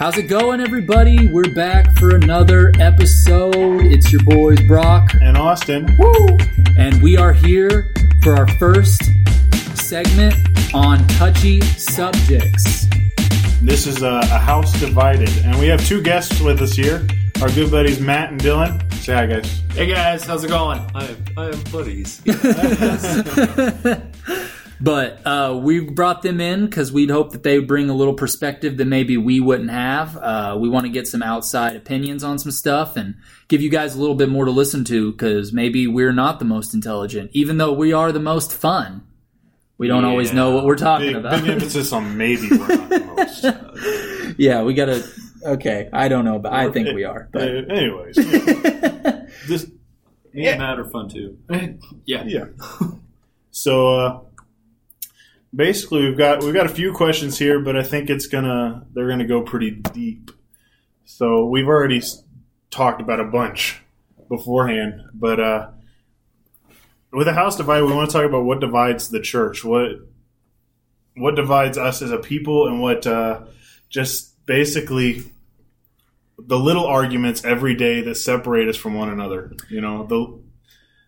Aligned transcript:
How's 0.00 0.16
it 0.16 0.28
going, 0.28 0.62
everybody? 0.62 1.28
We're 1.28 1.52
back 1.54 1.94
for 1.98 2.16
another 2.16 2.72
episode. 2.80 3.84
It's 3.84 4.10
your 4.10 4.22
boys, 4.24 4.58
Brock. 4.62 5.12
and 5.20 5.36
Austin. 5.36 5.94
Woo! 5.98 6.38
And 6.78 7.02
we 7.02 7.18
are 7.18 7.34
here 7.34 7.92
for 8.22 8.34
our 8.34 8.48
first 8.56 9.02
segment 9.74 10.36
on 10.72 11.06
touchy 11.06 11.60
subjects. 11.60 12.86
This 13.60 13.86
is 13.86 14.00
a, 14.00 14.20
a 14.22 14.38
house 14.38 14.72
divided, 14.80 15.36
and 15.44 15.58
we 15.58 15.66
have 15.66 15.86
two 15.86 16.00
guests 16.00 16.40
with 16.40 16.62
us 16.62 16.72
here. 16.72 17.06
Our 17.42 17.50
good 17.50 17.70
buddies 17.70 18.00
Matt 18.00 18.30
and 18.30 18.40
Dylan. 18.40 18.90
Say 18.94 19.12
hi, 19.12 19.26
guys. 19.26 19.60
Hey 19.74 19.86
guys, 19.86 20.24
how's 20.24 20.44
it 20.44 20.48
going? 20.48 20.80
I 20.94 21.08
am, 21.08 21.24
I 21.36 21.48
am 21.48 21.62
buddies. 21.64 22.22
But 24.82 25.26
uh, 25.26 25.60
we 25.62 25.80
brought 25.80 26.22
them 26.22 26.40
in 26.40 26.64
because 26.64 26.90
we'd 26.90 27.10
hope 27.10 27.32
that 27.32 27.42
they 27.42 27.58
would 27.58 27.68
bring 27.68 27.90
a 27.90 27.94
little 27.94 28.14
perspective 28.14 28.78
that 28.78 28.86
maybe 28.86 29.16
we 29.18 29.38
wouldn't 29.38 29.70
have. 29.70 30.16
Uh, 30.16 30.56
we 30.58 30.70
want 30.70 30.86
to 30.86 30.90
get 30.90 31.06
some 31.06 31.22
outside 31.22 31.76
opinions 31.76 32.24
on 32.24 32.38
some 32.38 32.50
stuff 32.50 32.96
and 32.96 33.16
give 33.48 33.60
you 33.60 33.68
guys 33.68 33.94
a 33.94 34.00
little 34.00 34.14
bit 34.14 34.30
more 34.30 34.46
to 34.46 34.50
listen 34.50 34.84
to 34.86 35.12
because 35.12 35.52
maybe 35.52 35.86
we're 35.86 36.12
not 36.14 36.38
the 36.38 36.46
most 36.46 36.72
intelligent, 36.72 37.30
even 37.34 37.58
though 37.58 37.72
we 37.72 37.92
are 37.92 38.10
the 38.10 38.20
most 38.20 38.52
fun. 38.54 39.06
We 39.76 39.86
don't 39.88 40.04
always 40.04 40.32
know 40.32 40.54
what 40.54 40.64
we're 40.64 40.76
talking 40.76 41.08
Big, 41.08 41.16
about. 41.16 41.40
big 41.42 41.50
emphasis 41.54 41.92
on 41.92 42.16
maybe 42.16 42.48
we're 42.50 42.68
not 42.68 42.88
the 42.88 43.00
most. 43.16 44.34
yeah, 44.38 44.62
we 44.62 44.72
gotta. 44.74 45.06
Okay, 45.44 45.88
I 45.92 46.08
don't 46.08 46.24
know, 46.26 46.38
but 46.38 46.52
I 46.52 46.70
think 46.70 46.94
we 46.94 47.04
are. 47.04 47.22
Uh, 47.34 47.38
But 47.38 47.48
anyways, 47.70 48.16
yeah. 48.18 49.24
this 49.48 49.70
Me 50.34 50.48
and 50.48 50.58
Matt 50.58 50.78
are 50.78 50.84
fun 50.84 51.08
too. 51.08 51.38
Yeah. 52.04 52.24
yeah. 52.26 52.44
So 53.50 53.94
uh, 53.98 54.20
basically, 55.54 56.04
we've 56.04 56.18
got 56.18 56.42
we've 56.42 56.54
got 56.54 56.66
a 56.66 56.70
few 56.70 56.92
questions 56.92 57.38
here, 57.38 57.60
but 57.60 57.76
I 57.76 57.82
think 57.82 58.10
it's 58.10 58.26
gonna 58.26 58.86
they're 58.92 59.08
gonna 59.08 59.26
go 59.26 59.42
pretty 59.42 59.70
deep. 59.70 60.30
So 61.04 61.46
we've 61.46 61.66
already 61.66 62.02
talked 62.70 63.00
about 63.00 63.20
a 63.20 63.24
bunch 63.24 63.80
beforehand, 64.28 65.02
but 65.12 65.40
uh, 65.40 65.70
with 67.12 67.28
a 67.28 67.32
house 67.32 67.56
divided, 67.56 67.86
we 67.86 67.92
want 67.92 68.10
to 68.10 68.16
talk 68.16 68.24
about 68.24 68.44
what 68.44 68.60
divides 68.60 69.08
the 69.08 69.20
church. 69.20 69.64
What 69.64 69.90
what 71.16 71.34
divides 71.34 71.76
us 71.76 72.02
as 72.02 72.12
a 72.12 72.18
people, 72.18 72.68
and 72.68 72.80
what 72.80 73.06
uh, 73.06 73.42
just 73.88 74.44
basically 74.46 75.24
the 76.38 76.58
little 76.58 76.86
arguments 76.86 77.44
every 77.44 77.74
day 77.74 78.00
that 78.02 78.14
separate 78.14 78.68
us 78.68 78.76
from 78.76 78.94
one 78.94 79.10
another. 79.10 79.52
You 79.68 79.80
know 79.80 80.06
the 80.06 80.40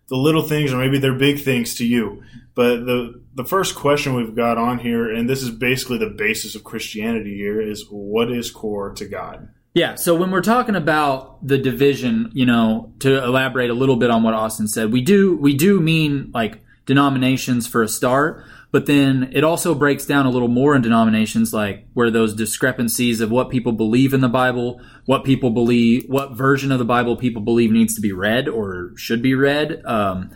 the 0.07 0.15
little 0.15 0.43
things, 0.43 0.73
or 0.73 0.77
maybe 0.77 0.99
they're 0.99 1.13
big 1.13 1.41
things 1.41 1.75
to 1.75 1.85
you. 1.85 2.23
But 2.55 2.85
the 2.85 3.21
the 3.35 3.45
first 3.45 3.75
question 3.75 4.13
we've 4.13 4.35
got 4.35 4.57
on 4.57 4.79
here, 4.79 5.11
and 5.11 5.29
this 5.29 5.41
is 5.41 5.49
basically 5.49 5.97
the 5.97 6.09
basis 6.09 6.55
of 6.55 6.63
Christianity 6.63 7.35
here, 7.35 7.59
is 7.61 7.87
what 7.89 8.31
is 8.31 8.51
core 8.51 8.93
to 8.93 9.05
God? 9.05 9.49
Yeah, 9.73 9.95
so 9.95 10.13
when 10.13 10.29
we're 10.29 10.41
talking 10.41 10.75
about 10.75 11.45
the 11.45 11.57
division, 11.57 12.29
you 12.33 12.45
know, 12.45 12.93
to 12.99 13.23
elaborate 13.23 13.71
a 13.71 13.73
little 13.73 13.95
bit 13.95 14.11
on 14.11 14.21
what 14.21 14.35
Austin 14.35 14.67
said, 14.67 14.91
we 14.91 15.01
do 15.01 15.35
we 15.37 15.55
do 15.55 15.79
mean 15.79 16.29
like 16.33 16.59
denominations 16.85 17.65
for 17.65 17.81
a 17.81 17.87
start, 17.87 18.43
but 18.73 18.87
then 18.87 19.29
it 19.33 19.43
also 19.43 19.75
breaks 19.75 20.07
down 20.07 20.25
a 20.25 20.31
little 20.31 20.47
more 20.47 20.75
in 20.75 20.81
denominations 20.81 21.53
like 21.53 21.85
where 21.93 22.09
those 22.09 22.33
discrepancies 22.33 23.21
of 23.21 23.29
what 23.29 23.51
people 23.51 23.71
believe 23.71 24.15
in 24.15 24.21
the 24.21 24.27
Bible, 24.27 24.81
what 25.05 25.23
people 25.23 25.51
believe, 25.51 26.05
what 26.07 26.31
version 26.31 26.71
of 26.71 26.79
the 26.79 26.85
Bible 26.85 27.15
people 27.15 27.43
believe 27.43 27.71
needs 27.71 27.93
to 27.93 28.01
be 28.01 28.11
read 28.11 28.49
or 28.49 28.91
should 28.95 29.21
be 29.21 29.35
read, 29.35 29.85
um, 29.85 30.31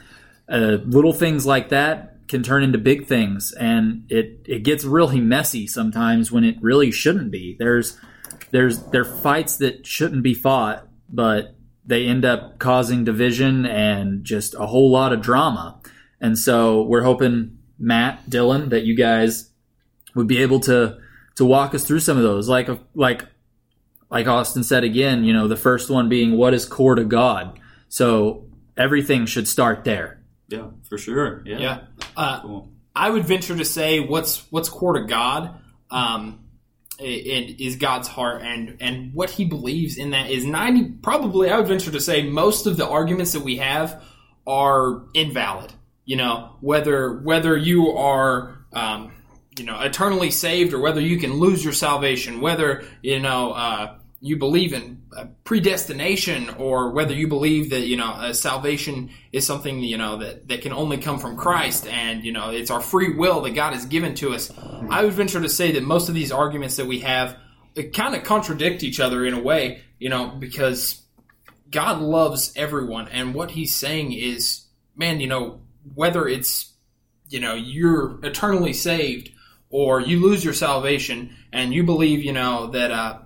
uh, 0.48 0.78
little 0.86 1.14
things 1.14 1.48
like 1.48 1.70
that 1.70 2.28
can 2.28 2.44
turn 2.44 2.64
into 2.64 2.78
big 2.78 3.08
things, 3.08 3.54
and 3.54 4.06
it 4.10 4.46
it 4.46 4.62
gets 4.62 4.84
really 4.84 5.20
messy 5.20 5.66
sometimes 5.66 6.32
when 6.32 6.44
it 6.44 6.58
really 6.62 6.92
shouldn't 6.92 7.32
be. 7.32 7.56
There's 7.58 8.00
there's 8.52 8.84
there 8.92 9.03
fights 9.03 9.58
that 9.58 9.88
shouldn't 9.88 10.22
be 10.22 10.36
fought, 10.36 10.88
but 11.09 11.56
they 11.88 12.06
end 12.06 12.24
up 12.24 12.59
causing 12.59 13.03
division 13.03 13.66
and 13.66 14.24
just 14.24 14.53
a 14.53 14.68
whole 14.68 14.92
lot 14.92 15.12
of 15.12 15.22
drama. 15.22 15.81
And 16.22 16.38
so 16.38 16.84
we're 16.84 17.03
hoping 17.03 17.56
Matt, 17.80 18.30
Dylan, 18.30 18.70
that 18.70 18.84
you 18.84 18.96
guys 18.96 19.50
would 20.16 20.28
be 20.28 20.40
able 20.42 20.60
to 20.62 20.98
to 21.36 21.46
walk 21.46 21.76
us 21.76 21.84
through 21.84 22.00
some 22.00 22.18
of 22.18 22.24
those. 22.24 22.50
Like 22.50 22.70
like 22.96 23.26
like 24.10 24.28
Austin 24.28 24.64
said 24.64 24.84
again, 24.84 25.24
you 25.24 25.34
know, 25.34 25.48
the 25.48 25.56
first 25.58 25.90
one 25.90 26.10
being 26.10 26.38
what 26.38 26.54
is 26.54 26.66
core 26.66 26.96
to 26.96 27.04
God. 27.04 27.60
So 27.90 28.46
everything 28.76 29.26
should 29.26 29.48
start 29.48 29.84
there. 29.84 30.22
Yeah, 30.50 30.68
for 30.90 30.98
sure. 30.98 31.44
Yeah. 31.46 31.58
Yeah. 31.60 31.80
Uh, 32.16 32.42
Cool. 32.42 32.72
I 32.96 33.10
would 33.10 33.26
venture 33.26 33.56
to 33.56 33.66
say 33.66 34.00
what's 34.00 34.50
what's 34.52 34.70
core 34.70 34.94
to 34.94 35.06
God 35.06 35.59
um, 35.92 36.40
i- 37.00 37.04
i- 37.04 37.56
is 37.59 37.76
God's 37.76 38.08
heart, 38.08 38.42
and 38.42 38.78
and 38.80 39.14
what 39.14 39.30
He 39.30 39.46
believes 39.46 39.98
in 39.98 40.12
that 40.12 40.32
is 40.32 40.46
ninety. 40.46 40.84
Probably, 41.04 41.50
I 41.52 41.58
would 41.58 41.68
venture 41.68 41.92
to 41.92 42.00
say 42.02 42.24
most 42.24 42.66
of 42.66 42.76
the 42.78 42.88
arguments 42.88 43.34
that 43.34 43.42
we 43.44 43.58
have 43.58 44.02
are 44.48 45.04
invalid. 45.14 45.74
You 46.07 46.16
know, 46.16 46.56
whether 46.62 47.19
whether 47.19 47.56
you 47.56 47.90
are 47.91 48.57
um, 48.73 49.12
you 49.59 49.66
know 49.66 49.79
eternally 49.79 50.31
saved 50.31 50.73
or 50.73 50.79
whether 50.79 51.01
you 51.01 51.18
can 51.18 51.34
lose 51.34 51.63
your 51.63 51.73
salvation, 51.73 52.41
whether 52.41 52.84
you 53.03 53.19
know. 53.19 53.51
Uh, 53.51 53.97
you 54.19 54.35
believe 54.35 54.73
in 54.73 55.01
predestination 55.44 56.50
or 56.57 56.91
whether 56.91 57.13
you 57.13 57.28
believe 57.28 57.69
that 57.69 57.81
you 57.81 57.96
know 57.96 58.09
uh, 58.09 58.34
salvation 58.34 59.09
is 59.31 59.46
something 59.46 59.79
you 59.79 59.97
know 59.97 60.17
that, 60.17 60.47
that 60.47 60.62
can 60.62 60.73
only 60.73 60.97
come 60.97 61.19
from 61.19 61.38
christ 61.38 61.85
and 61.88 62.23
you 62.23 62.31
know 62.31 62.50
it's 62.50 62.72
our 62.72 62.81
free 62.81 63.13
will 63.13 63.41
that 63.41 63.51
god 63.51 63.73
has 63.73 63.85
given 63.85 64.16
to 64.16 64.34
us 64.34 64.51
i 64.90 65.03
would 65.03 65.13
venture 65.13 65.40
to 65.40 65.50
say 65.50 65.72
that 65.72 65.84
most 65.84 66.09
of 66.09 66.16
these 66.16 66.31
arguments 66.31 66.78
that 66.78 66.88
we 66.88 67.00
have 67.00 67.38
kind 67.94 68.16
of 68.16 68.23
contradict 68.23 68.84
each 68.84 69.00
other 69.00 69.25
in 69.25 69.34
a 69.34 69.40
way 69.40 69.81
you 70.00 70.09
know 70.09 70.28
because 70.28 71.03
god 71.69 72.01
loves 72.01 72.51
everyone 72.56 73.07
and 73.09 73.35
what 73.35 73.51
he's 73.51 73.73
saying 73.73 74.12
is 74.12 74.66
man 74.96 75.19
you 75.19 75.28
know 75.28 75.62
whether 75.96 76.28
it's 76.28 76.74
you 77.30 77.40
know 77.40 77.56
you're 77.56 78.20
eternally 78.24 78.74
saved 78.74 79.31
or 79.70 80.00
you 80.00 80.20
lose 80.20 80.44
your 80.44 80.53
salvation 80.53 81.36
and 81.52 81.74
you 81.74 81.84
believe 81.84 82.24
you 82.24 82.34
know 82.34 82.68
that 82.68 82.92
uh 82.92 83.20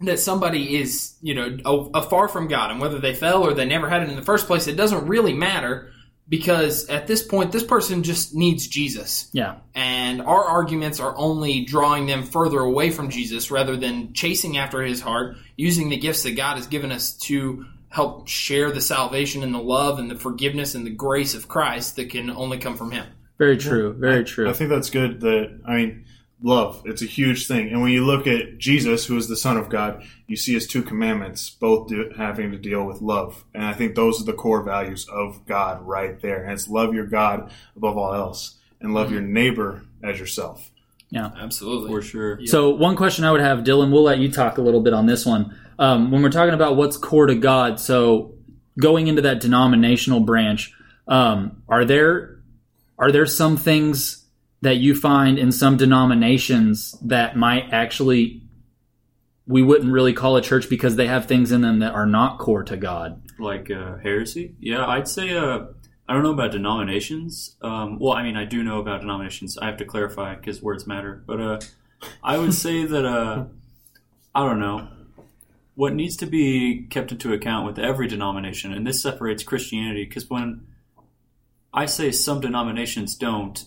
that 0.00 0.20
somebody 0.20 0.76
is, 0.76 1.16
you 1.20 1.34
know, 1.34 1.58
a, 1.64 1.98
a 1.98 2.02
far 2.02 2.28
from 2.28 2.48
God, 2.48 2.70
and 2.70 2.80
whether 2.80 2.98
they 2.98 3.14
fell 3.14 3.42
or 3.42 3.54
they 3.54 3.64
never 3.64 3.88
had 3.88 4.02
it 4.02 4.08
in 4.08 4.16
the 4.16 4.22
first 4.22 4.46
place, 4.46 4.66
it 4.66 4.76
doesn't 4.76 5.06
really 5.06 5.32
matter 5.32 5.90
because 6.28 6.88
at 6.88 7.06
this 7.06 7.22
point, 7.22 7.52
this 7.52 7.64
person 7.64 8.02
just 8.02 8.34
needs 8.34 8.66
Jesus. 8.68 9.28
Yeah. 9.32 9.56
And 9.74 10.20
our 10.20 10.44
arguments 10.44 11.00
are 11.00 11.16
only 11.16 11.64
drawing 11.64 12.06
them 12.06 12.22
further 12.22 12.60
away 12.60 12.90
from 12.90 13.08
Jesus 13.08 13.50
rather 13.50 13.76
than 13.76 14.12
chasing 14.12 14.58
after 14.58 14.82
his 14.82 15.00
heart, 15.00 15.36
using 15.56 15.88
the 15.88 15.96
gifts 15.96 16.22
that 16.24 16.36
God 16.36 16.56
has 16.56 16.66
given 16.66 16.92
us 16.92 17.14
to 17.14 17.64
help 17.90 18.28
share 18.28 18.70
the 18.70 18.80
salvation 18.80 19.42
and 19.42 19.54
the 19.54 19.58
love 19.58 19.98
and 19.98 20.10
the 20.10 20.16
forgiveness 20.16 20.74
and 20.74 20.86
the 20.86 20.90
grace 20.90 21.34
of 21.34 21.48
Christ 21.48 21.96
that 21.96 22.10
can 22.10 22.30
only 22.30 22.58
come 22.58 22.76
from 22.76 22.90
him. 22.90 23.06
Very 23.38 23.56
true. 23.56 23.92
Very 23.92 24.24
true. 24.24 24.48
I 24.48 24.52
think 24.52 24.70
that's 24.70 24.90
good. 24.90 25.20
That 25.20 25.60
I 25.66 25.76
mean, 25.76 26.04
love. 26.42 26.82
It's 26.84 27.02
a 27.02 27.06
huge 27.06 27.46
thing. 27.46 27.68
And 27.68 27.80
when 27.80 27.92
you 27.92 28.04
look 28.04 28.26
at 28.26 28.58
Jesus, 28.58 29.06
who 29.06 29.16
is 29.16 29.28
the 29.28 29.36
Son 29.36 29.56
of 29.56 29.68
God, 29.68 30.04
you 30.26 30.36
see 30.36 30.54
his 30.54 30.66
two 30.66 30.82
commandments, 30.82 31.50
both 31.50 31.88
do, 31.88 32.10
having 32.16 32.50
to 32.52 32.58
deal 32.58 32.84
with 32.84 33.00
love. 33.00 33.44
And 33.54 33.64
I 33.64 33.72
think 33.72 33.94
those 33.94 34.20
are 34.20 34.24
the 34.24 34.32
core 34.32 34.62
values 34.62 35.08
of 35.08 35.46
God 35.46 35.82
right 35.82 36.20
there. 36.20 36.42
And 36.42 36.52
it's 36.52 36.68
love 36.68 36.94
your 36.94 37.06
God 37.06 37.50
above 37.76 37.96
all 37.96 38.14
else, 38.14 38.56
and 38.80 38.94
love 38.94 39.10
your 39.10 39.22
neighbor 39.22 39.84
as 40.02 40.18
yourself. 40.18 40.70
Yeah, 41.10 41.30
absolutely. 41.40 41.90
For 41.90 42.02
sure. 42.02 42.46
So 42.46 42.70
one 42.70 42.94
question 42.94 43.24
I 43.24 43.32
would 43.32 43.40
have, 43.40 43.60
Dylan, 43.60 43.90
we'll 43.90 44.02
let 44.02 44.18
you 44.18 44.30
talk 44.30 44.58
a 44.58 44.62
little 44.62 44.82
bit 44.82 44.92
on 44.92 45.06
this 45.06 45.24
one. 45.24 45.56
Um, 45.78 46.10
when 46.10 46.22
we're 46.22 46.30
talking 46.30 46.54
about 46.54 46.76
what's 46.76 46.96
core 46.96 47.26
to 47.26 47.34
God, 47.34 47.78
so 47.78 48.34
going 48.80 49.06
into 49.06 49.22
that 49.22 49.40
denominational 49.40 50.20
branch, 50.20 50.72
um, 51.06 51.62
are 51.68 51.84
there 51.84 52.40
are 52.98 53.12
there 53.12 53.26
some 53.26 53.56
things 53.56 54.24
that 54.60 54.76
you 54.76 54.94
find 54.94 55.38
in 55.38 55.52
some 55.52 55.76
denominations 55.76 56.96
that 57.02 57.36
might 57.36 57.72
actually 57.72 58.42
we 59.46 59.62
wouldn't 59.62 59.92
really 59.92 60.12
call 60.12 60.36
a 60.36 60.42
church 60.42 60.68
because 60.68 60.96
they 60.96 61.06
have 61.06 61.26
things 61.26 61.52
in 61.52 61.62
them 61.62 61.78
that 61.78 61.94
are 61.94 62.06
not 62.06 62.38
core 62.38 62.64
to 62.64 62.76
God? 62.76 63.22
Like 63.38 63.70
uh, 63.70 63.96
heresy? 63.98 64.54
Yeah, 64.60 64.86
I'd 64.86 65.08
say. 65.08 65.36
Uh, 65.36 65.66
I 66.08 66.14
don't 66.14 66.22
know 66.22 66.32
about 66.32 66.52
denominations. 66.52 67.56
Um, 67.60 67.98
well, 67.98 68.14
I 68.14 68.22
mean, 68.22 68.36
I 68.36 68.46
do 68.46 68.62
know 68.62 68.78
about 68.78 69.00
denominations. 69.00 69.58
I 69.58 69.66
have 69.66 69.76
to 69.76 69.84
clarify 69.84 70.34
because 70.34 70.62
words 70.62 70.86
matter. 70.86 71.22
But 71.26 71.40
uh, 71.40 71.60
I 72.22 72.38
would 72.38 72.54
say 72.54 72.84
that 72.84 73.04
uh, 73.04 73.44
I 74.34 74.44
don't 74.44 74.58
know 74.58 74.88
what 75.78 75.94
needs 75.94 76.16
to 76.16 76.26
be 76.26 76.88
kept 76.90 77.12
into 77.12 77.32
account 77.32 77.64
with 77.64 77.78
every 77.78 78.08
denomination, 78.08 78.72
and 78.72 78.84
this 78.84 79.00
separates 79.00 79.44
Christianity 79.44 80.04
because 80.04 80.28
when 80.28 80.66
I 81.72 81.86
say 81.86 82.10
some 82.10 82.40
denominations 82.40 83.14
don't 83.14 83.64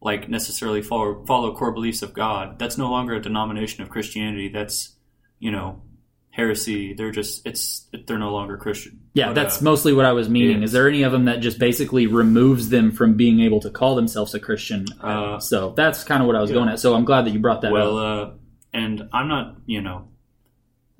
like 0.00 0.26
necessarily 0.26 0.80
follow 0.80 1.22
follow 1.26 1.54
core 1.54 1.72
beliefs 1.72 2.00
of 2.00 2.14
God, 2.14 2.58
that's 2.58 2.78
no 2.78 2.90
longer 2.90 3.12
a 3.12 3.20
denomination 3.20 3.82
of 3.82 3.90
Christianity. 3.90 4.48
That's 4.48 4.94
you 5.38 5.50
know 5.50 5.82
heresy. 6.30 6.94
They're 6.94 7.10
just 7.10 7.46
it's 7.46 7.88
they're 8.06 8.18
no 8.18 8.32
longer 8.32 8.56
Christian. 8.56 9.00
Yeah, 9.12 9.26
But, 9.26 9.34
that's 9.34 9.60
uh, 9.60 9.64
mostly 9.64 9.92
what 9.92 10.06
I 10.06 10.12
was 10.12 10.30
meaning. 10.30 10.60
yeah. 10.60 10.64
Is 10.64 10.72
there 10.72 10.88
any 10.88 11.02
of 11.02 11.12
them 11.12 11.26
that 11.26 11.40
just 11.40 11.58
basically 11.58 12.06
removes 12.06 12.70
them 12.70 12.90
from 12.90 13.18
being 13.18 13.40
able 13.40 13.60
to 13.60 13.70
call 13.70 13.96
themselves 13.96 14.34
a 14.34 14.40
Christian? 14.40 14.86
Uh, 14.98 15.40
so 15.40 15.74
that's 15.76 16.04
kind 16.04 16.22
of 16.22 16.26
what 16.26 16.36
I 16.36 16.40
was 16.40 16.48
yeah. 16.48 16.54
going 16.54 16.70
at. 16.70 16.80
So 16.80 16.94
I'm 16.94 17.04
glad 17.04 17.26
that 17.26 17.32
you 17.32 17.38
brought 17.38 17.60
that 17.60 17.70
well, 17.70 17.98
up. 17.98 18.28
uh, 18.28 18.32
and 18.72 19.10
I'm 19.12 19.28
not, 19.28 19.56
you 19.66 19.82
know, 19.82 20.08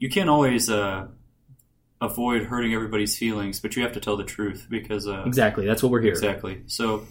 you 0.04 0.10
can't 0.10 0.28
always 0.28 0.68
uh, 0.68 1.06
avoid 1.98 2.42
hurting 2.42 2.74
everybody's 2.74 3.16
feelings, 3.16 3.58
but 3.58 3.74
you 3.74 3.82
have 3.82 3.92
to 3.92 4.00
tell 4.00 4.18
the 4.18 4.24
truth 4.24 4.66
because 4.68 5.08
uh, 5.08 5.22
Exactly. 5.24 5.64
That's 5.64 5.82
what 5.82 5.90
we're 5.90 6.02
here. 6.02 6.12
Exactly. 6.12 6.60
So 6.66 7.06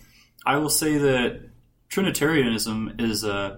I 0.46 0.58
will 0.58 0.70
say 0.70 1.00
that 1.00 1.42
Trinitarianism 1.90 2.98
is, 3.00 3.26
uh, 3.26 3.58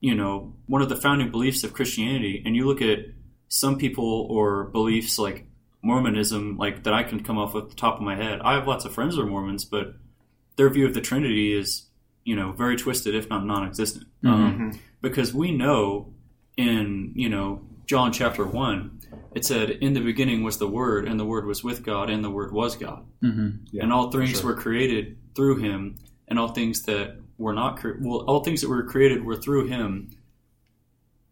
you 0.00 0.16
know, 0.16 0.56
one 0.66 0.82
of 0.82 0.88
the 0.88 0.96
founding 0.96 1.30
beliefs 1.30 1.62
of 1.62 1.72
Christianity. 1.72 2.42
And 2.44 2.56
you 2.56 2.66
look 2.66 2.82
at 2.82 2.98
some 3.46 3.78
people 3.78 4.26
or 4.28 4.64
beliefs 4.64 5.20
like 5.20 5.46
Mormonism, 5.80 6.56
like 6.56 6.82
that 6.82 6.92
I 6.92 7.04
can 7.04 7.22
come 7.22 7.38
off 7.38 7.54
with 7.54 7.70
the 7.70 7.76
top 7.76 7.98
of 7.98 8.02
my 8.02 8.16
head. 8.16 8.40
I 8.42 8.54
have 8.54 8.66
lots 8.66 8.84
of 8.84 8.92
friends 8.92 9.14
who 9.14 9.22
are 9.22 9.26
Mormons, 9.26 9.64
but 9.64 9.94
their 10.56 10.68
view 10.68 10.84
of 10.84 10.94
the 10.94 11.00
Trinity 11.00 11.56
is, 11.56 11.84
you 12.24 12.34
know, 12.34 12.50
very 12.50 12.74
twisted, 12.74 13.14
if 13.14 13.30
not 13.30 13.46
non-existent. 13.46 14.08
Um, 14.24 14.80
because 15.00 15.32
we 15.32 15.52
know 15.52 16.12
in, 16.56 17.12
you 17.14 17.28
know, 17.28 17.68
John 17.86 18.12
chapter 18.12 18.44
one, 18.46 19.00
it 19.34 19.44
said, 19.44 19.70
"In 19.70 19.92
the 19.94 20.00
beginning 20.00 20.42
was 20.42 20.58
the 20.58 20.68
Word, 20.68 21.06
and 21.06 21.18
the 21.18 21.24
Word 21.26 21.46
was 21.46 21.62
with 21.64 21.82
God, 21.84 22.10
and 22.10 22.24
the 22.24 22.30
Word 22.30 22.52
was 22.52 22.76
God." 22.76 23.04
hmm 23.20 23.50
Yeah, 23.70 23.82
and 23.84 23.92
all 23.92 24.10
things 24.10 24.40
sure. 24.40 24.44
were 24.50 24.56
created 24.56 25.16
through 25.34 25.56
him, 25.58 25.96
and 26.28 26.38
all 26.38 26.48
things 26.48 26.82
that 26.82 27.18
were 27.38 27.52
not 27.52 27.78
cre- 27.78 27.98
well, 28.00 28.20
all 28.20 28.40
things 28.44 28.60
that 28.60 28.68
were 28.68 28.84
created 28.84 29.24
were 29.24 29.36
through 29.36 29.66
him, 29.66 30.10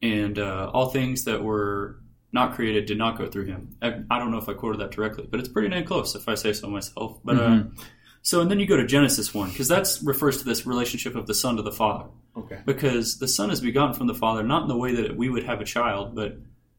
and 0.02 0.38
uh, 0.38 0.70
all 0.72 0.88
things 0.90 1.24
that 1.24 1.42
were 1.42 2.00
not 2.32 2.54
created 2.54 2.86
did 2.86 2.96
not 2.98 3.18
go 3.18 3.26
through 3.26 3.44
him. 3.46 3.76
I, 3.82 4.00
I 4.10 4.18
don't 4.18 4.30
know 4.30 4.38
if 4.38 4.48
I 4.48 4.54
quoted 4.54 4.80
that 4.80 4.92
directly, 4.92 5.26
but 5.30 5.40
it's 5.40 5.48
pretty 5.48 5.68
dang 5.68 5.84
close 5.84 6.14
if 6.14 6.28
I 6.28 6.34
say 6.34 6.52
so 6.52 6.68
myself. 6.68 7.18
But 7.24 7.36
uh, 7.36 7.40
Mhm. 7.48 7.78
So, 8.22 8.40
and 8.40 8.50
then 8.50 8.60
you 8.60 8.66
go 8.66 8.76
to 8.76 8.86
Genesis 8.86 9.32
one 9.34 9.50
because 9.50 9.68
that 9.68 9.88
refers 10.04 10.38
to 10.38 10.44
this 10.44 10.66
relationship 10.66 11.14
of 11.16 11.26
the 11.26 11.34
son 11.34 11.56
to 11.56 11.62
the 11.62 11.72
father. 11.72 12.06
Okay. 12.36 12.60
because 12.64 13.18
the 13.18 13.26
son 13.26 13.50
is 13.50 13.60
begotten 13.60 13.92
from 13.92 14.06
the 14.06 14.14
father 14.14 14.44
not 14.44 14.62
in 14.62 14.68
the 14.68 14.76
way 14.76 14.94
that 14.94 15.16
we 15.16 15.28
would 15.28 15.42
have 15.42 15.60
a 15.60 15.64
child 15.64 16.14
but 16.14 16.38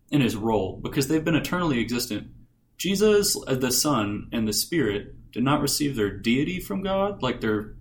in 0.09 0.21
his 0.21 0.35
role. 0.35 0.79
Because 0.81 1.07
they've 1.09 1.25
been 1.25 1.35
eternally 1.35 1.79
existent. 1.79 2.27
Jesus 2.77 3.35
uh, 3.47 3.55
the 3.55 3.71
son 3.71 4.29
and 4.31 4.47
the 4.47 4.53
spirit 4.53 5.31
did 5.33 5.43
not 5.43 5.59
receive 5.61 5.95
their 5.97 6.09
deity 6.09 6.59
from 6.61 6.81
god 6.81 7.21
like 7.21 7.41
their 7.41 7.73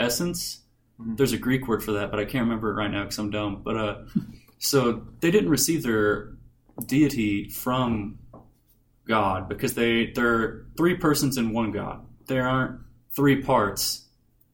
essence. 0.00 0.62
Mhm. 1.00 1.16
there's 1.16 1.32
a 1.32 1.38
greek 1.38 1.68
word 1.68 1.82
for 1.82 1.92
that 1.92 2.10
but 2.10 2.18
i 2.18 2.24
can't 2.24 2.44
remember 2.44 2.70
it 2.70 2.74
right 2.74 2.90
now 2.90 3.04
because 3.04 3.18
i'm 3.18 3.30
dumb. 3.30 3.62
But 3.62 3.76
uh 3.76 3.98
so 4.58 5.06
they 5.20 5.30
didn't 5.30 5.48
receive 5.50 5.84
their 5.84 6.32
deity 6.86 7.48
from 7.50 8.18
god 9.06 9.48
because 9.48 9.74
they 9.74 10.06
they're 10.06 10.64
three 10.76 10.96
persons 10.96 11.36
in 11.38 11.52
one 11.52 11.70
god. 11.70 12.04
They 12.26 12.38
aren't 12.40 12.80
three 13.14 13.42
parts 13.42 14.02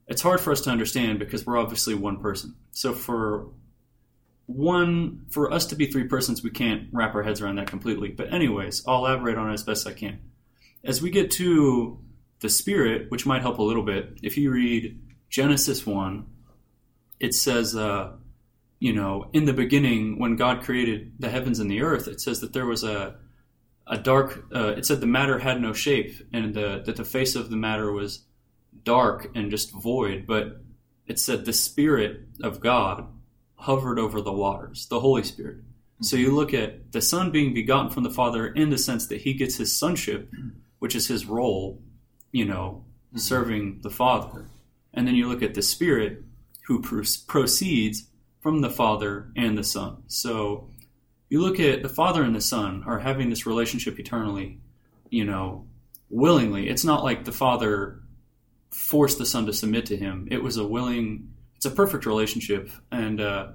it's 0.08 0.22
hard 0.22 0.40
for 0.40 0.50
us 0.50 0.62
to 0.62 0.70
understand 0.70 1.18
because 1.18 1.46
we're 1.46 1.58
obviously 1.58 1.94
one 1.94 2.16
person. 2.16 2.56
So 2.72 2.94
for 2.94 3.48
one, 4.46 5.26
for 5.28 5.52
us 5.52 5.66
to 5.66 5.76
be 5.76 5.86
three 5.86 6.04
persons, 6.04 6.42
we 6.42 6.50
can't 6.50 6.88
wrap 6.92 7.14
our 7.14 7.22
heads 7.22 7.42
around 7.42 7.56
that 7.56 7.66
completely. 7.66 8.08
But 8.08 8.32
anyways, 8.32 8.82
I'll 8.88 9.04
elaborate 9.04 9.36
on 9.36 9.50
it 9.50 9.54
as 9.54 9.62
best 9.62 9.86
I 9.86 9.92
can. 9.92 10.18
As 10.82 11.02
we 11.02 11.10
get 11.10 11.30
to 11.32 11.98
the 12.40 12.48
Spirit, 12.48 13.10
which 13.10 13.26
might 13.26 13.42
help 13.42 13.58
a 13.58 13.62
little 13.62 13.82
bit, 13.82 14.18
if 14.22 14.38
you 14.38 14.50
read 14.50 14.98
Genesis 15.28 15.86
one, 15.86 16.26
it 17.20 17.34
says, 17.34 17.76
uh, 17.76 18.12
you 18.78 18.94
know, 18.94 19.28
in 19.34 19.44
the 19.44 19.52
beginning, 19.52 20.18
when 20.18 20.36
God 20.36 20.62
created 20.62 21.12
the 21.18 21.28
heavens 21.28 21.58
and 21.58 21.70
the 21.70 21.82
earth, 21.82 22.08
it 22.08 22.20
says 22.20 22.40
that 22.40 22.54
there 22.54 22.66
was 22.66 22.82
a 22.82 23.16
a 23.90 23.98
dark. 23.98 24.44
Uh, 24.54 24.68
it 24.68 24.86
said 24.86 25.00
the 25.00 25.06
matter 25.06 25.38
had 25.38 25.60
no 25.60 25.72
shape, 25.72 26.14
and 26.32 26.54
the, 26.54 26.82
that 26.84 26.96
the 26.96 27.04
face 27.04 27.34
of 27.34 27.50
the 27.50 27.56
matter 27.56 27.90
was 27.90 28.24
dark 28.84 29.30
and 29.34 29.50
just 29.50 29.72
void, 29.72 30.26
but 30.26 30.60
it 31.06 31.18
said 31.18 31.44
the 31.44 31.52
Spirit 31.52 32.20
of 32.42 32.60
God 32.60 33.06
hovered 33.56 33.98
over 33.98 34.20
the 34.20 34.32
waters, 34.32 34.86
the 34.86 35.00
Holy 35.00 35.22
Spirit. 35.22 35.58
So 36.00 36.16
you 36.16 36.28
mm-hmm. 36.28 36.36
look 36.36 36.54
at 36.54 36.92
the 36.92 37.02
Son 37.02 37.30
being 37.30 37.54
begotten 37.54 37.90
from 37.90 38.04
the 38.04 38.10
Father 38.10 38.46
in 38.46 38.70
the 38.70 38.78
sense 38.78 39.06
that 39.08 39.22
he 39.22 39.34
gets 39.34 39.56
his 39.56 39.76
sonship, 39.76 40.30
which 40.78 40.94
is 40.94 41.08
his 41.08 41.26
role, 41.26 41.82
you 42.30 42.44
know, 42.44 42.84
mm-hmm. 43.08 43.18
serving 43.18 43.80
the 43.82 43.90
Father. 43.90 44.46
And 44.94 45.06
then 45.06 45.14
you 45.14 45.28
look 45.28 45.42
at 45.42 45.54
the 45.54 45.62
Spirit 45.62 46.22
who 46.66 46.80
pro- 46.80 47.02
proceeds 47.26 48.06
from 48.40 48.60
the 48.60 48.70
Father 48.70 49.32
and 49.36 49.58
the 49.58 49.64
Son. 49.64 50.02
So 50.06 50.70
you 51.28 51.40
look 51.40 51.58
at 51.58 51.82
the 51.82 51.88
Father 51.88 52.22
and 52.22 52.34
the 52.34 52.40
Son 52.40 52.84
are 52.86 53.00
having 53.00 53.28
this 53.30 53.46
relationship 53.46 53.98
eternally, 53.98 54.60
you 55.10 55.24
know, 55.24 55.66
willingly. 56.10 56.68
It's 56.68 56.84
not 56.84 57.02
like 57.02 57.24
the 57.24 57.32
Father 57.32 58.00
forced 58.70 59.18
the 59.18 59.26
son 59.26 59.46
to 59.46 59.52
submit 59.52 59.86
to 59.86 59.96
him. 59.96 60.28
It 60.30 60.42
was 60.42 60.56
a 60.56 60.66
willing, 60.66 61.32
it's 61.56 61.64
a 61.66 61.70
perfect 61.70 62.06
relationship, 62.06 62.70
and 62.92 63.20
uh, 63.20 63.48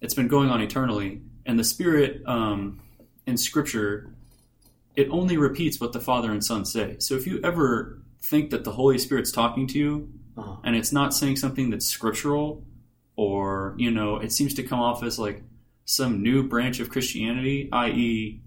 it's 0.00 0.14
been 0.14 0.28
going 0.28 0.50
on 0.50 0.60
eternally. 0.60 1.22
And 1.46 1.58
the 1.58 1.64
Spirit 1.64 2.22
um, 2.26 2.80
in 3.26 3.36
Scripture, 3.36 4.10
it 4.96 5.08
only 5.10 5.36
repeats 5.36 5.80
what 5.80 5.92
the 5.92 6.00
Father 6.00 6.30
and 6.30 6.44
Son 6.44 6.64
say. 6.64 6.96
So 6.98 7.14
if 7.14 7.26
you 7.26 7.40
ever 7.44 8.02
think 8.22 8.50
that 8.50 8.64
the 8.64 8.72
Holy 8.72 8.98
Spirit's 8.98 9.30
talking 9.32 9.66
to 9.68 9.78
you, 9.78 10.08
Uh-huh. 10.36 10.56
and 10.64 10.74
it's 10.76 10.92
not 10.92 11.14
saying 11.14 11.36
something 11.36 11.70
that's 11.70 11.86
scriptural, 11.86 12.62
or 13.16 13.74
you 13.78 13.90
know, 13.90 14.16
it 14.18 14.32
seems 14.32 14.52
to 14.54 14.62
come 14.62 14.80
off 14.80 15.02
as 15.02 15.18
like 15.18 15.42
some 15.86 16.22
new 16.22 16.42
branch 16.42 16.80
of 16.80 16.90
Christianity, 16.90 17.68
i.e., 17.72 18.40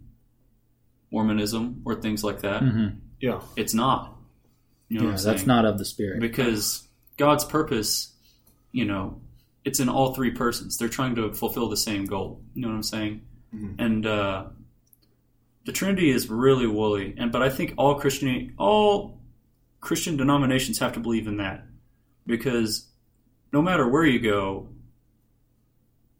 Mormonism 1.12 1.82
or 1.86 1.96
things 1.96 2.24
like 2.24 2.42
that. 2.42 2.62
hmm 2.62 2.88
Yeah. 3.20 3.42
It's 3.56 3.74
not. 3.74 4.16
You 4.90 5.00
know 5.02 5.10
Yeah, 5.12 5.18
that's 5.18 5.46
not 5.46 5.66
of 5.66 5.78
the 5.78 5.86
spirit. 5.86 6.20
because 6.20 6.88
God's 7.18 7.46
purpose, 7.46 8.12
you 8.72 8.86
know, 8.86 9.22
it's 9.64 9.80
in 9.80 9.88
all 9.90 10.14
three 10.16 10.32
persons. 10.32 10.78
They're 10.78 10.90
trying 10.90 11.16
to 11.16 11.32
fulfill 11.34 11.70
the 11.70 11.78
same 11.78 12.06
goal. 12.06 12.42
You 12.54 12.64
know 12.64 12.70
what 12.70 12.76
I'm 12.76 12.84
saying? 12.84 13.22
Mhm. 13.56 13.76
And 13.80 14.06
uh, 14.06 14.46
the 15.66 15.72
Trinity 15.72 16.10
is 16.10 16.30
really 16.30 16.66
woolly, 16.68 17.14
and 17.18 17.32
but 17.32 17.42
I 17.44 17.50
think 17.50 17.74
all 17.78 17.96
Christian 17.96 18.54
all 18.58 19.20
Christian 19.82 20.18
denominations 20.18 20.80
have 20.80 20.94
to 20.94 21.00
believe 21.00 21.28
in 21.28 21.38
that 21.38 21.66
because 22.26 22.88
no 23.54 23.62
matter 23.62 23.88
where 23.88 24.06
you 24.06 24.20
go, 24.20 24.70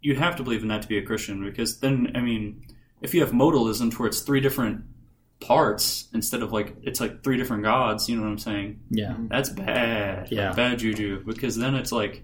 you 0.02 0.16
have 0.16 0.36
to 0.38 0.44
believe 0.44 0.62
in 0.62 0.68
that 0.70 0.82
to 0.84 0.88
be 0.88 0.98
a 0.98 1.02
Christian. 1.04 1.44
Because 1.44 1.80
then, 1.80 2.12
I 2.16 2.22
mean, 2.22 2.64
if 3.02 3.14
you 3.14 3.22
have 3.22 3.32
modalism 3.32 3.94
where 4.00 4.08
it's 4.08 4.22
three 4.22 4.40
different 4.40 4.84
parts 5.40 6.08
instead 6.14 6.42
of 6.42 6.52
like 6.52 6.76
it's 6.84 7.00
like 7.00 7.24
three 7.24 7.38
different 7.38 7.64
gods, 7.64 8.10
you 8.10 8.16
know 8.16 8.24
what 8.24 8.30
I'm 8.30 8.38
saying? 8.40 8.80
Yeah. 8.90 9.16
That's 9.30 9.50
bad. 9.50 10.28
Yeah. 10.32 10.52
Bad 10.54 10.80
juju. 10.80 11.24
Because 11.26 11.56
then 11.56 11.76
it's 11.76 11.92
like, 11.92 12.24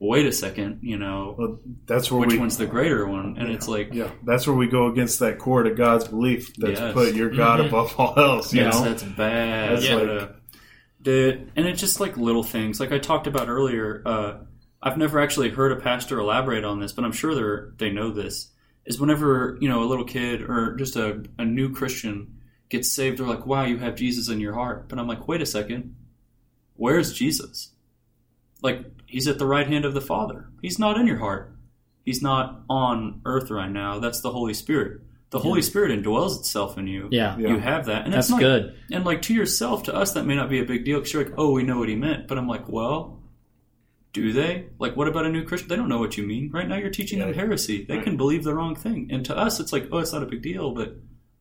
wait 0.00 0.26
a 0.26 0.32
second, 0.32 0.80
you 0.82 0.96
know, 0.98 1.34
Well, 1.38 1.60
that's 1.86 2.10
where 2.10 2.20
which 2.20 2.32
we. 2.32 2.38
one's 2.38 2.58
the 2.58 2.66
greater 2.66 3.06
one? 3.06 3.36
And 3.38 3.50
it's 3.50 3.68
like, 3.68 3.94
Yeah, 3.94 4.10
that's 4.24 4.46
where 4.46 4.56
we 4.56 4.66
go 4.66 4.88
against 4.88 5.20
that 5.20 5.38
core 5.38 5.62
to 5.62 5.70
God's 5.74 6.08
belief 6.08 6.54
that's 6.56 6.80
Yes. 6.80 6.92
put 6.92 7.14
your 7.14 7.30
God 7.30 7.60
Mhm. 7.60 7.68
above 7.68 7.94
all 7.98 8.18
else. 8.18 8.52
You 8.52 8.62
yes, 8.62 8.74
know, 8.78 8.84
that's 8.84 9.02
bad. 9.04 9.76
That's 9.76 9.88
But, 9.88 10.06
like- 10.08 10.22
uh, 10.22 10.26
the, 11.00 11.38
and 11.54 11.66
it's 11.66 11.80
just 11.80 12.00
like 12.00 12.16
little 12.16 12.42
things. 12.42 12.80
Like 12.80 12.90
I 12.92 12.98
talked 12.98 13.26
about 13.26 13.48
earlier, 13.48 14.02
uh, 14.06 14.32
I've 14.82 14.96
never 14.98 15.20
actually 15.20 15.50
heard 15.50 15.72
a 15.72 15.76
pastor 15.76 16.18
elaborate 16.18 16.64
on 16.64 16.80
this, 16.80 16.92
but 16.92 17.04
I'm 17.04 17.12
sure 17.12 17.70
they 17.76 17.86
they 17.88 17.92
know 17.92 18.10
this. 18.10 18.50
Is 18.86 19.00
whenever 19.00 19.56
you 19.60 19.68
know 19.68 19.82
a 19.82 19.86
little 19.86 20.04
kid 20.04 20.42
or 20.42 20.76
just 20.76 20.96
a, 20.96 21.24
a 21.38 21.44
new 21.44 21.72
Christian 21.72 22.40
gets 22.68 22.90
saved, 22.92 23.18
they're 23.18 23.26
like, 23.26 23.46
"Wow, 23.46 23.64
you 23.64 23.78
have 23.78 23.94
Jesus 23.94 24.28
in 24.28 24.40
your 24.40 24.54
heart." 24.54 24.88
But 24.88 24.98
I'm 24.98 25.08
like, 25.08 25.26
wait 25.26 25.40
a 25.40 25.46
second, 25.46 25.96
where's 26.74 27.12
Jesus? 27.12 27.70
Like 28.62 28.84
he's 29.06 29.28
at 29.28 29.38
the 29.38 29.46
right 29.46 29.66
hand 29.66 29.84
of 29.84 29.94
the 29.94 30.00
Father. 30.00 30.48
He's 30.60 30.78
not 30.78 30.98
in 30.98 31.06
your 31.06 31.18
heart. 31.18 31.54
He's 32.04 32.20
not 32.20 32.62
on 32.68 33.22
earth 33.24 33.50
right 33.50 33.70
now. 33.70 33.98
That's 33.98 34.20
the 34.20 34.30
Holy 34.30 34.54
Spirit. 34.54 35.00
The 35.30 35.40
Holy 35.40 35.62
Spirit 35.62 35.90
indwells 35.90 36.38
itself 36.38 36.78
in 36.78 36.86
you. 36.86 37.08
Yeah. 37.10 37.36
Yeah. 37.36 37.48
You 37.48 37.58
have 37.58 37.86
that, 37.86 38.04
and 38.04 38.14
That's 38.14 38.30
not, 38.30 38.38
good. 38.38 38.78
and 38.92 39.04
like 39.04 39.22
to 39.22 39.34
yourself, 39.34 39.82
to 39.84 39.94
us, 39.94 40.12
that 40.12 40.26
may 40.26 40.36
not 40.36 40.48
be 40.48 40.60
a 40.60 40.64
big 40.64 40.84
deal 40.84 41.00
because 41.00 41.12
you're 41.12 41.24
like, 41.24 41.34
oh, 41.36 41.50
we 41.50 41.64
know 41.64 41.76
what 41.78 41.88
he 41.88 41.96
meant. 41.96 42.28
But 42.28 42.38
I'm 42.38 42.46
like, 42.46 42.68
well, 42.68 43.13
do 44.14 44.32
they? 44.32 44.66
Like, 44.78 44.96
what 44.96 45.08
about 45.08 45.26
a 45.26 45.28
new 45.28 45.44
Christian? 45.44 45.68
They 45.68 45.76
don't 45.76 45.88
know 45.90 45.98
what 45.98 46.16
you 46.16 46.26
mean. 46.26 46.50
Right 46.50 46.66
now, 46.68 46.76
you're 46.76 46.88
teaching 46.88 47.18
them 47.18 47.34
heresy. 47.34 47.84
They 47.84 47.96
Right. 47.96 48.04
can 48.04 48.16
believe 48.16 48.44
the 48.44 48.54
wrong 48.54 48.74
thing. 48.74 49.08
And 49.10 49.24
to 49.26 49.36
us, 49.36 49.60
it's 49.60 49.72
like, 49.72 49.88
oh, 49.92 49.98
it's 49.98 50.12
not 50.14 50.22
a 50.22 50.26
big 50.26 50.40
deal. 50.40 50.72
But 50.72 50.96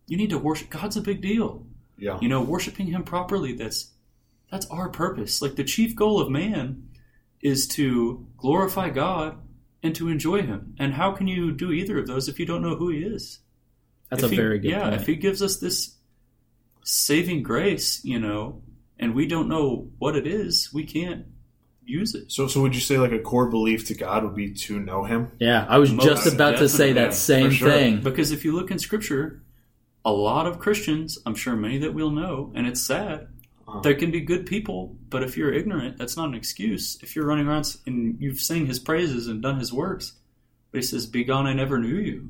you 0.07 0.17
need 0.17 0.31
to 0.31 0.37
worship. 0.37 0.69
God's 0.69 0.97
a 0.97 1.01
big 1.01 1.21
deal. 1.21 1.65
yeah, 1.97 2.19
You 2.21 2.27
know, 2.27 2.41
worshiping 2.41 2.87
Him 2.87 3.03
properly. 3.03 3.53
That's 3.53 3.91
that's 4.51 4.65
our 4.67 4.89
purpose. 4.89 5.41
Like 5.41 5.55
the 5.55 5.63
chief 5.63 5.95
goal 5.95 6.19
of 6.19 6.29
man 6.29 6.89
is 7.41 7.67
to 7.69 8.25
glorify 8.37 8.89
God 8.89 9.37
and 9.81 9.95
to 9.95 10.09
enjoy 10.09 10.41
Him. 10.41 10.75
And 10.79 10.93
how 10.93 11.11
can 11.13 11.27
you 11.27 11.51
do 11.51 11.71
either 11.71 11.97
of 11.99 12.07
those 12.07 12.27
if 12.27 12.39
you 12.39 12.45
don't 12.45 12.61
know 12.61 12.75
who 12.75 12.89
He 12.89 12.99
is? 12.99 13.39
That's 14.09 14.23
If 14.23 14.29
a 14.31 14.31
he- 14.31 14.35
very 14.41 14.59
good 14.59 14.69
yeah 14.71 14.81
point. 14.89 14.95
if 15.01 15.07
he 15.07 15.15
gives 15.15 15.41
us 15.41 15.57
this 15.57 15.95
saving 16.83 17.41
grace 17.43 18.03
you 18.03 18.19
know 18.19 18.61
and 18.99 19.15
we 19.15 19.25
don't 19.25 19.47
know 19.47 19.89
what 19.97 20.15
it 20.15 20.27
is 20.27 20.71
we 20.73 20.83
can't 20.83 21.25
use 21.85 22.15
it 22.15 22.31
So, 22.31 22.47
so 22.47 22.61
would 22.61 22.73
you 22.75 22.81
say 22.81 22.97
like 22.97 23.11
a 23.11 23.19
core 23.19 23.49
belief 23.49 23.85
to 23.87 23.93
God 23.93 24.23
would 24.23 24.35
be 24.35 24.53
to 24.53 24.79
know 24.79 25.03
Him? 25.03 25.31
yeah, 25.39 25.65
I 25.69 25.77
was 25.79 25.91
Most 25.91 26.05
just 26.05 26.33
about 26.33 26.57
to 26.57 26.69
say 26.69 26.93
that 26.93 27.13
same 27.13 27.51
sure. 27.51 27.69
thing. 27.69 28.01
because 28.01 28.31
if 28.31 28.45
you 28.45 28.53
look 28.53 28.71
in 28.71 28.79
scripture 28.79 29.41
a 30.05 30.11
lot 30.11 30.45
of 30.47 30.59
christians 30.59 31.17
i'm 31.25 31.33
sure 31.35 31.55
many 31.55 31.77
that 31.77 31.93
we'll 31.93 32.11
know 32.11 32.51
and 32.55 32.67
it's 32.67 32.81
sad 32.81 33.27
Uh-huh. 33.67 33.79
there 33.79 33.93
can 33.95 34.11
be 34.11 34.19
good 34.19 34.45
people 34.45 34.97
but 35.09 35.23
if 35.23 35.37
you're 35.37 35.53
ignorant 35.53 35.97
that's 35.97 36.17
not 36.17 36.27
an 36.27 36.35
excuse 36.35 36.97
if 37.01 37.15
you're 37.15 37.25
running 37.25 37.47
around 37.47 37.73
and 37.87 38.17
you've 38.19 38.39
sing 38.41 38.65
his 38.65 38.79
praises 38.79 39.27
and 39.29 39.41
done 39.41 39.59
his 39.59 39.71
works 39.71 40.13
but 40.71 40.79
he 40.79 40.85
says 40.85 41.05
be 41.05 41.23
gone 41.23 41.47
i 41.47 41.53
never 41.53 41.77
knew 41.79 41.95
you 41.95 42.29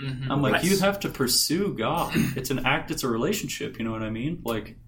Mhm. 0.00 0.30
I'm 0.30 0.40
like, 0.40 0.52
Nice. 0.54 0.64
you 0.64 0.78
have 0.78 0.98
to 1.00 1.10
pursue 1.10 1.74
God. 1.74 2.12
It's 2.34 2.48
an 2.48 2.64
act. 2.64 2.90
It's 2.90 3.02
a 3.02 3.08
relationship. 3.08 3.78
You 3.78 3.84
know 3.84 3.90
what 3.90 4.00
I 4.02 4.08
mean? 4.08 4.40
Like, 4.46 4.78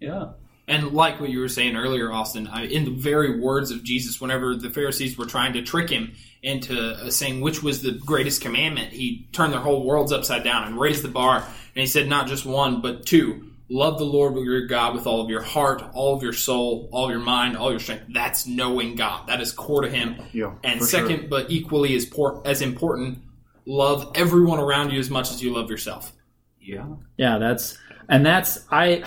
yeah, 0.00 0.32
And 0.70 0.92
like 0.92 1.20
what 1.20 1.30
you 1.30 1.40
were 1.40 1.48
saying 1.48 1.74
earlier, 1.76 2.12
Austin, 2.12 2.46
I, 2.46 2.66
in 2.66 2.84
the 2.84 2.92
very 2.92 3.40
words 3.40 3.70
of 3.72 3.82
Jesus, 3.82 4.20
whenever 4.20 4.54
the 4.54 4.70
Pharisees 4.70 5.18
were 5.18 5.26
trying 5.26 5.52
to 5.54 5.62
trick 5.62 5.90
him 5.90 6.12
into 6.42 6.78
uh, 6.80 7.10
saying 7.10 7.40
which 7.40 7.62
was 7.62 7.82
the 7.82 7.92
greatest 7.92 8.40
commandment, 8.40 8.92
he 8.92 9.28
turned 9.32 9.52
their 9.52 9.60
whole 9.60 9.84
worlds 9.84 10.12
upside 10.12 10.44
down 10.44 10.64
and 10.68 10.78
raised 10.80 11.02
the 11.02 11.08
bar. 11.08 11.38
And 11.38 11.80
he 11.82 11.86
said, 11.86 12.08
not 12.08 12.28
just 12.28 12.46
one, 12.46 12.80
but 12.80 13.04
two. 13.04 13.50
Love 13.68 13.98
the 13.98 14.04
Lord 14.04 14.34
your 14.36 14.66
God 14.66 14.94
with 14.94 15.06
all 15.06 15.20
of 15.20 15.28
your 15.28 15.42
heart, 15.42 15.82
all 15.92 16.14
of 16.16 16.22
your 16.22 16.32
soul, 16.32 16.88
all 16.92 17.04
of 17.06 17.10
your 17.10 17.20
mind, 17.20 17.56
all 17.56 17.70
your 17.70 17.80
strength. 17.80 18.04
That's 18.12 18.46
knowing 18.46 18.94
God. 18.94 19.28
That 19.28 19.40
is 19.40 19.52
core 19.52 19.82
to 19.82 19.90
Him. 19.90 20.16
Yeah, 20.32 20.54
And 20.64 20.82
second, 20.82 21.20
sure. 21.20 21.28
but 21.28 21.50
equally 21.50 21.94
as, 21.94 22.04
por- 22.06 22.42
as 22.44 22.62
important, 22.62 23.18
love 23.66 24.10
everyone 24.14 24.58
around 24.58 24.90
you 24.92 24.98
as 24.98 25.10
much 25.10 25.30
as 25.30 25.42
you 25.42 25.52
love 25.52 25.68
yourself. 25.70 26.12
yeah. 26.60 26.86
Yeah, 27.16 27.38
that's 27.38 27.76
and 28.08 28.24
that's 28.26 28.66
I. 28.70 29.04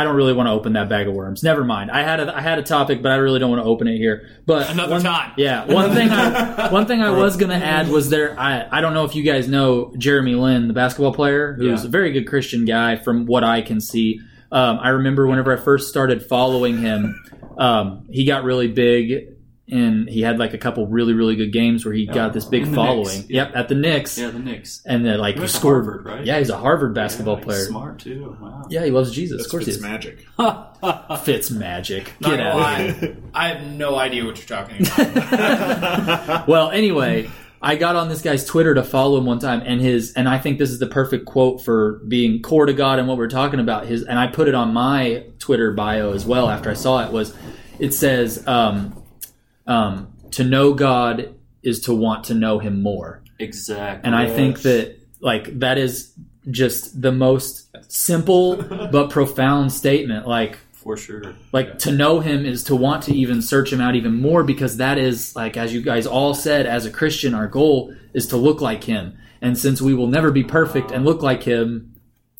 I 0.00 0.04
don't 0.04 0.14
really 0.16 0.32
want 0.32 0.46
to 0.46 0.52
open 0.52 0.74
that 0.74 0.88
bag 0.88 1.08
of 1.08 1.14
worms. 1.14 1.42
Never 1.42 1.64
mind. 1.64 1.90
I 1.90 2.02
had 2.02 2.20
a 2.20 2.36
I 2.36 2.40
had 2.40 2.58
a 2.58 2.62
topic, 2.62 3.02
but 3.02 3.10
I 3.12 3.16
really 3.16 3.38
don't 3.38 3.50
want 3.50 3.62
to 3.62 3.68
open 3.68 3.88
it 3.88 3.96
here. 3.98 4.28
But 4.46 4.70
Another 4.70 4.92
one- 4.92 5.02
time. 5.02 5.32
Yeah, 5.36 5.64
one 5.66 5.92
thing 5.92 6.10
I 6.10 6.70
one 6.72 6.86
thing 6.86 7.00
I 7.02 7.10
was 7.10 7.36
gonna 7.36 7.54
add 7.56 7.88
was 7.88 8.10
there. 8.10 8.38
I 8.38 8.66
I 8.70 8.80
don't 8.80 8.94
know 8.94 9.04
if 9.04 9.14
you 9.14 9.22
guys 9.22 9.48
know 9.48 9.92
Jeremy 9.98 10.34
Lin, 10.34 10.68
the 10.68 10.74
basketball 10.74 11.12
player, 11.14 11.54
who's 11.54 11.82
Yeah. 11.82 11.88
a 11.88 11.90
very 11.90 12.12
good 12.12 12.26
Christian 12.28 12.64
guy 12.64 12.96
from 12.96 13.26
what 13.26 13.44
I 13.44 13.62
can 13.62 13.80
see. 13.80 14.20
Um, 14.50 14.78
I 14.80 14.90
remember 14.90 15.26
whenever 15.26 15.52
I 15.52 15.60
first 15.60 15.88
started 15.88 16.22
following 16.24 16.78
him, 16.78 17.22
um, 17.58 18.06
he 18.10 18.24
got 18.24 18.44
really 18.44 18.68
big. 18.68 19.34
And 19.70 20.08
he 20.08 20.22
had 20.22 20.38
like 20.38 20.54
a 20.54 20.58
couple 20.58 20.86
really, 20.86 21.12
really 21.12 21.36
good 21.36 21.52
games 21.52 21.84
where 21.84 21.92
he 21.92 22.04
Yeah. 22.04 22.14
got 22.14 22.32
this 22.32 22.46
big 22.46 22.66
following. 22.74 23.04
Knicks, 23.18 23.24
yeah. 23.28 23.42
Yep, 23.44 23.52
at 23.56 23.68
the 23.68 23.74
Knicks, 23.74 24.16
Yeah, 24.18 24.30
the 24.30 24.38
Knicks. 24.38 24.80
and 24.86 25.04
then 25.04 25.18
like 25.18 25.34
He 25.34 25.38
he 25.38 25.40
went 25.40 25.50
to 25.50 25.56
scored. 25.58 25.84
Harvard, 25.84 26.04
right? 26.06 26.24
Yeah, 26.24 26.38
he's 26.38 26.48
a 26.48 26.56
Harvard 26.56 26.94
basketball 26.94 27.34
Yeah, 27.34 27.38
he's 27.40 27.44
player. 27.46 27.64
Smart 27.66 27.98
too. 27.98 28.36
Wow. 28.40 28.66
Yeah, 28.70 28.84
he 28.86 28.90
loves 28.90 29.10
Jesus. 29.12 29.36
That's 29.36 29.46
of 29.46 29.50
course 29.50 29.66
he 29.66 29.72
is. 29.72 29.82
magic. 29.82 30.26
Fitz 31.24 31.50
magic. 31.50 32.04
Get 32.22 32.30
gonna 32.30 32.42
out. 32.44 32.56
lie, 32.56 33.16
I 33.34 33.48
have 33.48 33.66
no 33.66 33.96
idea 33.96 34.24
what 34.24 34.38
you're 34.38 34.58
talking 34.58 34.86
about. 34.86 36.48
Well, 36.48 36.70
anyway, 36.70 37.28
I 37.60 37.76
got 37.76 37.96
on 37.96 38.08
this 38.08 38.22
guy's 38.22 38.44
Twitter 38.44 38.74
to 38.74 38.82
follow 38.84 39.18
him 39.18 39.26
one 39.26 39.38
time, 39.38 39.62
and 39.66 39.80
his 39.80 40.12
and 40.14 40.28
I 40.28 40.38
think 40.38 40.58
this 40.58 40.70
is 40.70 40.78
the 40.78 40.86
perfect 40.86 41.26
quote 41.26 41.60
for 41.62 42.00
being 42.08 42.40
core 42.40 42.66
to 42.66 42.72
God 42.72 42.98
and 42.98 43.08
what 43.08 43.18
we're 43.18 43.28
talking 43.28 43.60
about. 43.60 43.86
His 43.86 44.04
and 44.04 44.18
I 44.18 44.28
put 44.28 44.48
it 44.48 44.54
on 44.54 44.72
my 44.72 45.24
Twitter 45.38 45.72
bio 45.72 46.12
as 46.12 46.24
well 46.24 46.48
after 46.48 46.70
I 46.70 46.74
saw 46.74 47.04
it. 47.04 47.12
Was 47.12 47.34
it 47.78 47.92
says 47.92 48.46
um, 48.46 48.94
um, 49.68 50.12
to 50.32 50.42
know 50.42 50.74
God 50.74 51.34
is 51.62 51.80
to 51.82 51.94
want 51.94 52.24
to 52.24 52.34
know 52.34 52.58
Him 52.58 52.82
more, 52.82 53.22
Exactly. 53.38 54.04
and 54.06 54.16
I 54.16 54.28
think 54.28 54.62
that 54.62 54.96
like 55.20 55.60
that 55.60 55.78
is 55.78 56.12
just 56.50 57.00
the 57.00 57.12
most 57.12 57.68
simple 57.92 58.56
but 58.92 59.10
profound 59.10 59.72
statement. 59.72 60.26
Like 60.26 60.58
for 60.72 60.96
sure. 60.96 61.34
like 61.52 61.78
to 61.80 61.90
know 61.92 62.20
him 62.20 62.46
is 62.46 62.62
to 62.64 62.74
want 62.76 63.02
to 63.02 63.12
even 63.14 63.42
search 63.42 63.72
him 63.72 63.80
out 63.80 63.94
even 63.96 64.14
more 64.20 64.42
because 64.44 64.76
that 64.78 64.96
is 64.96 65.34
like 65.36 65.56
as 65.56 65.74
you 65.74 65.82
guys 65.82 66.06
all 66.06 66.32
said 66.34 66.66
as 66.66 66.86
a 66.86 66.90
christian 66.90 67.34
our 67.34 67.48
goal 67.48 67.92
is 68.14 68.28
to 68.28 68.36
look 68.36 68.60
like 68.60 68.84
him 68.84 69.18
and 69.42 69.58
since 69.58 69.82
we 69.82 69.92
will 69.92 70.06
never 70.06 70.30
be 70.30 70.44
perfect 70.44 70.92
and 70.92 71.04
look 71.04 71.20
like 71.20 71.42
him 71.42 71.92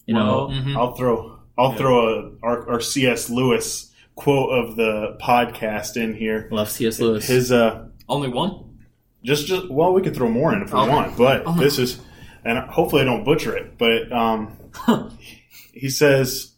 you 0.06 0.14
know 0.14 0.46
Well, 0.46 0.78
I'll 0.78 0.94
throw 0.94 1.38
I'll 1.58 1.72
throw 1.74 2.08
a 2.08 2.30
our, 2.42 2.70
our 2.70 2.80
C.S. 2.80 3.28
Lewis 3.28 3.87
quote 4.18 4.50
of 4.50 4.76
the 4.76 5.16
podcast 5.22 5.96
in 5.96 6.14
here. 6.14 6.48
love 6.50 6.68
cs 6.70 7.00
lewis 7.00 7.26
His 7.26 7.52
uh, 7.52 7.86
Only 8.08 8.28
one? 8.28 8.64
just 9.22 9.46
just 9.46 9.70
well, 9.70 9.92
we 9.92 10.02
could 10.02 10.14
throw 10.14 10.28
more 10.28 10.52
in 10.54 10.62
if 10.62 10.72
we 10.72 10.78
Okay. 10.78 10.90
want, 10.90 11.16
but 11.16 11.56
this 11.56 11.78
is 11.78 12.00
and 12.44 12.58
hopefully 12.70 13.02
I 13.02 13.04
don't 13.04 13.24
butcher 13.24 13.56
it. 13.56 13.76
But 13.78 14.10
um, 14.12 14.56
he 15.72 15.88
says, 15.88 16.52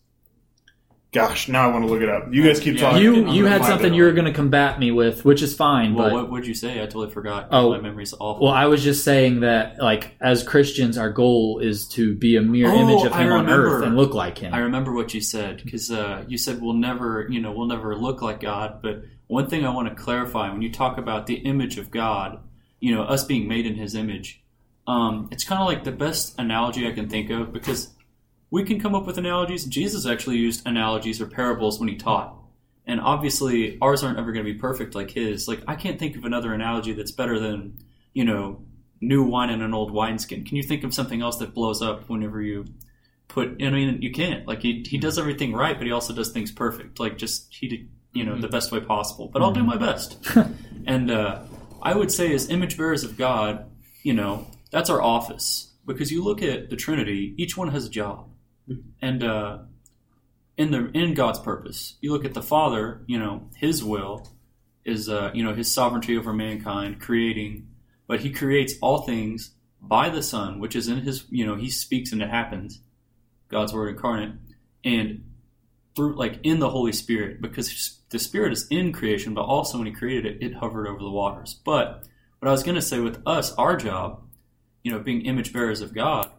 "Gosh, 1.13 1.49
now 1.49 1.69
I 1.69 1.73
want 1.73 1.85
to 1.85 1.91
look 1.91 2.03
it 2.03 2.09
up." 2.09 2.33
You 2.33 2.43
guys 2.45 2.61
keep 2.61 2.75
Yeah. 2.77 2.81
talking. 2.83 3.03
you 3.03 3.27
I'm 3.29 3.35
you 3.35 3.45
had 3.47 3.65
something 3.65 3.93
you 3.95 4.05
were 4.05 4.13
going 4.13 4.27
to 4.27 4.33
combat 4.33 4.79
me 4.79 4.91
with 4.93 5.25
which 5.25 5.43
is 5.43 5.55
fine 5.57 5.95
well, 5.95 6.09
but 6.11 6.15
what 6.15 6.31
would 6.31 6.47
you 6.47 6.55
say? 6.55 6.75
I 6.83 6.87
totally 6.87 7.11
forgot. 7.11 7.49
Oh. 7.51 7.71
my 7.71 7.81
memory's 7.81 8.15
awful. 8.19 8.45
well 8.47 8.55
i 8.55 8.67
was 8.67 8.83
just 8.85 9.05
saying 9.05 9.41
that 9.41 9.79
like 9.79 10.15
as 10.21 10.43
christians 10.43 10.97
our 10.99 11.11
goal 11.11 11.59
is 11.59 11.89
to 11.89 12.15
be 12.15 12.37
a 12.37 12.43
mere 12.43 12.69
Oh, 12.71 12.77
image 12.79 13.05
of 13.07 13.15
him 13.15 13.33
on 13.33 13.49
earth 13.51 13.85
and 13.85 13.97
look 13.97 14.15
like 14.15 14.39
him 14.39 14.55
I 14.55 14.59
remember 14.59 14.93
what 14.93 15.13
you 15.15 15.21
said 15.21 15.63
because 15.65 15.91
uh, 15.91 16.25
you 16.29 16.39
said 16.39 16.61
we'll 16.63 16.75
never, 16.75 17.27
you 17.31 17.41
know, 17.41 17.53
we'll 17.53 17.67
never 17.67 17.97
look 17.97 18.23
like 18.23 18.41
God. 18.41 18.81
But 18.83 19.03
one 19.27 19.49
thing 19.49 19.65
I 19.67 19.71
want 19.71 19.89
to 19.89 19.95
clarify 19.95 20.51
when 20.53 20.63
you 20.63 20.71
talk 20.73 20.99
about 20.99 21.27
the 21.27 21.35
image 21.37 21.79
of 21.79 21.91
God, 21.91 22.39
you 22.81 22.95
know, 22.95 23.03
us 23.03 23.25
being 23.25 23.47
made 23.49 23.67
in 23.67 23.75
His 23.77 23.95
image, 23.95 24.41
um, 24.87 25.29
it's 25.31 25.45
kind 25.45 25.61
of 25.61 25.67
like 25.69 25.85
the 25.85 25.93
best 25.93 26.35
analogy 26.39 26.87
I 26.89 26.93
can 26.93 27.09
think 27.09 27.31
of 27.31 27.53
because 27.53 27.91
we 28.51 28.65
can 28.65 28.81
come 28.81 28.95
up 28.95 29.07
with 29.07 29.19
analogies. 29.19 29.65
Jesus 29.65 30.07
actually 30.07 30.37
used 30.37 30.67
analogies 30.67 31.21
or 31.21 31.27
parables 31.27 31.79
when 31.79 31.89
he 31.89 31.97
taught. 31.97 32.37
And 32.87 33.01
obviously, 33.01 33.79
ours 33.81 34.03
aren't 34.03 34.19
ever 34.19 34.33
going 34.33 34.45
to 34.45 34.53
be 34.53 34.59
perfect 34.59 34.95
like 34.95 35.11
his. 35.11 35.47
Like, 35.47 35.63
I 35.69 35.77
can't 35.77 35.99
think 35.99 36.17
of 36.17 36.25
another 36.25 36.53
analogy 36.53 36.93
that's 36.93 37.13
better 37.13 37.39
than, 37.39 37.79
you 38.13 38.25
know, 38.25 38.65
new 39.01 39.23
wine 39.23 39.51
in 39.51 39.63
an 39.63 39.73
old 39.73 39.93
wineskin. 39.93 40.45
Can 40.45 40.57
you 40.57 40.63
think 40.63 40.83
of 40.83 40.93
something 40.93 41.23
else 41.23 41.37
that 41.37 41.55
blows 41.55 41.83
up 41.83 42.09
whenever 42.09 42.43
you 42.43 42.65
put? 43.29 43.63
I 43.63 43.71
mean, 43.71 44.03
you 44.03 44.11
can't. 44.11 44.47
Like, 44.49 44.63
he, 44.63 44.85
he 44.85 44.99
does 44.99 45.19
everything 45.19 45.53
right, 45.53 45.79
but 45.79 45.87
he 45.87 45.93
also 45.93 46.13
does 46.13 46.33
things 46.33 46.51
perfect. 46.51 46.99
Like, 46.99 47.17
just, 47.17 47.55
he 47.55 47.69
did, 47.69 47.89
you 48.13 48.25
know, 48.25 48.37
the 48.37 48.49
best 48.49 48.73
way 48.73 48.81
possible. 48.81 49.29
But 49.29 49.43
I'll 49.43 49.53
do 49.53 49.63
my 49.63 49.77
best. 49.77 50.19
and 50.87 51.11
uh, 51.13 51.43
I 51.81 51.95
would 51.95 52.11
say, 52.11 52.35
as 52.35 52.51
image 52.51 52.77
bearers 52.77 53.05
of 53.05 53.17
God, 53.17 53.71
you 54.03 54.15
know, 54.15 54.49
that's 54.73 54.91
our 54.91 55.01
office. 55.01 55.73
Because 55.87 56.11
you 56.11 56.25
look 56.25 56.43
at 56.43 56.71
the 56.71 56.77
Trinity, 56.77 57.35
each 57.37 57.57
one 57.57 57.69
has 57.69 57.87
a 57.87 57.91
job. 57.91 58.30
And, 59.01 59.25
uh, 59.25 59.59
in 60.61 60.71
the 60.73 60.91
in 60.93 61.15
God's 61.15 61.39
purpose. 61.39 61.95
You 62.03 62.13
look 62.13 62.27
at 62.27 62.35
the 62.35 62.43
Father, 62.43 63.01
you 63.07 63.19
know, 63.19 63.49
His 63.57 63.83
will 63.83 64.29
is 64.85 65.09
uh, 65.09 65.31
you 65.33 65.43
know 65.43 65.55
His 65.55 65.73
sovereignty 65.73 66.19
over 66.19 66.35
mankind, 66.35 67.01
creating, 67.01 67.67
but 68.07 68.21
He 68.21 68.31
creates 68.31 68.75
all 68.83 68.99
things 68.99 69.53
by 69.81 70.11
the 70.11 70.23
Son, 70.23 70.61
which 70.61 70.77
is 70.77 70.87
in 70.87 70.99
His 70.99 71.25
you 71.31 71.47
know 71.47 71.55
He 71.55 71.71
speaks 71.71 72.13
and 72.13 72.21
it 72.21 72.29
happens, 72.29 72.81
God's 73.49 73.73
Word 73.73 73.89
incarnate, 73.89 74.35
and 74.85 75.25
through 75.97 76.17
like 76.17 76.41
in 76.43 76.59
the 76.59 76.69
Holy 76.69 76.93
Spirit, 76.93 77.41
because 77.41 77.99
the 78.11 78.19
Spirit 78.19 78.53
is 78.53 78.67
in 78.69 78.93
creation, 78.93 79.33
but 79.33 79.47
also 79.47 79.79
when 79.79 79.87
He 79.87 79.95
created 79.95 80.27
it, 80.27 80.45
it 80.45 80.55
hovered 80.57 80.87
over 80.87 80.99
the 80.99 81.11
waters. 81.11 81.59
But 81.65 82.05
what 82.39 82.49
I 82.49 82.53
was 82.53 82.63
going 82.63 82.75
to 82.75 82.83
say 82.83 83.01
with 83.01 83.23
us, 83.25 83.55
our 83.55 83.77
job, 83.79 84.25
you 84.83 84.93
know, 84.93 84.99
being 84.99 85.23
image 85.23 85.55
bearers 85.55 85.81
of 85.81 85.95
God, 85.95 86.31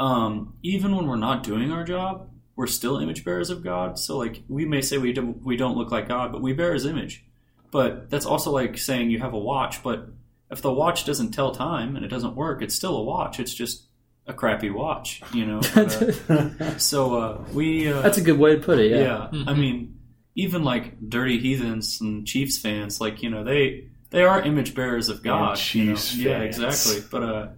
um, 0.00 0.54
even 0.62 0.96
when 0.96 1.06
we're 1.06 1.16
not 1.16 1.42
doing 1.42 1.70
our 1.70 1.84
job, 1.84 2.30
we're 2.56 2.66
still 2.66 2.98
image 2.98 3.22
bearers 3.22 3.50
of 3.50 3.62
God. 3.62 3.98
So 3.98 4.16
like 4.16 4.42
we 4.48 4.64
may 4.64 4.80
say 4.80 4.98
we 4.98 5.12
don't 5.12 5.44
we 5.44 5.56
don't 5.56 5.76
look 5.76 5.92
like 5.92 6.08
God, 6.08 6.32
but 6.32 6.40
we 6.40 6.54
bear 6.54 6.72
His 6.72 6.86
image. 6.86 7.24
But 7.70 8.10
that's 8.10 8.26
also 8.26 8.50
like 8.50 8.78
saying 8.78 9.10
you 9.10 9.20
have 9.20 9.34
a 9.34 9.38
watch, 9.38 9.82
but 9.82 10.08
if 10.50 10.62
the 10.62 10.72
watch 10.72 11.04
doesn't 11.04 11.32
tell 11.32 11.52
time 11.52 11.94
and 11.94 12.04
it 12.04 12.08
doesn't 12.08 12.34
work, 12.34 12.62
it's 12.62 12.74
still 12.74 12.96
a 12.96 13.02
watch. 13.02 13.38
It's 13.38 13.54
just 13.54 13.84
a 14.26 14.32
crappy 14.32 14.70
watch, 14.70 15.22
you 15.32 15.46
know. 15.46 15.60
But, 15.74 16.30
uh, 16.30 16.78
so 16.78 17.16
uh, 17.16 17.44
we 17.52 17.92
uh, 17.92 18.00
that's 18.00 18.18
a 18.18 18.22
good 18.22 18.38
way 18.38 18.56
to 18.56 18.60
put 18.60 18.78
it 18.78 18.90
yeah. 18.90 19.28
yeah, 19.30 19.44
I 19.46 19.52
mean, 19.52 20.00
even 20.34 20.64
like 20.64 20.98
dirty 21.10 21.38
heathens 21.38 22.00
and 22.00 22.26
Chiefs 22.26 22.56
fans, 22.56 23.02
like 23.02 23.22
you 23.22 23.28
know 23.28 23.44
they 23.44 23.90
they 24.08 24.22
are 24.22 24.40
image 24.40 24.74
bearers 24.74 25.10
of 25.10 25.22
God. 25.22 25.58
you 25.74 25.84
know? 25.84 25.94
Chiefs 25.94 26.16
yeah, 26.16 26.40
exactly. 26.40 27.04
But 27.10 27.22
uh, 27.22 27.48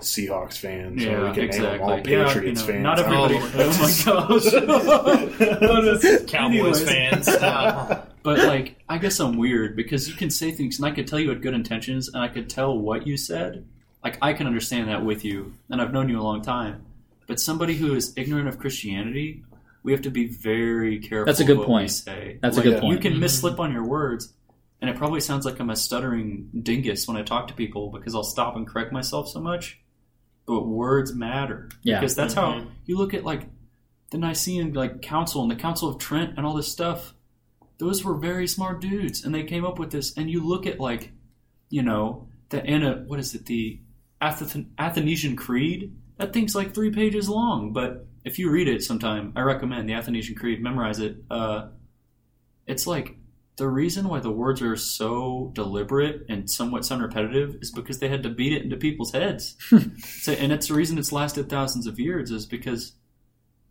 Seahawks 0.00 0.58
fans. 0.58 1.02
or 1.04 1.06
yeah, 1.10 1.28
we 1.28 1.34
can 1.34 1.44
exactly. 1.44 1.68
name 1.70 1.78
them 1.78 1.88
all 1.88 1.96
yeah, 1.98 2.24
Patriots 2.26 2.60
you 2.62 2.66
know, 2.66 2.72
fans. 2.72 2.82
Not 2.82 2.98
everybody. 2.98 3.36
Oh, 3.36 3.50
Oh, 3.56 5.20
my 5.38 5.38
gosh. 5.38 6.02
but, 6.02 6.26
Cowboys 6.28 6.82
anyways. 6.82 6.84
fans. 6.84 7.28
Uh, 7.28 8.06
But 8.22 8.38
like, 8.40 8.76
I 8.86 8.98
guess 8.98 9.18
I'm 9.18 9.38
weird 9.38 9.74
because 9.76 10.06
you 10.06 10.14
can 10.14 10.28
say 10.28 10.50
things, 10.50 10.78
and 10.78 10.84
I 10.86 10.90
could 10.90 11.06
tell 11.06 11.18
you 11.18 11.30
had 11.30 11.40
good 11.40 11.54
intentions, 11.54 12.08
and 12.08 12.22
I 12.22 12.28
could 12.28 12.50
tell 12.50 12.76
what 12.76 13.06
you 13.06 13.16
said. 13.16 13.66
Like 14.04 14.18
I 14.20 14.34
can 14.34 14.46
understand 14.46 14.88
that 14.90 15.02
with 15.02 15.24
you, 15.24 15.54
and 15.70 15.80
I've 15.80 15.90
known 15.94 16.10
you 16.10 16.20
a 16.20 16.22
long 16.22 16.42
time. 16.42 16.84
But 17.26 17.40
somebody 17.40 17.76
who 17.76 17.94
is 17.94 18.12
ignorant 18.18 18.46
of 18.46 18.58
Christianity, 18.58 19.42
we 19.84 19.92
have 19.92 20.02
to 20.02 20.10
be 20.10 20.26
very 20.26 20.98
careful. 20.98 21.24
That's 21.24 21.40
a 21.40 21.44
good 21.44 21.56
what 21.58 21.66
point. 21.66 21.90
Say. 21.92 22.38
That's 22.42 22.58
a 22.58 22.60
Like, 22.60 22.64
good 22.64 22.74
You 22.74 22.80
point. 22.80 23.00
can 23.00 23.14
Mhm. 23.14 23.20
misslip 23.24 23.58
on 23.58 23.72
your 23.72 23.84
words, 23.84 24.34
and 24.82 24.90
it 24.90 24.96
probably 24.96 25.20
sounds 25.20 25.46
like 25.46 25.58
I'm 25.58 25.70
a 25.70 25.76
stuttering 25.76 26.50
dingus 26.62 27.08
when 27.08 27.16
I 27.16 27.22
talk 27.22 27.48
to 27.48 27.54
people 27.54 27.88
because 27.88 28.14
I'll 28.14 28.22
stop 28.22 28.54
and 28.54 28.66
correct 28.66 28.92
myself 28.92 29.28
so 29.30 29.40
much. 29.40 29.80
But 30.50 30.66
words 30.66 31.14
matter 31.14 31.68
Yeah. 31.84 32.00
because 32.00 32.16
that's 32.16 32.34
how 32.34 32.54
Mhm. 32.54 32.66
you 32.84 32.98
look 32.98 33.14
at 33.14 33.22
like 33.24 33.48
the 34.10 34.18
Nicene 34.18 34.72
like 34.72 35.00
Council 35.00 35.42
and 35.42 35.48
the 35.50 35.54
Council 35.54 35.88
of 35.88 35.98
Trent 35.98 36.36
and 36.36 36.44
all 36.44 36.54
this 36.56 36.66
stuff. 36.66 37.14
Those 37.78 38.02
were 38.04 38.16
very 38.16 38.48
smart 38.48 38.80
dudes, 38.80 39.24
and 39.24 39.32
they 39.32 39.44
came 39.44 39.64
up 39.64 39.78
with 39.78 39.92
this. 39.92 40.12
And 40.16 40.28
you 40.28 40.44
look 40.44 40.66
at 40.66 40.80
like, 40.80 41.12
you 41.68 41.82
know, 41.84 42.26
the 42.48 42.66
Anna, 42.66 43.04
what 43.06 43.20
is 43.20 43.32
it, 43.32 43.46
the 43.46 43.78
Athen- 44.20 44.72
Athanasian 44.76 45.36
Creed? 45.36 45.96
That 46.16 46.32
thing's 46.32 46.56
like 46.56 46.74
three 46.74 46.90
pages 46.90 47.28
long, 47.28 47.72
but 47.72 48.08
if 48.24 48.36
you 48.40 48.50
read 48.50 48.66
it 48.66 48.82
sometime, 48.82 49.32
I 49.36 49.42
recommend 49.42 49.88
the 49.88 49.92
Athanasian 49.94 50.34
Creed. 50.34 50.60
Memorize 50.60 50.98
it. 50.98 51.22
Uh, 51.30 51.68
it's 52.66 52.88
like 52.88 53.19
the 53.60 53.68
reason 53.68 54.08
why 54.08 54.18
the 54.20 54.30
words 54.30 54.62
are 54.62 54.74
so 54.74 55.52
deliberate 55.54 56.24
and 56.30 56.48
somewhat 56.48 56.86
sound 56.86 57.02
repetitive 57.02 57.56
is 57.60 57.70
because 57.70 57.98
they 57.98 58.08
had 58.08 58.22
to 58.22 58.30
beat 58.30 58.54
it 58.54 58.62
into 58.62 58.74
people's 58.74 59.12
heads. 59.12 59.54
so, 60.22 60.32
and 60.32 60.50
it's 60.50 60.68
the 60.68 60.74
reason 60.74 60.96
it's 60.96 61.12
lasted 61.12 61.50
thousands 61.50 61.86
of 61.86 62.00
years 62.00 62.30
is 62.30 62.46
because 62.46 62.92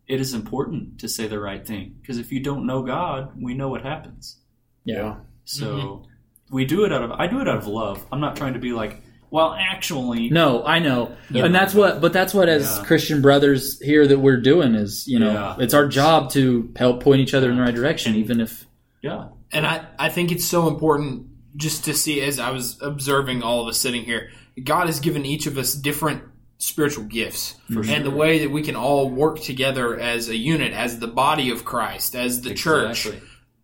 it 0.06 0.20
is 0.20 0.32
important 0.32 1.00
to 1.00 1.08
say 1.08 1.26
the 1.26 1.40
right 1.40 1.66
thing. 1.66 1.96
Because 2.00 2.18
if 2.18 2.30
you 2.30 2.38
don't 2.38 2.66
know 2.66 2.84
God, 2.84 3.32
we 3.36 3.52
know 3.52 3.68
what 3.68 3.82
happens. 3.82 4.38
Yeah. 4.84 5.16
So 5.44 5.66
mm-hmm. 5.66 6.54
we 6.54 6.64
do 6.66 6.84
it 6.84 6.92
out 6.92 7.02
of 7.02 7.10
I 7.10 7.26
do 7.26 7.40
it 7.40 7.48
out 7.48 7.58
of 7.58 7.66
love. 7.66 8.06
I'm 8.12 8.20
not 8.20 8.36
trying 8.36 8.52
to 8.52 8.60
be 8.60 8.70
like, 8.70 9.02
well, 9.32 9.56
actually, 9.58 10.30
No, 10.30 10.64
I 10.64 10.78
know, 10.78 11.16
Yeah. 11.30 11.46
and 11.46 11.54
that's 11.54 11.74
what. 11.74 12.00
But 12.00 12.12
that's 12.12 12.32
what, 12.32 12.48
as 12.48 12.78
Yeah. 12.78 12.84
Christian 12.84 13.22
brothers 13.22 13.80
here, 13.80 14.06
that 14.06 14.20
we're 14.20 14.40
doing 14.40 14.76
is, 14.76 15.08
you 15.08 15.18
know, 15.18 15.32
Yeah. 15.32 15.56
it's 15.58 15.74
our 15.74 15.88
job 15.88 16.30
to 16.30 16.72
help 16.76 17.02
point 17.02 17.22
each 17.22 17.34
other 17.34 17.50
in 17.50 17.56
the 17.56 17.62
right 17.62 17.74
direction, 17.74 18.14
even 18.14 18.40
if 18.40 18.66
yeah, 19.02 19.28
And 19.52 19.66
I, 19.66 19.86
I 19.98 20.08
think 20.08 20.32
it's 20.32 20.44
so 20.44 20.68
important 20.68 21.26
just 21.56 21.86
to 21.86 21.94
see 21.94 22.20
as 22.20 22.38
I 22.38 22.50
was 22.50 22.80
observing 22.80 23.42
all 23.42 23.62
of 23.62 23.68
us 23.68 23.78
sitting 23.78 24.04
here, 24.04 24.30
God 24.62 24.86
has 24.86 25.00
given 25.00 25.26
each 25.26 25.46
of 25.46 25.58
us 25.58 25.74
different 25.74 26.22
spiritual 26.58 27.04
gifts. 27.04 27.56
And 27.94 28.04
the 28.04 28.10
way 28.10 28.40
that 28.40 28.50
we 28.50 28.62
can 28.62 28.76
all 28.76 29.10
work 29.10 29.40
together 29.40 29.98
as 29.98 30.28
a 30.28 30.36
unit, 30.36 30.72
as 30.72 30.98
the 30.98 31.08
body 31.08 31.50
of 31.50 31.64
Christ, 31.64 32.14
as 32.14 32.42
the 32.42 32.54
church, 32.54 33.08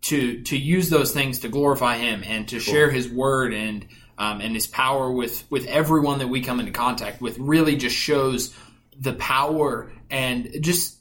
to 0.01 0.41
to 0.43 0.57
use 0.57 0.89
those 0.89 1.11
things 1.11 1.39
to 1.39 1.49
glorify 1.49 1.97
Him 1.97 2.23
and 2.25 2.47
to 2.49 2.59
share 2.59 2.89
His 2.89 3.07
word 3.09 3.53
and 3.53 3.85
um, 4.17 4.41
and 4.41 4.53
His 4.53 4.67
power 4.67 5.11
with 5.11 5.49
with 5.49 5.65
everyone 5.67 6.19
that 6.19 6.27
we 6.27 6.41
come 6.41 6.59
into 6.59 6.71
contact 6.71 7.21
with 7.21 7.37
really 7.39 7.75
just 7.75 7.95
shows 7.95 8.55
the 8.99 9.13
power 9.13 9.91
and 10.09 10.57
just 10.61 10.97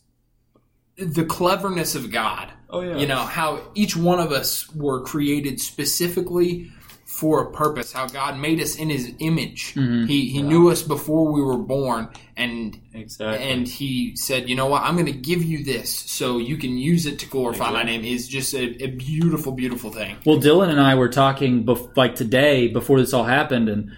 the 0.96 1.24
cleverness 1.24 1.94
of 1.94 2.10
God. 2.10 2.52
Oh, 2.70 2.80
yeah. 2.80 2.96
you 2.96 3.06
know 3.06 3.18
how 3.18 3.60
each 3.74 3.96
one 3.96 4.20
of 4.20 4.32
us 4.32 4.68
were 4.74 5.00
created 5.02 5.60
specifically 5.60 6.70
for 7.04 7.42
a 7.42 7.50
purpose. 7.50 7.92
How 7.92 8.06
God 8.06 8.36
made 8.38 8.60
us 8.60 8.76
in 8.76 8.90
His 8.90 9.12
image. 9.20 9.74
Mm-hmm. 9.74 10.06
He 10.06 10.28
He 10.28 10.42
knew 10.42 10.70
us 10.70 10.82
before 10.82 11.32
we 11.32 11.40
were 11.40 11.56
born 11.56 12.08
and. 12.36 12.78
exactly. 12.92 13.48
And 13.48 13.66
he 13.66 14.16
said, 14.16 14.48
"You 14.48 14.54
know 14.56 14.66
what? 14.66 14.82
I'm 14.82 14.94
going 14.94 15.06
to 15.06 15.12
give 15.12 15.42
you 15.42 15.64
this, 15.64 15.90
so 15.90 16.38
you 16.38 16.56
can 16.56 16.76
use 16.76 17.06
it 17.06 17.18
to 17.20 17.26
glorify 17.26 17.70
my 17.70 17.84
name." 17.84 18.04
Is 18.04 18.28
just 18.28 18.52
a, 18.52 18.82
a 18.82 18.88
beautiful, 18.88 19.52
beautiful 19.52 19.90
thing. 19.90 20.16
Well, 20.26 20.38
Dylan 20.38 20.68
and 20.68 20.80
I 20.80 20.94
were 20.96 21.08
talking 21.08 21.64
bef- 21.64 21.96
like 21.96 22.16
today 22.16 22.68
before 22.68 23.00
this 23.00 23.14
all 23.14 23.24
happened, 23.24 23.68
and 23.68 23.96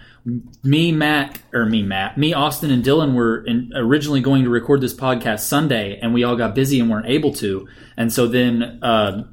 me, 0.63 0.91
Matt, 0.91 1.39
or 1.53 1.65
me, 1.65 1.83
Matt, 1.83 2.17
me, 2.17 2.33
Austin, 2.33 2.71
and 2.71 2.83
Dylan 2.83 3.13
were 3.13 3.43
in, 3.45 3.71
originally 3.75 4.21
going 4.21 4.43
to 4.43 4.49
record 4.49 4.81
this 4.81 4.93
podcast 4.93 5.41
Sunday, 5.41 5.99
and 6.01 6.13
we 6.13 6.23
all 6.23 6.35
got 6.35 6.55
busy 6.55 6.79
and 6.79 6.89
weren't 6.89 7.07
able 7.07 7.33
to. 7.35 7.67
And 7.97 8.11
so 8.11 8.27
then 8.27 8.79
uh, 8.81 9.23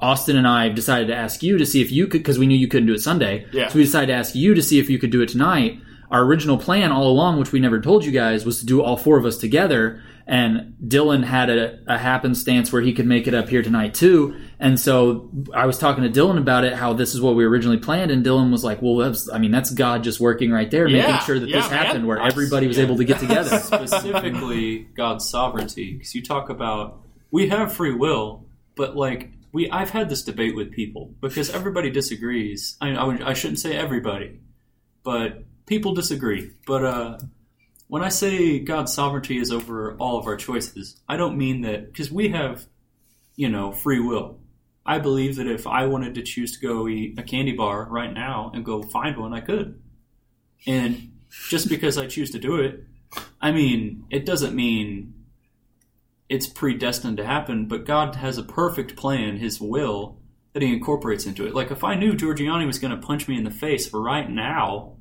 Austin 0.00 0.36
and 0.36 0.46
I 0.46 0.68
decided 0.68 1.08
to 1.08 1.16
ask 1.16 1.42
you 1.42 1.58
to 1.58 1.66
see 1.66 1.80
if 1.80 1.90
you 1.90 2.06
could, 2.06 2.20
because 2.20 2.38
we 2.38 2.46
knew 2.46 2.56
you 2.56 2.68
couldn't 2.68 2.86
do 2.86 2.94
it 2.94 3.00
Sunday. 3.00 3.46
Yeah. 3.52 3.68
So 3.68 3.78
we 3.78 3.84
decided 3.84 4.08
to 4.08 4.14
ask 4.14 4.34
you 4.34 4.54
to 4.54 4.62
see 4.62 4.78
if 4.78 4.90
you 4.90 4.98
could 4.98 5.10
do 5.10 5.20
it 5.20 5.28
tonight. 5.28 5.80
Our 6.10 6.22
original 6.22 6.58
plan 6.58 6.92
all 6.92 7.08
along, 7.08 7.38
which 7.38 7.52
we 7.52 7.60
never 7.60 7.80
told 7.80 8.04
you 8.04 8.12
guys, 8.12 8.44
was 8.44 8.60
to 8.60 8.66
do 8.66 8.82
all 8.82 8.96
four 8.96 9.18
of 9.18 9.24
us 9.24 9.38
together. 9.38 10.02
And 10.26 10.74
Dylan 10.82 11.24
had 11.24 11.50
a, 11.50 11.78
a 11.86 11.98
happenstance 11.98 12.72
where 12.72 12.82
he 12.82 12.92
could 12.92 13.06
make 13.06 13.26
it 13.26 13.34
up 13.34 13.48
here 13.48 13.62
tonight 13.62 13.94
too. 13.94 14.36
And 14.64 14.80
so 14.80 15.28
I 15.52 15.66
was 15.66 15.76
talking 15.76 16.04
to 16.04 16.08
Dylan 16.08 16.38
about 16.38 16.64
it, 16.64 16.72
how 16.72 16.94
this 16.94 17.14
is 17.14 17.20
what 17.20 17.34
we 17.34 17.44
originally 17.44 17.76
planned. 17.76 18.10
And 18.10 18.24
Dylan 18.24 18.50
was 18.50 18.64
like, 18.64 18.80
well, 18.80 18.96
that's, 18.96 19.30
I 19.30 19.36
mean, 19.36 19.50
that's 19.50 19.68
God 19.68 20.02
just 20.02 20.20
working 20.20 20.50
right 20.50 20.70
there, 20.70 20.88
Yeah, 20.88 21.02
making 21.02 21.20
sure 21.26 21.38
that 21.38 21.50
yeah, 21.50 21.60
this 21.60 21.70
man. 21.70 21.84
happened 21.84 22.06
where 22.06 22.18
everybody 22.18 22.66
was 22.66 22.78
able 22.78 22.96
to 22.96 23.04
get 23.04 23.20
together. 23.20 23.58
specifically 23.58 24.88
God's 24.96 25.28
sovereignty 25.28 25.92
because 25.92 26.14
you 26.14 26.22
talk 26.22 26.48
about 26.48 27.02
we 27.30 27.48
have 27.48 27.74
free 27.74 27.92
will, 27.92 28.46
but 28.74 28.96
like 28.96 29.32
we 29.52 29.70
I've 29.70 29.90
had 29.90 30.08
this 30.08 30.22
debate 30.22 30.56
with 30.56 30.72
people 30.72 31.14
because 31.20 31.50
everybody 31.50 31.90
disagrees. 31.90 32.78
I 32.80 32.94
I, 32.94 33.30
I 33.30 33.34
shouldn't 33.34 33.58
say 33.58 33.76
everybody, 33.76 34.40
but 35.02 35.44
people 35.66 35.92
disagree. 35.92 36.52
But 36.66 36.84
uh, 36.86 37.18
when 37.88 38.02
I 38.02 38.08
say 38.08 38.60
God's 38.60 38.94
sovereignty 38.94 39.36
is 39.36 39.52
over 39.52 39.94
all 39.98 40.18
of 40.18 40.26
our 40.26 40.36
choices, 40.36 41.02
I 41.06 41.18
don't 41.18 41.36
mean 41.36 41.60
that 41.62 41.92
because 41.92 42.10
we 42.10 42.30
have 42.30 42.64
you 43.36 43.50
know 43.50 43.70
free 43.70 44.00
will. 44.00 44.38
I 44.86 44.98
believe 44.98 45.36
that 45.36 45.46
if 45.46 45.66
I 45.66 45.86
wanted 45.86 46.14
to 46.14 46.22
choose 46.22 46.52
to 46.52 46.66
go 46.66 46.88
eat 46.88 47.18
a 47.18 47.22
candy 47.22 47.52
bar 47.52 47.86
right 47.90 48.12
now 48.12 48.50
and 48.54 48.64
go 48.64 48.82
find 48.82 49.16
one, 49.16 49.32
I 49.32 49.40
could. 49.40 49.80
And 50.66 51.12
just 51.48 51.68
because 51.68 51.96
I 51.96 52.06
choose 52.06 52.30
to 52.32 52.38
do 52.38 52.56
it, 52.56 52.84
I 53.40 53.52
mean, 53.52 54.04
it 54.10 54.26
doesn't 54.26 54.54
mean 54.54 55.14
it's 56.28 56.46
predestined 56.46 57.16
to 57.18 57.24
happen, 57.24 57.66
but 57.66 57.84
God 57.84 58.16
has 58.16 58.38
a 58.38 58.42
perfect 58.42 58.96
plan, 58.96 59.38
His 59.38 59.60
will, 59.60 60.18
that 60.52 60.62
He 60.62 60.72
incorporates 60.72 61.26
into 61.26 61.46
it. 61.46 61.54
Like 61.54 61.70
if 61.70 61.84
I 61.84 61.94
knew 61.94 62.12
Giorgiani 62.12 62.66
was 62.66 62.78
going 62.78 62.98
to 62.98 63.06
punch 63.06 63.28
me 63.28 63.36
in 63.36 63.44
the 63.44 63.50
face 63.50 63.92
right 63.92 64.28
now, 64.28 64.96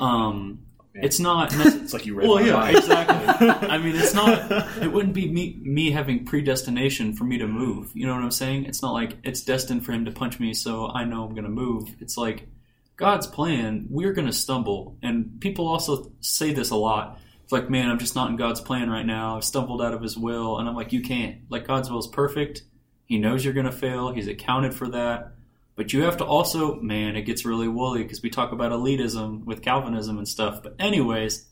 um, 0.00 0.66
it's 0.94 1.18
not. 1.18 1.52
It's 1.84 1.92
like 1.92 2.06
you 2.06 2.14
read 2.14 2.28
well, 2.28 2.40
yeah, 2.40 2.54
mind. 2.54 2.76
exactly. 2.76 3.48
I 3.68 3.78
mean, 3.78 3.96
it's 3.96 4.14
not. 4.14 4.82
It 4.82 4.92
wouldn't 4.92 5.14
be 5.14 5.30
me 5.30 5.58
me 5.62 5.90
having 5.90 6.24
predestination 6.24 7.14
for 7.14 7.24
me 7.24 7.38
to 7.38 7.46
move. 7.46 7.90
You 7.94 8.06
know 8.06 8.14
what 8.14 8.22
I'm 8.22 8.30
saying? 8.30 8.66
It's 8.66 8.80
not 8.80 8.92
like 8.92 9.18
it's 9.24 9.42
destined 9.42 9.84
for 9.84 9.92
him 9.92 10.04
to 10.04 10.10
punch 10.10 10.40
me, 10.40 10.54
so 10.54 10.88
I 10.88 11.04
know 11.04 11.24
I'm 11.24 11.34
going 11.34 11.44
to 11.44 11.50
move. 11.50 11.94
It's 12.00 12.16
like 12.16 12.48
God's 12.96 13.26
plan. 13.26 13.86
We're 13.90 14.12
going 14.12 14.26
to 14.26 14.32
stumble, 14.32 14.96
and 15.02 15.40
people 15.40 15.66
also 15.66 16.12
say 16.20 16.52
this 16.52 16.70
a 16.70 16.76
lot. 16.76 17.20
It's 17.42 17.52
like, 17.52 17.68
man, 17.68 17.90
I'm 17.90 17.98
just 17.98 18.14
not 18.14 18.30
in 18.30 18.36
God's 18.36 18.62
plan 18.62 18.88
right 18.88 19.04
now. 19.04 19.36
I've 19.36 19.44
stumbled 19.44 19.82
out 19.82 19.92
of 19.92 20.00
His 20.00 20.16
will, 20.16 20.58
and 20.58 20.68
I'm 20.68 20.74
like, 20.74 20.92
you 20.92 21.02
can't. 21.02 21.42
Like 21.50 21.66
God's 21.66 21.90
will 21.90 21.98
is 21.98 22.06
perfect. 22.06 22.62
He 23.04 23.18
knows 23.18 23.44
you're 23.44 23.54
going 23.54 23.66
to 23.66 23.72
fail. 23.72 24.12
He's 24.12 24.28
accounted 24.28 24.74
for 24.74 24.88
that. 24.88 25.34
But 25.76 25.92
you 25.92 26.02
have 26.02 26.18
to 26.18 26.24
also, 26.24 26.76
man, 26.76 27.16
it 27.16 27.22
gets 27.22 27.44
really 27.44 27.68
woolly 27.68 28.02
because 28.02 28.22
we 28.22 28.30
talk 28.30 28.52
about 28.52 28.72
elitism 28.72 29.44
with 29.44 29.62
Calvinism 29.62 30.18
and 30.18 30.28
stuff. 30.28 30.62
But 30.62 30.76
anyways, 30.78 31.46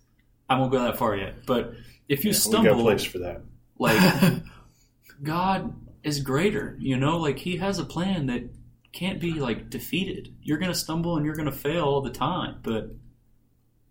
I 0.48 0.58
won't 0.58 0.70
go 0.70 0.82
that 0.82 0.96
far 0.96 1.16
yet. 1.16 1.44
But 1.46 1.74
if 2.08 2.24
you 2.24 2.30
we 2.30 2.34
got 2.34 2.38
a 2.38 2.40
stumble, 2.40 2.82
place 2.82 3.04
for 3.04 3.18
that. 3.18 3.42
like 3.78 4.42
God 5.22 5.74
is 6.02 6.20
greater, 6.20 6.76
you 6.78 6.96
know, 6.96 7.18
like 7.18 7.38
He 7.38 7.56
has 7.56 7.78
a 7.78 7.84
plan 7.84 8.26
that 8.26 8.44
can't 8.92 9.20
be 9.20 9.34
like 9.34 9.70
defeated. 9.70 10.34
You're 10.42 10.58
going 10.58 10.72
to 10.72 10.78
stumble 10.78 11.16
and 11.16 11.26
you're 11.26 11.34
going 11.34 11.50
to 11.50 11.56
fail 11.56 11.84
all 11.84 12.02
the 12.02 12.10
time, 12.10 12.58
but 12.62 12.90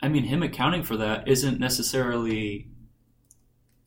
I 0.02 0.08
mean, 0.08 0.24
Him 0.24 0.44
accounting 0.44 0.84
for 0.84 0.98
that 0.98 1.28
isn't 1.28 1.60
necessarily 1.60 2.70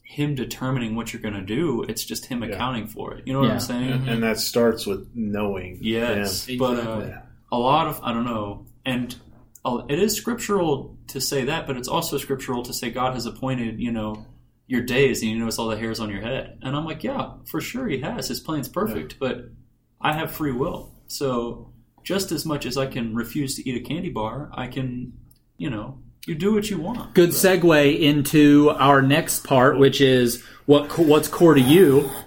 Him 0.04 0.34
determining 0.34 0.94
what 0.94 1.12
you're 1.12 1.22
going 1.22 1.34
to 1.34 1.40
do. 1.42 1.82
It's 1.88 2.04
just 2.04 2.26
Him 2.26 2.42
Yeah. 2.42 2.50
accounting 2.50 2.86
for 2.86 3.14
it. 3.14 3.26
You 3.26 3.32
know 3.32 3.40
what 3.40 3.46
Yeah. 3.48 3.54
I'm 3.54 3.60
saying? 3.60 3.90
And, 3.92 4.08
and 4.08 4.22
that 4.22 4.38
starts 4.38 4.86
with 4.86 5.08
knowing. 5.14 5.78
Yes, 5.80 6.46
Him. 6.46 6.58
but 6.58 6.78
uh, 6.78 7.04
Yeah. 7.06 7.22
a 7.50 7.58
lot 7.58 7.86
of 7.88 8.00
I 8.02 8.12
don't 8.12 8.24
know, 8.26 8.66
and 8.84 9.14
uh, 9.64 9.82
it 9.88 9.98
is 9.98 10.14
scriptural 10.14 10.96
to 11.08 11.20
say 11.20 11.44
that, 11.46 11.66
but 11.66 11.76
it's 11.76 11.88
also 11.88 12.18
scriptural 12.18 12.62
to 12.64 12.72
say 12.72 12.90
God 12.90 13.14
has 13.14 13.26
appointed, 13.26 13.80
you 13.80 13.90
know, 13.92 14.26
your 14.66 14.82
days, 14.82 15.22
and 15.22 15.30
you 15.30 15.38
notice 15.38 15.58
all 15.58 15.68
the 15.68 15.76
hairs 15.76 16.00
on 16.00 16.10
your 16.10 16.20
head. 16.20 16.58
And 16.62 16.76
I'm 16.76 16.84
like, 16.84 17.02
yeah, 17.02 17.32
for 17.46 17.60
sure, 17.60 17.86
He 17.88 17.98
has. 18.00 18.28
His 18.28 18.40
plan's 18.40 18.68
perfect, 18.68 19.18
but 19.18 19.50
I 20.00 20.12
have 20.12 20.30
free 20.30 20.52
will, 20.52 20.92
so 21.06 21.70
just 22.02 22.30
as 22.32 22.44
much 22.44 22.66
as 22.66 22.76
I 22.76 22.86
can 22.86 23.14
refuse 23.14 23.56
to 23.56 23.66
eat 23.68 23.76
a 23.82 23.88
candy 23.88 24.10
bar, 24.10 24.50
I 24.52 24.66
can, 24.66 25.14
you 25.56 25.70
know, 25.70 25.98
you 26.26 26.34
do 26.34 26.54
what 26.54 26.68
you 26.70 26.78
want. 26.78 27.14
Good 27.14 27.30
segue 27.30 28.00
into 28.00 28.70
our 28.70 29.02
next 29.02 29.44
part, 29.44 29.78
which 29.78 30.00
is 30.00 30.42
what 30.66 30.96
what's 30.98 31.28
core 31.28 31.54
to 31.54 31.60
you. 31.60 32.10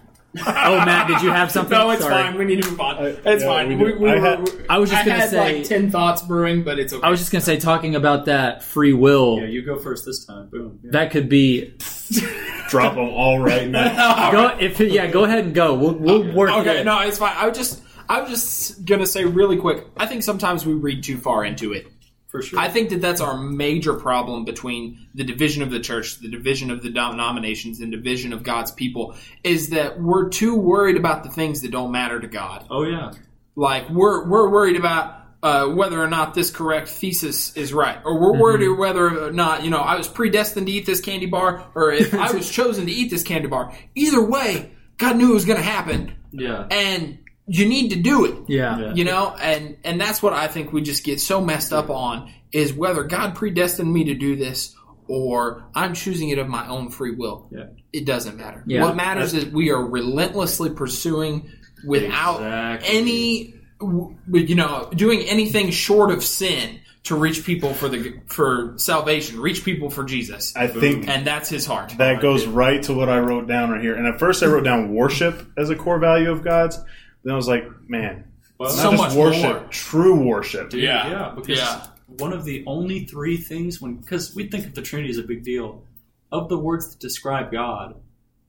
Oh, 0.45 0.75
Matt, 0.85 1.07
did 1.07 1.23
you 1.23 1.31
have 1.31 1.51
something? 1.51 1.75
No, 1.75 1.89
it's 1.89 2.03
Sorry. 2.03 2.13
fine. 2.25 2.37
We 2.37 2.45
need 2.45 2.61
to 2.61 2.69
move 2.69 2.79
on. 2.79 3.03
It's 3.03 3.41
yeah, 3.41 3.47
fine. 3.49 3.69
we 3.69 3.75
We, 3.75 3.91
do. 3.93 3.99
we 3.99 4.11
I 4.11 4.19
had- 4.19 4.47
I 4.69 4.77
was 4.77 4.91
just 4.91 5.03
gonna 5.03 5.27
say- 5.27 5.57
like 5.59 5.67
ten 5.67 5.89
thoughts 5.89 6.21
brewing, 6.21 6.63
but 6.63 6.77
it's 6.77 6.93
okay. 6.93 7.01
I 7.01 7.09
was 7.09 7.19
just 7.19 7.31
going 7.31 7.39
to 7.39 7.45
say, 7.45 7.57
talking 7.57 7.95
about 7.95 8.25
that 8.25 8.61
free 8.61 8.93
will, 8.93 9.39
Yeah, 9.39 9.47
you 9.47 9.63
go 9.63 9.79
first 9.79 10.05
this 10.05 10.25
time. 10.25 10.49
Boom. 10.49 10.79
Yeah. 10.83 10.91
that 10.91 11.09
could 11.09 11.27
be. 11.27 11.73
Drop 12.69 12.93
them 12.93 13.09
all 13.09 13.39
right 13.39 13.67
now. 13.67 14.31
Go 14.31 14.57
if 14.59 14.79
yeah, 14.79 15.07
go 15.07 15.23
ahead 15.23 15.39
and 15.43 15.55
go. 15.55 15.73
We'll 15.73 15.95
we'll 15.95 16.33
work. 16.33 16.51
okay, 16.51 16.81
in. 16.81 16.85
no, 16.85 16.99
it's 16.99 17.17
fine. 17.17 17.35
I 17.35 17.47
was 17.47 17.57
just, 17.57 17.81
I 18.07 18.21
was 18.21 18.29
just 18.29 18.85
gonna 18.85 19.07
say 19.07 19.25
really 19.25 19.57
quick. 19.57 19.87
I 19.97 20.05
think 20.05 20.21
sometimes 20.21 20.65
we 20.67 20.73
read 20.73 21.03
too 21.03 21.17
far 21.17 21.45
into 21.45 21.73
it. 21.73 21.87
For 22.27 22.41
sure. 22.41 22.59
I 22.59 22.67
think 22.67 22.89
that 22.89 23.01
that's 23.01 23.21
our 23.21 23.37
major 23.37 23.93
problem 23.93 24.43
between 24.45 25.07
the 25.15 25.23
division 25.23 25.63
of 25.63 25.71
the 25.71 25.79
church, 25.79 26.19
the 26.19 26.29
division 26.29 26.69
of 26.71 26.83
the 26.83 26.89
denominations, 26.89 27.79
and 27.79 27.91
division 27.91 28.33
of 28.33 28.43
God's 28.43 28.71
people 28.71 29.15
is 29.43 29.69
that 29.69 30.01
we're 30.01 30.29
too 30.29 30.55
worried 30.55 30.97
about 30.97 31.23
the 31.23 31.29
things 31.29 31.61
that 31.61 31.71
don't 31.71 31.91
matter 31.91 32.19
to 32.19 32.27
God. 32.27 32.65
oh 32.69 32.83
yeah, 32.83 33.13
Like 33.55 33.89
we're 33.89 34.27
we're 34.27 34.49
worried 34.49 34.75
about 34.75 35.15
uh, 35.41 35.67
whether 35.67 36.01
or 36.01 36.07
not 36.07 36.33
this 36.33 36.49
correct 36.49 36.89
thesis 36.89 37.55
is 37.55 37.71
right, 37.73 37.99
or 38.03 38.19
we're 38.19 38.37
worried 38.37 38.67
whether 38.77 39.27
or 39.27 39.31
not 39.31 39.63
you 39.63 39.69
know 39.69 39.79
I 39.79 39.95
was 39.95 40.07
predestined 40.07 40.67
to 40.67 40.73
eat 40.73 40.85
this 40.85 40.99
candy 40.99 41.27
bar, 41.27 41.65
or 41.75 41.91
if 41.93 42.13
I 42.27 42.31
was 42.31 42.49
chosen 42.49 42.87
to 42.87 42.91
eat 42.91 43.09
this 43.09 43.23
candy 43.23 43.47
bar. 43.47 43.73
Either 43.95 44.21
way, 44.21 44.71
God 44.97 45.15
knew 45.15 45.31
it 45.31 45.33
was 45.33 45.45
going 45.45 45.57
to 45.59 45.63
happen, 45.63 46.13
yeah, 46.31 46.67
and 46.71 47.19
you 47.47 47.65
need 47.65 47.89
to 47.91 47.95
do 47.95 48.25
it 48.25 48.35
Yeah. 48.47 48.77
Yeah. 48.79 48.93
you 48.93 49.03
know 49.05 49.33
and 49.41 49.77
and 49.85 49.99
that's 50.01 50.21
what 50.21 50.33
i 50.33 50.47
think 50.47 50.73
we 50.73 50.81
just 50.81 51.03
get 51.05 51.19
so 51.21 51.39
messed 51.41 51.71
up 51.71 51.89
on 51.89 52.29
is 52.51 52.73
whether 52.73 53.03
god 53.03 53.35
predestined 53.35 53.91
me 53.91 54.03
to 54.05 54.15
do 54.15 54.35
this 54.35 54.75
or 55.07 55.63
i'm 55.73 55.93
choosing 55.93 56.29
it 56.29 56.39
of 56.39 56.47
my 56.49 56.67
own 56.67 56.89
free 56.89 57.15
will 57.15 57.47
Yeah. 57.51 57.67
it 57.93 58.05
doesn't 58.05 58.35
matter 58.37 58.63
Yeah. 58.67 58.83
what 58.83 58.95
matters 58.97 59.33
is 59.33 59.45
we 59.45 59.71
are 59.71 59.81
relentlessly 59.81 60.69
pursuing 60.71 61.49
without 61.85 62.37
Exactly. 62.41 62.97
any 62.97 63.53
you 63.79 64.55
know, 64.55 64.89
doing 64.95 65.21
anything 65.21 65.69
short 65.69 66.09
of 66.09 66.23
sin 66.23 66.79
to 67.03 67.15
reach 67.15 67.45
people 67.45 67.75
for 67.75 67.87
the 67.87 68.19
for 68.25 68.73
salvation, 68.77 69.39
reach 69.39 69.63
people 69.63 69.91
for 69.91 70.03
Jesus, 70.03 70.51
I 70.55 70.65
think 70.65 71.07
and 71.07 71.27
that's 71.27 71.47
his 71.47 71.67
heart. 71.67 71.93
that 71.99 72.19
goes 72.19 72.47
right 72.47 72.81
to 72.83 72.93
what 72.95 73.07
I 73.07 73.19
wrote 73.19 73.47
down 73.47 73.69
right 73.69 73.79
here. 73.81 73.93
And 73.93 74.07
at 74.07 74.17
first, 74.17 74.41
I 74.41 74.47
wrote 74.47 74.63
down 74.63 74.95
worship 74.95 75.45
as 75.55 75.69
a 75.69 75.75
core 75.75 75.99
value 75.99 76.31
of 76.31 76.43
God's. 76.43 76.79
Then 77.23 77.33
I 77.33 77.35
was 77.35 77.47
like, 77.47 77.65
man, 77.89 78.23
Well, 78.59 78.69
not 78.69 78.77
So 78.81 78.91
just 78.91 79.03
much 79.03 79.13
worship, 79.13 79.61
more. 79.61 79.67
true 79.69 80.19
worship. 80.19 80.69
Dude, 80.71 80.81
Yeah. 80.83 81.09
yeah, 81.09 81.33
because 81.35 81.59
Yeah. 81.59 81.87
one 82.07 82.33
of 82.33 82.43
the 82.43 82.63
only 82.65 83.05
three 83.05 83.37
things 83.37 83.79
when 83.81 83.97
because 83.97 84.33
we 84.33 84.47
think 84.47 84.65
of 84.65 84.73
the 84.73 84.81
Trinity 84.81 85.11
as 85.11 85.17
a 85.19 85.23
big 85.23 85.43
deal, 85.43 85.83
of 86.31 86.49
the 86.49 86.57
words 86.57 86.89
that 86.89 86.99
describe 86.99 87.51
God, 87.51 87.95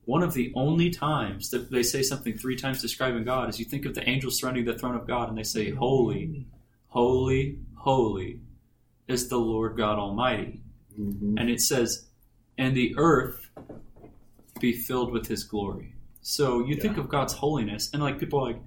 one 0.06 0.22
of 0.22 0.32
the 0.32 0.50
only 0.54 0.88
times 0.88 1.50
that 1.50 1.70
they 1.70 1.82
say 1.82 2.00
something 2.02 2.38
three 2.38 2.56
times 2.56 2.80
describing 2.80 3.24
God 3.24 3.50
is 3.50 3.58
you 3.58 3.66
think 3.66 3.84
of 3.84 3.94
the 3.94 4.08
angels 4.08 4.38
surrounding 4.38 4.64
the 4.64 4.78
throne 4.78 4.94
of 4.94 5.06
God 5.06 5.28
and 5.28 5.36
they 5.36 5.42
say, 5.42 5.70
"Holy, 5.70 6.46
holy, 6.86 7.58
holy 7.74 8.40
is 9.08 9.28
the 9.28 9.36
Lord 9.38 9.76
God 9.76 9.98
Almighty," 9.98 10.62
mm-hmm. 10.98 11.36
and 11.36 11.50
it 11.50 11.60
says, 11.60 12.06
"And 12.56 12.74
the 12.74 12.94
earth 12.96 13.50
be 14.58 14.72
filled 14.72 15.12
with 15.12 15.26
His 15.28 15.44
glory." 15.44 15.92
So 16.28 16.62
you 16.62 16.76
think 16.76 16.98
of 16.98 17.08
God's 17.08 17.32
holiness, 17.32 17.88
and 17.90 18.02
like 18.02 18.18
people 18.18 18.40
are 18.40 18.52
like, 18.52 18.60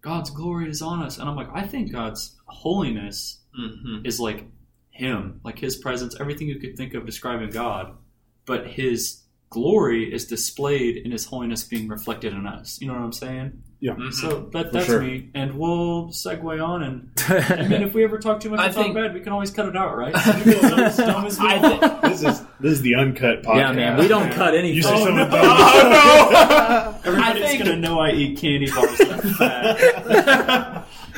God's 0.00 0.28
glory 0.28 0.68
is 0.68 0.82
on 0.82 1.04
us, 1.04 1.18
and 1.18 1.28
I'm 1.28 1.36
like, 1.36 1.48
I 1.54 1.62
think 1.62 1.92
God's 1.92 2.34
holiness 2.46 3.38
hmm 3.54 4.04
is 4.04 4.18
like 4.18 4.44
him, 4.90 5.40
like 5.44 5.60
his 5.60 5.76
presence, 5.76 6.16
everything 6.18 6.48
you 6.48 6.58
could 6.58 6.76
think 6.76 6.94
of 6.94 7.06
describing 7.06 7.50
God, 7.50 7.96
but 8.44 8.66
his 8.66 9.22
glory 9.50 10.12
is 10.12 10.26
displayed 10.26 10.96
in 10.96 11.12
his 11.12 11.26
holiness 11.26 11.62
being 11.62 11.86
reflected 11.86 12.32
in 12.32 12.44
us. 12.44 12.80
You 12.80 12.88
know 12.88 12.94
what 12.94 13.02
I'm 13.02 13.12
saying? 13.12 13.62
Yeah. 13.78 13.92
Mm-hmm. 13.92 14.10
So 14.10 14.48
that, 14.54 14.72
that's 14.72 14.86
sure. 14.86 15.02
me, 15.02 15.28
and 15.34 15.58
we'll 15.58 16.08
segue 16.08 16.66
on. 16.66 16.82
And 16.82 17.10
I 17.28 17.68
mean, 17.68 17.82
if 17.82 17.92
we 17.92 18.04
ever 18.04 18.18
talk 18.18 18.40
too 18.40 18.48
much 18.48 18.58
I 18.60 18.68
or 18.68 18.72
talk 18.72 18.82
think- 18.84 18.94
bad, 18.94 19.12
we 19.12 19.20
can 19.20 19.32
always 19.32 19.50
cut 19.50 19.66
it 19.68 19.76
out, 19.76 19.96
right? 19.98 20.14
We 20.46 20.52
go 20.54 20.60
dumb 20.62 20.80
as- 20.80 20.96
dumb 20.96 21.26
as 21.26 21.38
we 21.38 21.46
I 21.46 21.58
want. 21.58 21.80
think 21.82 22.02
This 22.02 22.22
is 22.22 22.40
this 22.58 22.72
is 22.72 22.80
the 22.82 22.94
uncut 22.94 23.42
podcast. 23.42 23.56
yeah, 23.58 23.72
man, 23.72 23.98
we 23.98 24.08
don't 24.08 24.32
cut 24.32 24.54
anything. 24.54 24.76
You 24.76 24.82
say 24.82 24.96
something 24.96 25.18
oh, 25.18 25.24
no. 25.24 25.30
dumb. 25.30 26.94
Everybody's 27.04 27.42
I 27.42 27.46
think- 27.48 27.64
gonna 27.64 27.76
know 27.76 28.00
I 28.00 28.12
eat 28.12 28.38
candy 28.38 28.70
bars. 28.70 28.98
and 29.00 29.12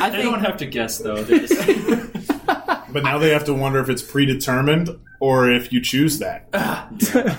I'm 0.01 0.13
They 0.13 0.19
think 0.19 0.31
don't 0.31 0.41
have 0.41 0.57
to 0.59 0.67
guess 0.67 0.99
though. 0.99 1.25
Just, 1.25 1.55
But 2.47 3.03
now 3.05 3.19
they 3.19 3.31
have 3.31 3.45
to 3.45 3.55
wonder 3.55 3.79
if 3.81 3.89
it's 3.89 4.03
predetermined 4.03 4.89
or 5.21 5.51
if 5.51 5.73
you 5.73 5.81
choose 5.81 6.19
that. 6.21 6.49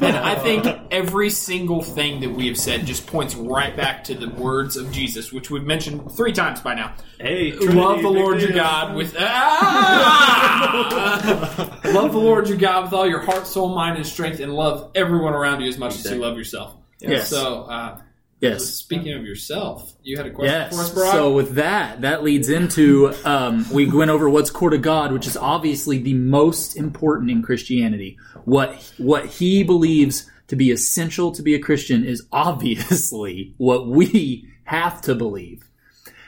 And 0.01 0.15
I 0.15 0.35
think 0.35 0.65
every 0.91 1.29
single 1.29 1.81
thing 1.83 2.21
that 2.21 2.29
we 2.31 2.47
have 2.47 2.57
said 2.57 2.85
just 2.85 3.05
points 3.07 3.35
right 3.35 3.75
back 3.75 4.05
to 4.05 4.15
the 4.15 4.29
words 4.29 4.77
of 4.77 4.91
Jesus, 4.91 5.31
which 5.31 5.49
we've 5.51 5.63
mentioned 5.63 6.11
three 6.13 6.31
times 6.31 6.61
by 6.61 6.75
now. 6.75 6.95
hey, 7.19 7.51
Love 7.51 8.01
the 8.01 8.09
Lord 8.09 8.41
your. 8.41 8.51
God 8.51 8.95
with 8.95 9.15
ah! 9.19 10.79
love 11.85 12.11
the 12.11 12.19
Lord 12.19 12.47
your 12.47 12.57
God 12.57 12.85
with 12.85 12.93
all 12.93 13.07
your 13.07 13.19
heart, 13.21 13.45
soul, 13.47 13.75
mind, 13.75 13.97
and 13.97 14.05
strength, 14.05 14.39
and 14.39 14.53
love 14.53 14.91
everyone 14.95 15.33
around 15.33 15.61
you 15.61 15.69
as 15.69 15.77
much 15.77 15.95
as 15.95 16.05
you 16.11 16.17
love 16.17 16.37
yourself. 16.37 16.75
Yes. 16.99 17.29
So, 17.29 17.63
uh, 17.63 18.01
yes. 18.39 18.65
speaking 18.65 19.13
of 19.13 19.23
yourself, 19.23 19.93
you 20.03 20.17
had 20.17 20.25
a 20.25 20.31
question 20.31 20.53
Yes. 20.53 20.75
for 20.75 20.81
us, 20.81 20.93
Brock? 20.93 21.13
So 21.13 21.33
with 21.33 21.55
that, 21.55 22.01
that 22.01 22.23
leads 22.23 22.49
into 22.49 23.13
um, 23.25 23.65
we 23.71 23.89
went 23.89 24.11
over 24.11 24.29
what's 24.29 24.49
core 24.49 24.69
to 24.69 24.77
God, 24.77 25.11
which 25.11 25.27
is 25.27 25.37
obviously 25.37 25.99
the 25.99 26.13
most 26.13 26.75
important 26.75 27.31
in 27.31 27.41
Christianity. 27.41 28.17
What 28.45 28.75
what 28.97 29.25
He 29.25 29.63
believes 29.63 30.29
to 30.47 30.55
be 30.55 30.71
essential 30.71 31.31
to 31.33 31.43
be 31.43 31.53
a 31.55 31.59
Christian 31.59 32.03
is 32.03 32.23
obviously 32.31 33.53
what 33.57 33.87
we 33.87 34.47
have 34.63 35.01
to 35.01 35.15
believe. 35.15 35.63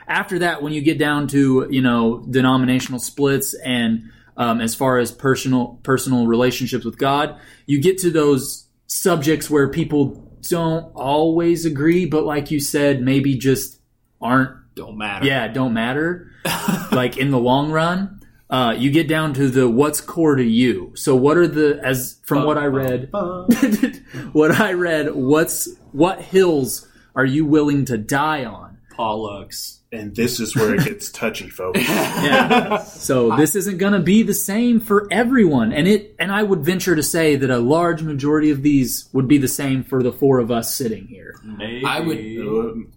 After 0.08 0.40
that, 0.40 0.62
when 0.62 0.74
you 0.74 0.82
get 0.82 0.98
down 0.98 1.28
to 1.30 1.68
you 1.70 1.82
know 1.82 2.26
denominational 2.30 3.00
splits 3.00 3.54
and 3.54 4.12
um, 4.38 4.62
as 4.62 4.76
far 4.76 4.98
as 4.98 5.12
personal 5.12 5.80
personal 5.84 6.28
relationships 6.28 6.86
with 6.86 6.98
God, 6.98 7.40
you 7.66 7.82
get 7.82 8.00
to 8.00 8.10
those 8.10 8.68
subjects 8.88 9.50
where 9.50 9.70
people 9.70 10.28
don't 10.50 10.94
always 10.96 11.66
agree, 11.66 12.06
but 12.06 12.24
like 12.24 12.52
you 12.52 12.60
said, 12.60 13.02
maybe 13.02 13.36
just 13.36 13.80
aren't 14.22 14.58
don't 14.76 14.98
matter. 14.98 15.26
yeah 15.26 15.48
don't 15.48 15.74
matter. 15.74 16.32
like 16.92 17.18
in 17.18 17.32
the 17.32 17.38
long 17.38 17.72
run, 17.72 18.22
uh, 18.50 18.76
you 18.78 18.92
get 18.92 19.08
down 19.08 19.34
to 19.34 19.50
the 19.50 19.70
what's 19.70 20.02
core 20.02 20.36
to 20.36 20.44
you. 20.44 20.92
So 20.96 21.16
what 21.16 21.38
are 21.38 21.48
the 21.48 21.80
as 21.84 22.20
from 22.24 22.46
what 22.46 22.58
I 22.58 22.66
read, 22.66 23.10
what 24.34 24.52
I 24.52 24.74
read, 24.74 25.14
what's 25.16 25.70
what 25.92 26.22
hills 26.22 26.88
are 27.16 27.26
you 27.26 27.46
willing 27.46 27.86
to 27.86 27.98
die 27.98 28.46
on? 28.46 28.78
Pollux. 28.92 29.81
And 29.94 30.16
this 30.16 30.40
is 30.40 30.56
where 30.56 30.74
it 30.76 30.86
gets 30.86 31.10
touchy, 31.22 31.50
folks. 31.50 31.80
Yeah. 31.82 32.84
So 33.02 33.36
this 33.36 33.56
isn't 33.56 33.78
going 33.78 33.94
to 33.94 34.00
be 34.00 34.24
the 34.24 34.34
same 34.34 34.80
for 34.80 35.08
everyone, 35.12 35.74
and 35.74 35.88
it 35.88 36.16
and 36.20 36.32
I 36.32 36.44
would 36.44 36.60
venture 36.64 36.96
to 36.96 37.04
say 37.04 37.36
that 37.36 37.50
a 37.50 37.58
large 37.58 38.02
majority 38.04 38.52
of 38.52 38.62
these 38.62 39.10
would 39.12 39.28
be 39.28 39.38
the 39.40 39.48
same 39.48 39.84
for 39.84 40.02
the 40.04 40.12
four 40.14 40.40
of 40.40 40.52
us 40.52 40.74
sitting 40.74 41.08
here. 41.08 41.36
Maybe. 41.44 41.84
I 41.86 42.00
would- 42.00 42.88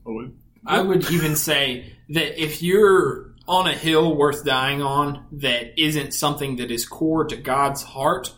I 0.66 0.80
would 0.80 1.10
even 1.10 1.36
say 1.36 1.92
that 2.10 2.40
if 2.42 2.62
you're 2.62 3.32
on 3.48 3.66
a 3.66 3.74
hill 3.74 4.16
worth 4.16 4.44
dying 4.44 4.80
on 4.82 5.24
that 5.32 5.78
isn't 5.78 6.14
something 6.14 6.56
that 6.56 6.70
is 6.70 6.86
core 6.86 7.24
to 7.26 7.36
God's 7.36 7.82
heart, 7.82 8.32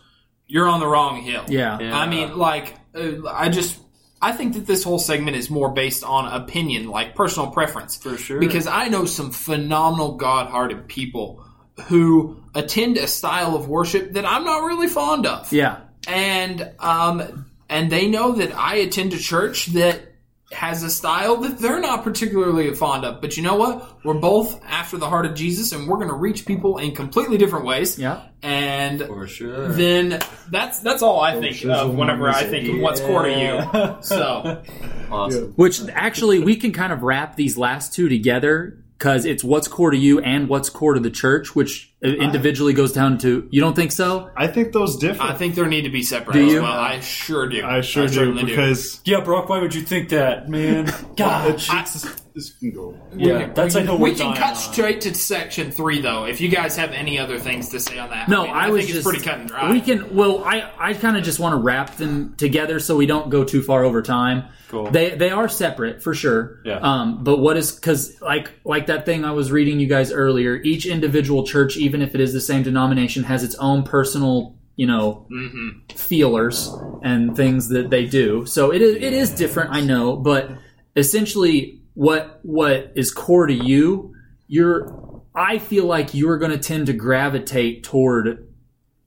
you're 0.47 0.67
on 0.67 0.79
the 0.79 0.87
wrong 0.87 1.21
hill. 1.21 1.45
Yeah. 1.47 1.77
Yeah. 1.79 1.97
I 1.97 2.07
mean, 2.09 2.37
like, 2.37 2.75
uh, 2.95 3.25
I 3.29 3.47
just, 3.49 3.77
I 4.21 4.31
think 4.31 4.53
that 4.53 4.65
this 4.65 4.83
whole 4.83 4.99
segment 4.99 5.37
is 5.37 5.49
more 5.49 5.71
based 5.71 6.03
on 6.03 6.31
opinion, 6.31 6.89
like 6.89 7.15
personal 7.15 7.51
preference. 7.51 7.97
For 7.97 8.17
sure. 8.17 8.39
Because 8.39 8.67
I 8.67 8.87
know 8.87 9.05
some 9.05 9.31
phenomenal 9.31 10.15
God 10.15 10.47
hearted 10.47 10.87
people 10.87 11.43
who 11.85 12.41
attend 12.55 12.97
a 12.97 13.07
style 13.07 13.55
of 13.55 13.67
worship 13.67 14.13
that 14.13 14.25
I'm 14.25 14.43
not 14.43 14.63
really 14.63 14.87
fond 14.87 15.27
of. 15.27 15.51
Yeah. 15.53 15.81
And, 16.07 16.71
um, 16.79 17.45
and 17.69 17.91
they 17.91 18.07
know 18.07 18.33
that 18.33 18.57
I 18.57 18.75
attend 18.77 19.13
a 19.13 19.19
church 19.19 19.67
that 19.67 20.06
has 20.51 20.81
a 20.81 20.89
style 20.89 21.37
that 21.37 21.59
they're 21.59 21.81
not 21.81 22.03
particularly 22.03 22.73
fond 22.73 23.03
of. 23.03 23.19
But 23.19 23.35
you 23.35 23.43
know 23.43 23.55
what? 23.55 24.03
We're 24.05 24.13
both 24.13 24.63
after 24.65 24.97
the 24.97 25.09
heart 25.09 25.25
of 25.25 25.35
Jesus 25.35 25.73
and 25.73 25.87
we're 25.87 25.97
going 25.97 26.07
to 26.07 26.15
reach 26.15 26.45
people 26.45 26.77
in 26.77 26.95
completely 26.95 27.37
different 27.37 27.65
ways. 27.65 27.99
Yeah. 27.99 28.23
And 28.41 29.01
For 29.01 29.27
sure. 29.27 29.69
then 29.69 30.21
that's 30.49 30.79
that's 30.79 31.01
all 31.01 31.19
I 31.19 31.39
think 31.39 31.57
shizzle, 31.57 31.89
of 31.89 31.95
whenever 31.95 32.29
I 32.29 32.43
think 32.43 32.69
of 32.69 32.79
what's 32.79 33.01
core 33.01 33.23
to 33.23 33.31
you. 33.31 33.97
So 34.03 34.63
awesome. 35.11 35.53
Which 35.55 35.81
actually 35.89 36.39
we 36.39 36.55
can 36.55 36.71
kind 36.71 36.93
of 36.93 37.03
wrap 37.03 37.35
these 37.35 37.57
last 37.57 37.93
two 37.93 38.07
together 38.07 38.85
because 38.97 39.25
it's 39.25 39.43
what's 39.43 39.67
core 39.67 39.91
to 39.91 39.97
you 39.97 40.19
and 40.19 40.49
what's 40.49 40.69
core 40.69 40.95
to 40.95 40.99
the 40.99 41.11
church, 41.11 41.55
which 41.55 41.93
individually 42.01 42.73
goes 42.73 42.91
down 42.93 43.17
to. 43.19 43.47
You 43.51 43.61
don't 43.61 43.75
think 43.75 43.91
so? 43.91 44.31
I 44.35 44.47
think 44.47 44.73
those 44.73 44.97
differ. 44.97 45.21
I 45.21 45.33
think 45.33 45.53
there 45.55 45.67
need 45.67 45.83
to 45.83 45.89
be 45.89 46.01
separate 46.01 46.33
Do 46.33 46.45
you? 46.45 46.61
well. 46.63 46.71
I 46.71 46.99
sure 46.99 47.47
do. 47.47 47.63
I 47.63 47.81
sure 47.81 48.07
do 48.07 48.13
certainly 48.13 48.43
because 48.45 48.99
Yeah, 49.05 49.19
Brock, 49.21 49.49
why 49.49 49.59
would 49.59 49.75
you 49.75 49.81
think 49.83 50.09
that, 50.09 50.49
man? 50.49 50.91
God. 51.15 51.57
Jesus, 51.59 52.03
this 52.33 52.51
can 52.53 52.71
go. 52.71 52.95
yeah, 53.15 53.51
that's 53.53 53.75
like 53.75 53.87
a 53.87 53.95
we 53.95 54.11
we're 54.11 54.17
can 54.17 54.35
cut 54.35 54.49
on. 54.51 54.55
straight 54.55 55.01
to 55.01 55.13
section 55.13 55.71
three, 55.71 56.01
though. 56.01 56.25
If 56.25 56.41
you 56.41 56.49
guys 56.49 56.75
have 56.77 56.91
any 56.91 57.19
other 57.19 57.37
things 57.39 57.69
to 57.69 57.79
say 57.79 57.99
on 57.99 58.09
that, 58.09 58.29
No, 58.29 58.43
mean, 58.43 58.53
I, 58.55 58.69
was 58.69 58.85
think 58.85 58.95
just 58.95 59.07
it's 59.07 59.07
pretty 59.07 59.23
cut 59.23 59.39
and 59.39 59.49
dry. 59.49 59.71
We 59.71 59.81
can. 59.81 60.15
Well, 60.15 60.43
I 60.43 60.71
I 60.79 60.93
kind 60.93 61.17
of 61.17 61.23
just 61.23 61.39
want 61.39 61.53
to 61.53 61.57
wrap 61.57 61.95
them 61.97 62.35
together 62.35 62.79
so 62.79 62.95
we 62.97 63.05
don't 63.05 63.29
go 63.29 63.43
too 63.43 63.61
far 63.61 63.83
over 63.83 64.01
time. 64.01 64.45
Cool. 64.69 64.91
They 64.91 65.11
they 65.15 65.29
are 65.29 65.47
separate 65.47 66.03
for 66.03 66.13
sure. 66.13 66.59
Yeah. 66.65 66.79
Um. 66.81 67.23
But 67.23 67.37
what 67.37 67.55
is 67.57 67.71
because 67.71 68.19
like 68.21 68.51
like 68.65 68.87
that 68.87 69.05
thing 69.05 69.23
I 69.23 69.31
was 69.31 69.51
reading 69.51 69.79
you 69.79 69.87
guys 69.87 70.11
earlier. 70.11 70.55
Each 70.55 70.85
individual 70.85 71.45
church, 71.45 71.77
even 71.77 72.01
if 72.01 72.13
it 72.15 72.21
is 72.21 72.33
the 72.33 72.41
same 72.41 72.63
denomination, 72.63 73.23
has 73.23 73.43
its 73.43 73.55
own 73.55 73.83
personal 73.83 74.55
you 74.75 74.85
know 74.85 75.25
Mhm. 75.31 75.91
feelers 75.93 76.69
and 77.01 77.35
things 77.35 77.69
that 77.69 77.89
they 77.89 78.05
do. 78.05 78.45
So 78.45 78.71
it 78.71 78.81
is 78.81 78.95
it 78.95 79.13
is 79.13 79.29
different, 79.31 79.69
I 79.73 79.81
know, 79.81 80.15
but 80.17 80.51
essentially 80.95 81.81
what 81.93 82.39
what 82.43 82.91
is 82.95 83.11
core 83.11 83.47
to 83.47 83.53
you, 83.53 84.13
you're 84.47 84.93
I 85.33 85.59
feel 85.59 85.85
like 85.85 86.13
you're 86.13 86.37
going 86.39 86.51
to 86.51 86.57
tend 86.57 86.87
to 86.87 86.93
gravitate 86.93 87.83
toward 87.83 88.47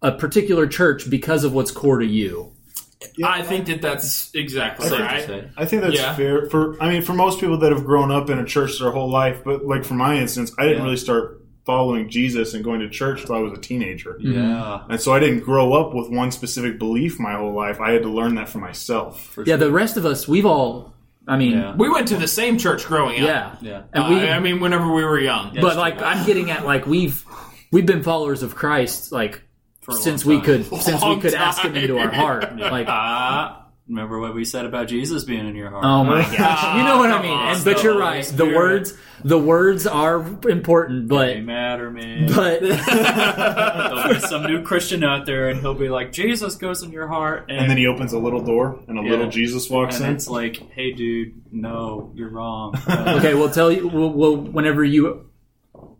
a 0.00 0.12
particular 0.12 0.66
church 0.68 1.10
because 1.10 1.42
of 1.44 1.52
what's 1.52 1.72
core 1.72 1.98
to 1.98 2.06
you. 2.06 2.52
I 3.24 3.42
think 3.42 3.66
that 3.66 3.80
that's 3.82 4.30
exactly 4.34 4.88
Safe 4.88 4.98
to 4.98 5.04
right. 5.04 5.26
say. 5.26 5.44
I 5.56 5.64
think 5.64 5.82
that's 5.82 5.94
Yeah. 5.94 6.14
fair 6.14 6.46
for. 6.50 6.80
I 6.82 6.90
mean, 6.90 7.02
for 7.02 7.14
most 7.14 7.40
people 7.40 7.58
that 7.58 7.72
have 7.72 7.84
grown 7.84 8.10
up 8.10 8.28
in 8.30 8.38
a 8.38 8.44
church 8.44 8.78
their 8.78 8.90
whole 8.90 9.10
life, 9.10 9.42
but 9.44 9.64
like 9.64 9.84
for 9.84 9.94
my 9.94 10.16
instance, 10.16 10.52
I 10.58 10.64
didn't 10.64 10.78
Yeah. 10.78 10.84
really 10.84 10.96
start 10.96 11.40
following 11.66 12.08
Jesus 12.10 12.52
and 12.54 12.64
going 12.64 12.80
to 12.80 12.88
church 12.88 13.20
until 13.20 13.36
I 13.36 13.38
was 13.40 13.52
a 13.52 13.60
teenager, 13.60 14.16
Yeah. 14.20 14.80
and 14.88 15.00
so 15.00 15.12
I 15.12 15.18
didn't 15.20 15.40
grow 15.40 15.72
up 15.74 15.94
with 15.94 16.10
one 16.10 16.30
specific 16.30 16.78
belief 16.78 17.18
my 17.20 17.34
whole 17.34 17.54
life. 17.54 17.80
I 17.80 17.92
had 17.92 18.02
to 18.02 18.08
learn 18.08 18.34
that 18.36 18.48
for 18.48 18.58
myself. 18.58 19.20
For 19.34 19.42
Yeah, 19.44 19.52
sure. 19.52 19.66
the 19.66 19.70
rest 19.70 19.96
of 19.96 20.04
us, 20.06 20.26
we've 20.28 20.46
all 20.46 20.94
I 21.28 21.36
mean, 21.36 21.52
Yeah. 21.52 21.74
We 21.76 21.88
went 21.88 22.08
to 22.08 22.16
the 22.16 22.26
same 22.26 22.58
church 22.58 22.86
growing 22.86 23.20
up. 23.20 23.26
yeah. 23.28 23.50
Yeah. 23.60 23.82
And 23.92 24.04
Uh, 24.04 24.08
we 24.08 24.28
I 24.28 24.40
mean, 24.40 24.58
whenever 24.58 24.92
we 24.92 25.04
were 25.04 25.18
young. 25.20 25.56
but 25.60 25.76
like 25.76 26.02
I'm 26.02 26.26
getting 26.26 26.50
at 26.50 26.66
like 26.66 26.86
we've 26.86 27.24
we've 27.70 27.86
been 27.86 28.02
followers 28.02 28.42
of 28.42 28.56
Christ 28.56 29.12
like 29.12 29.34
For 29.34 29.38
a 29.38 29.49
since 29.92 30.24
long 30.26 30.36
we 30.36 30.42
could 30.42 30.66
time. 30.70 30.80
since 30.80 31.02
we 31.02 31.08
Long 31.08 31.20
could 31.20 31.34
ask 31.34 31.62
him 31.62 31.76
into 31.76 31.98
our 31.98 32.10
heart. 32.12 32.56
Like 32.58 32.86
Ah, 32.88 33.66
remember 33.88 34.20
what 34.20 34.34
we 34.34 34.44
said 34.44 34.64
about 34.66 34.88
Jesus 34.88 35.24
being 35.24 35.46
in 35.48 35.54
your 35.56 35.70
heart. 35.70 35.84
Oh 35.84 36.04
my 36.04 36.22
gosh! 36.22 36.76
You 36.78 36.84
know 36.84 36.98
what 36.98 37.10
I 37.10 37.20
mean. 37.22 37.36
And, 37.36 37.64
but 37.64 37.82
you're 37.82 37.98
right. 37.98 38.24
The 38.24 38.46
words, 38.46 38.94
the 39.24 39.38
words 39.38 39.86
are 39.86 40.16
important, 40.48 41.08
but 41.08 41.26
They 41.26 41.40
matter, 41.40 41.90
man. 41.90 42.26
but 42.34 42.60
There'll 42.60 44.14
be 44.14 44.20
some 44.20 44.44
new 44.44 44.62
Christian 44.62 45.02
out 45.04 45.26
there, 45.26 45.48
and 45.48 45.60
he'll 45.60 45.74
be 45.74 45.88
like, 45.88 46.12
"Jesus 46.12 46.54
goes 46.56 46.82
in 46.82 46.92
your 46.92 47.08
heart," 47.08 47.46
and, 47.48 47.58
And 47.58 47.70
then 47.70 47.76
he 47.78 47.86
opens 47.86 48.12
a 48.12 48.18
little 48.18 48.40
door, 48.42 48.80
and 48.88 48.98
a 48.98 49.02
Yeah. 49.02 49.10
little 49.10 49.28
Jesus 49.30 49.68
walks 49.68 49.96
and 49.96 50.06
in. 50.06 50.14
it's 50.14 50.28
like, 50.28 50.56
"Hey, 50.72 50.92
dude, 50.92 51.42
no, 51.52 52.12
you're 52.14 52.30
wrong." 52.30 52.74
Uh, 52.86 53.16
okay, 53.18 53.34
we'll 53.34 53.50
tell 53.50 53.70
you. 53.72 53.88
We'll, 53.88 54.12
we'll 54.12 54.36
whenever 54.36 54.84
you 54.84 55.29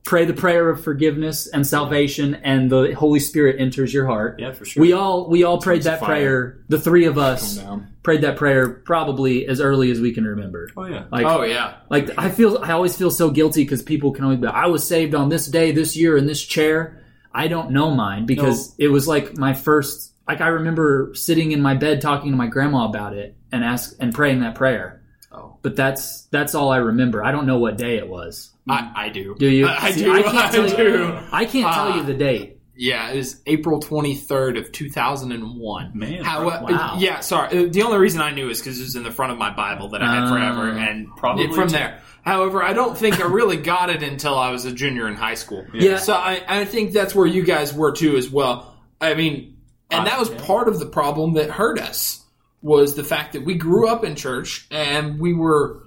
pray 0.04 0.24
the 0.24 0.34
prayer 0.34 0.68
of 0.68 0.82
forgiveness 0.82 1.46
and 1.46 1.66
salvation, 1.66 2.34
and 2.36 2.70
the 2.70 2.92
Holy 2.94 3.20
Spirit 3.20 3.60
enters 3.60 3.92
your 3.92 4.06
heart. 4.06 4.40
yeah, 4.40 4.52
for 4.52 4.64
sure. 4.64 4.80
We 4.80 4.92
all 4.92 5.28
we 5.28 5.44
all 5.44 5.60
prayed 5.60 5.82
that 5.82 6.00
fire. 6.00 6.08
prayer. 6.08 6.58
The 6.68 6.80
three 6.80 7.04
of 7.06 7.18
us 7.18 7.60
prayed 8.02 8.22
that 8.22 8.36
prayer 8.36 8.70
probably 8.70 9.46
as 9.46 9.60
early 9.60 9.90
as 9.90 10.00
we 10.00 10.12
can 10.12 10.24
remember. 10.24 10.68
oh 10.76 10.86
yeah. 10.86 11.04
Like 11.10 11.26
Oh 11.26 11.42
yeah. 11.42 11.74
Like 11.88 12.10
I 12.18 12.30
feel, 12.30 12.58
I 12.58 12.72
always 12.72 12.96
feel 12.96 13.10
so 13.10 13.30
guilty 13.30 13.62
because 13.62 13.82
people 13.82 14.12
can 14.12 14.24
always 14.24 14.40
be, 14.40 14.46
I 14.46 14.66
was 14.66 14.86
saved 14.86 15.14
on 15.14 15.28
this 15.28 15.46
day, 15.46 15.72
this 15.72 15.96
year, 15.96 16.16
in 16.16 16.26
this 16.26 16.44
chair. 16.44 17.02
I 17.32 17.46
don't 17.46 17.70
know 17.70 17.94
mine 17.94 18.26
because 18.26 18.74
it 18.78 18.88
was 18.88 19.06
like 19.06 19.36
my 19.36 19.54
first. 19.54 20.12
Like 20.26 20.40
I 20.40 20.48
remember 20.48 21.12
sitting 21.14 21.52
in 21.52 21.60
my 21.60 21.74
bed 21.74 22.00
talking 22.00 22.30
to 22.30 22.36
my 22.36 22.46
grandma 22.46 22.88
about 22.88 23.14
it 23.14 23.36
and 23.52 23.64
ask 23.64 23.94
and 24.00 24.14
praying 24.14 24.40
that 24.40 24.54
prayer. 24.54 25.02
Oh. 25.32 25.56
But 25.62 25.76
that's 25.76 26.24
that's 26.26 26.54
all 26.54 26.70
I 26.70 26.78
remember. 26.78 27.24
I 27.24 27.32
don't 27.32 27.46
know 27.46 27.58
what 27.58 27.76
day 27.76 27.98
it 27.98 28.08
was. 28.08 28.49
I, 28.68 28.92
I 28.94 29.09
do. 29.09 29.35
Do 29.38 29.49
you? 29.49 29.66
I, 29.66 29.77
I 29.87 29.90
See, 29.92 30.05
do. 30.05 30.12
I 30.12 30.23
can't 30.23 30.53
tell 30.55 30.64
I 30.64 30.68
you. 30.68 30.77
do. 30.77 31.18
I 31.33 31.44
can't 31.44 31.75
tell 31.75 31.96
you 31.96 32.03
the 32.05 32.14
date. 32.14 32.59
Yeah, 32.75 33.11
it 33.11 33.16
is 33.18 33.42
April 33.46 33.79
23rd 33.79 34.59
of 34.59 34.73
2001. 34.73 35.90
Man, 35.94 36.25
How, 36.25 36.49
uh, 36.49 36.62
wow. 36.62 36.96
Yeah, 36.99 37.20
sorry. 37.20 37.66
Uh, 37.66 37.68
The 37.70 37.83
only 37.83 37.99
reason 37.99 38.23
I 38.23 38.31
knew 38.31 38.49
is 38.49 38.59
because 38.59 38.81
it 38.81 38.85
was 38.85 38.96
in 38.96 39.03
the 39.03 39.11
front 39.11 39.33
of 39.33 39.38
my 39.38 39.55
Bible 39.55 39.90
that 39.90 40.03
I 40.03 40.14
had 40.14 40.29
forever, 40.31 40.70
and 40.70 41.14
Probably 41.16 41.46
from 41.53 41.68
too. 41.68 41.75
there. 41.75 42.01
However, 42.23 42.62
I 42.62 42.73
don't 42.73 42.96
think 42.96 43.20
I 43.20 43.27
really 43.27 43.59
got 43.59 43.90
it 43.90 44.03
until 44.03 44.35
I 44.38 44.51
was 44.51 44.64
a 44.64 44.73
junior 44.73 45.09
in 45.09 45.14
high 45.14 45.35
school. 45.35 45.66
Yeah. 45.75 45.99
So 45.99 46.14
I, 46.14 46.42
I 46.49 46.64
think 46.64 46.92
that's 46.92 47.14
where 47.14 47.27
you 47.27 47.42
guys 47.44 47.75
were 47.75 47.92
too, 47.92 48.16
as 48.16 48.31
well. 48.31 48.75
I 48.99 49.12
mean, 49.14 49.59
and 49.90 50.07
that 50.07 50.18
was 50.18 50.31
yeah. 50.31 50.40
part 50.46 50.68
of 50.68 50.79
the 50.79 50.87
problem 50.87 51.35
that 51.35 51.51
hurt 51.51 51.79
us 51.79 52.25
was 52.62 52.94
the 52.94 53.05
fact 53.05 53.35
that 53.35 53.44
we 53.44 53.55
grew 53.57 53.88
up 53.88 54.05
in 54.05 54.16
church 54.16 54.66
and 54.70 55.18
we 55.20 55.35
were. 55.35 55.83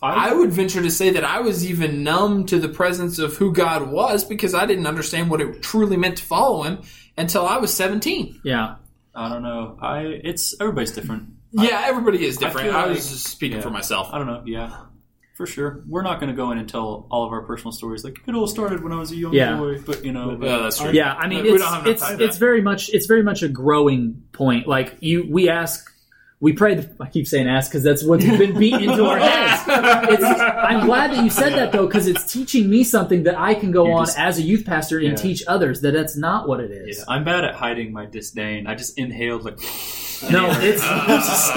I 0.00 0.32
would 0.32 0.50
venture 0.52 0.80
to 0.82 0.90
say 0.90 1.10
that 1.10 1.24
I 1.24 1.40
was 1.40 1.68
even 1.68 2.04
numb 2.04 2.46
to 2.46 2.58
the 2.58 2.68
presence 2.68 3.18
of 3.18 3.36
who 3.36 3.52
God 3.52 3.90
was 3.90 4.24
because 4.24 4.54
I 4.54 4.64
didn't 4.66 4.86
understand 4.86 5.28
what 5.30 5.40
it 5.40 5.62
truly 5.62 5.96
meant 5.96 6.18
to 6.18 6.24
follow 6.24 6.62
Him 6.62 6.82
until 7.16 7.46
I 7.46 7.56
was 7.58 7.74
17. 7.74 8.40
Yeah. 8.44 8.76
I 9.14 9.28
don't 9.28 9.42
know. 9.42 9.76
I 9.82 10.02
it's 10.22 10.54
everybody's 10.60 10.92
different. 10.92 11.30
Yeah, 11.50 11.82
everybody 11.86 12.24
is 12.24 12.36
different. 12.36 12.68
feel 12.68 12.76
I, 12.76 12.86
was 12.86 12.98
like- 12.98 13.12
just 13.12 13.26
speaking 13.26 13.56
yeah. 13.56 13.62
for 13.62 13.70
myself. 13.70 14.10
I 14.12 14.18
don't 14.18 14.28
know. 14.28 14.42
Yeah, 14.46 14.82
for 15.36 15.46
sure. 15.46 15.82
We're 15.88 16.02
not 16.02 16.20
going 16.20 16.30
to 16.30 16.36
go 16.36 16.52
in 16.52 16.58
and 16.58 16.68
tell 16.68 17.08
all 17.10 17.26
of 17.26 17.32
our 17.32 17.42
personal 17.42 17.72
stories. 17.72 18.04
Like 18.04 18.18
it 18.28 18.34
all 18.36 18.46
started 18.46 18.84
when 18.84 18.92
I 18.92 19.00
was 19.00 19.10
a 19.10 19.16
young 19.16 19.32
Yeah. 19.32 19.56
boy, 19.56 19.80
but 19.80 20.04
you 20.04 20.12
know, 20.12 20.38
Yeah, 20.40 20.58
that's 20.58 20.78
true. 20.78 20.92
Yeah, 20.92 21.14
I 21.14 21.26
mean, 21.26 21.42
We 21.42 21.50
it's 21.54 21.62
don't 21.64 21.72
have 21.72 21.86
it's, 21.88 22.08
it's 22.20 22.36
very 22.36 22.60
much 22.62 22.90
it's 22.90 23.06
very 23.06 23.24
much 23.24 23.42
a 23.42 23.48
growing 23.48 24.22
point. 24.32 24.68
Like 24.68 24.96
you, 25.00 25.26
we 25.28 25.48
ask, 25.48 25.90
we 26.40 26.52
pray. 26.52 26.74
The, 26.76 26.88
I 27.00 27.08
keep 27.08 27.26
saying 27.26 27.48
ask 27.48 27.70
because 27.70 27.82
that's 27.82 28.04
what's 28.04 28.24
been 28.24 28.56
beaten 28.58 28.82
into 28.90 29.04
our 29.04 29.18
heads. 29.18 29.62
It's, 30.12 30.22
I'm 30.24 30.86
glad 30.86 31.10
that 31.12 31.24
you 31.24 31.30
said 31.30 31.54
that 31.54 31.72
though 31.72 31.86
because 31.86 32.06
it's 32.06 32.32
teaching 32.32 32.70
me 32.70 32.84
something 32.84 33.24
that 33.24 33.36
I 33.38 33.54
can 33.54 33.70
go 33.72 33.86
You 33.86 33.92
on 33.94 34.06
just- 34.06 34.18
as 34.18 34.38
a 34.38 34.42
youth 34.42 34.64
pastor 34.64 34.98
and 34.98 35.08
Yeah. 35.08 35.14
teach 35.16 35.42
others 35.48 35.80
that 35.80 35.92
that's 35.94 36.16
not 36.16 36.46
what 36.48 36.60
it 36.60 36.70
is. 36.70 36.98
yeah, 36.98 37.04
I'm 37.08 37.24
bad 37.24 37.44
at 37.44 37.54
hiding 37.54 37.92
my 37.92 38.06
disdain. 38.06 38.66
I 38.66 38.74
just 38.74 38.98
inhaled 38.98 39.44
like. 39.44 39.58
No, 40.32 40.48
it's 40.50 40.82
it's, 40.84 41.50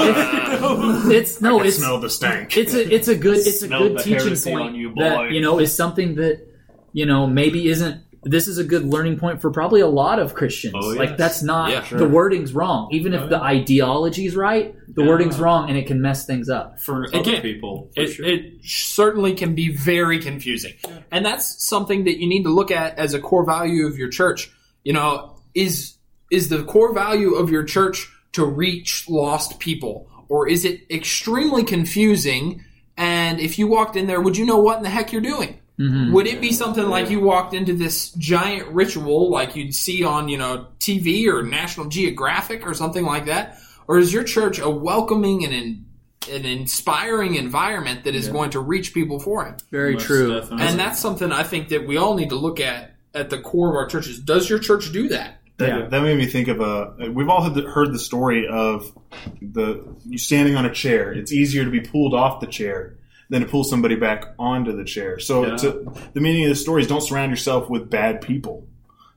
it's 1.09 1.41
no, 1.41 1.59
I 1.61 1.65
it's 1.65 1.77
smell 1.77 1.99
the 1.99 2.11
stank. 2.11 2.55
it's 2.55 2.75
a 2.75 2.93
it's 2.93 3.07
a 3.07 3.15
good 3.15 3.37
it's 3.39 3.63
a 3.63 3.67
good 3.67 3.97
teaching 3.99 4.35
point 4.53 4.67
on 4.69 4.75
you, 4.75 4.93
that 4.99 5.31
you 5.31 5.41
know 5.41 5.57
is 5.57 5.75
something 5.75 6.13
that 6.15 6.45
you 6.93 7.07
know 7.07 7.25
maybe 7.25 7.69
isn't 7.69 8.03
this 8.23 8.47
is 8.47 8.57
a 8.59 8.63
good 8.63 8.85
learning 8.85 9.17
point 9.17 9.41
for 9.41 9.49
probably 9.49 9.81
a 9.81 9.87
lot 9.87 10.19
of 10.19 10.35
Christians. 10.35 10.75
Oh, 10.77 10.89
Like 10.89 11.17
that's 11.17 11.41
not 11.41 11.71
Yeah, 11.71 11.97
the 11.97 12.07
wording's 12.07 12.53
wrong. 12.53 12.89
Even 12.91 13.13
if 13.13 13.21
Oh, 13.21 13.27
the 13.27 13.41
ideology 13.41 14.25
is 14.27 14.35
right, 14.35 14.75
the 14.93 15.01
Yeah. 15.01 15.07
wording's 15.07 15.39
wrong 15.39 15.69
and 15.69 15.77
it 15.77 15.87
can 15.87 16.01
mess 16.01 16.25
things 16.25 16.49
up. 16.49 16.79
for 16.79 17.05
It 17.05 17.15
other 17.15 17.41
people. 17.41 17.89
For 17.95 18.01
It, 18.03 18.07
sure. 18.13 18.25
it 18.25 18.53
certainly 18.63 19.33
can 19.33 19.55
be 19.55 19.75
very 19.75 20.19
confusing. 20.19 20.73
And 21.11 21.25
that's 21.25 21.65
something 21.67 22.03
that 22.03 22.19
you 22.19 22.27
need 22.27 22.43
to 22.43 22.49
look 22.49 22.69
at 22.71 22.97
as 22.99 23.13
a 23.13 23.19
core 23.19 23.45
value 23.45 23.87
of 23.87 23.97
your 23.97 24.09
church. 24.09 24.51
You 24.83 24.93
know, 24.93 25.37
is 25.55 25.95
is 26.31 26.47
the 26.49 26.63
core 26.63 26.93
value 26.93 27.33
of 27.33 27.49
your 27.49 27.63
church 27.63 28.09
to 28.33 28.45
reach 28.45 29.05
lost 29.09 29.59
people? 29.59 30.07
Or 30.29 30.47
is 30.47 30.63
it 30.63 30.81
extremely 30.89 31.63
confusing? 31.65 32.63
And 32.97 33.39
if 33.39 33.57
you 33.59 33.67
walked 33.67 33.95
in 33.97 34.07
there, 34.07 34.21
would 34.21 34.37
you 34.37 34.45
know 34.45 34.59
what 34.59 34.77
in 34.77 34.83
the 34.83 34.89
heck 34.89 35.11
you're 35.11 35.21
doing? 35.21 35.59
Mm-hmm. 35.81 36.13
Would 36.13 36.27
it 36.27 36.39
be 36.41 36.51
something 36.51 36.87
like 36.87 37.09
you 37.09 37.19
walked 37.21 37.53
into 37.55 37.73
this 37.73 38.11
giant 38.11 38.67
ritual 38.67 39.29
like 39.31 39.55
you'd 39.55 39.73
see 39.73 40.03
on, 40.03 40.29
you 40.29 40.37
know, 40.37 40.67
TV 40.79 41.25
or 41.27 41.41
National 41.41 41.87
Geographic 41.87 42.67
or 42.67 42.73
something 42.75 43.03
like 43.05 43.25
that? 43.25 43.57
Or 43.87 43.97
is 43.97 44.13
your 44.13 44.23
church 44.23 44.59
a 44.59 44.69
welcoming 44.69 45.43
and 45.43 45.53
in, 45.53 45.85
an 46.31 46.45
inspiring 46.45 47.35
environment 47.35 48.03
that 48.03 48.13
is 48.13 48.27
going 48.27 48.51
to 48.51 48.59
reach 48.59 48.93
people 48.93 49.19
for 49.19 49.45
him? 49.45 49.57
Very 49.71 49.93
Most 49.93 50.05
true. 50.05 50.39
definitely. 50.39 50.67
And 50.67 50.79
that's 50.79 50.99
something 50.99 51.31
I 51.31 51.43
think 51.43 51.69
that 51.69 51.87
we 51.87 51.97
all 51.97 52.13
need 52.13 52.29
to 52.29 52.35
look 52.35 52.59
at 52.59 52.91
at 53.13 53.29
the 53.29 53.39
core 53.39 53.69
of 53.69 53.75
our 53.75 53.87
churches. 53.87 54.19
Does 54.19 54.49
your 54.49 54.59
church 54.59 54.91
do 54.91 55.09
that? 55.09 55.39
That, 55.57 55.67
Yeah. 55.67 55.85
that 55.87 56.01
made 56.03 56.17
me 56.17 56.27
think 56.27 56.47
of 56.47 56.61
a. 56.61 57.11
We've 57.11 57.27
all 57.27 57.49
the, 57.49 57.63
heard 57.63 57.91
the 57.91 57.99
story 57.99 58.47
of 58.47 58.91
the 59.41 59.83
you 60.05 60.17
standing 60.17 60.55
on 60.55 60.65
a 60.65 60.73
chair. 60.73 61.11
It's 61.11 61.31
easier 61.31 61.65
to 61.65 61.71
be 61.71 61.81
pulled 61.81 62.13
off 62.13 62.39
the 62.39 62.47
chair 62.47 62.97
than 63.31 63.41
to 63.41 63.47
pull 63.47 63.63
somebody 63.63 63.95
back 63.95 64.25
onto 64.37 64.75
the 64.75 64.83
chair. 64.83 65.17
So 65.17 65.47
Yeah. 65.47 65.55
to, 65.55 65.91
the 66.13 66.19
meaning 66.21 66.43
of 66.43 66.49
the 66.49 66.55
story 66.55 66.81
is 66.83 66.87
don't 66.87 67.01
surround 67.01 67.31
yourself 67.31 67.69
with 67.69 67.89
bad 67.89 68.21
people. 68.21 68.67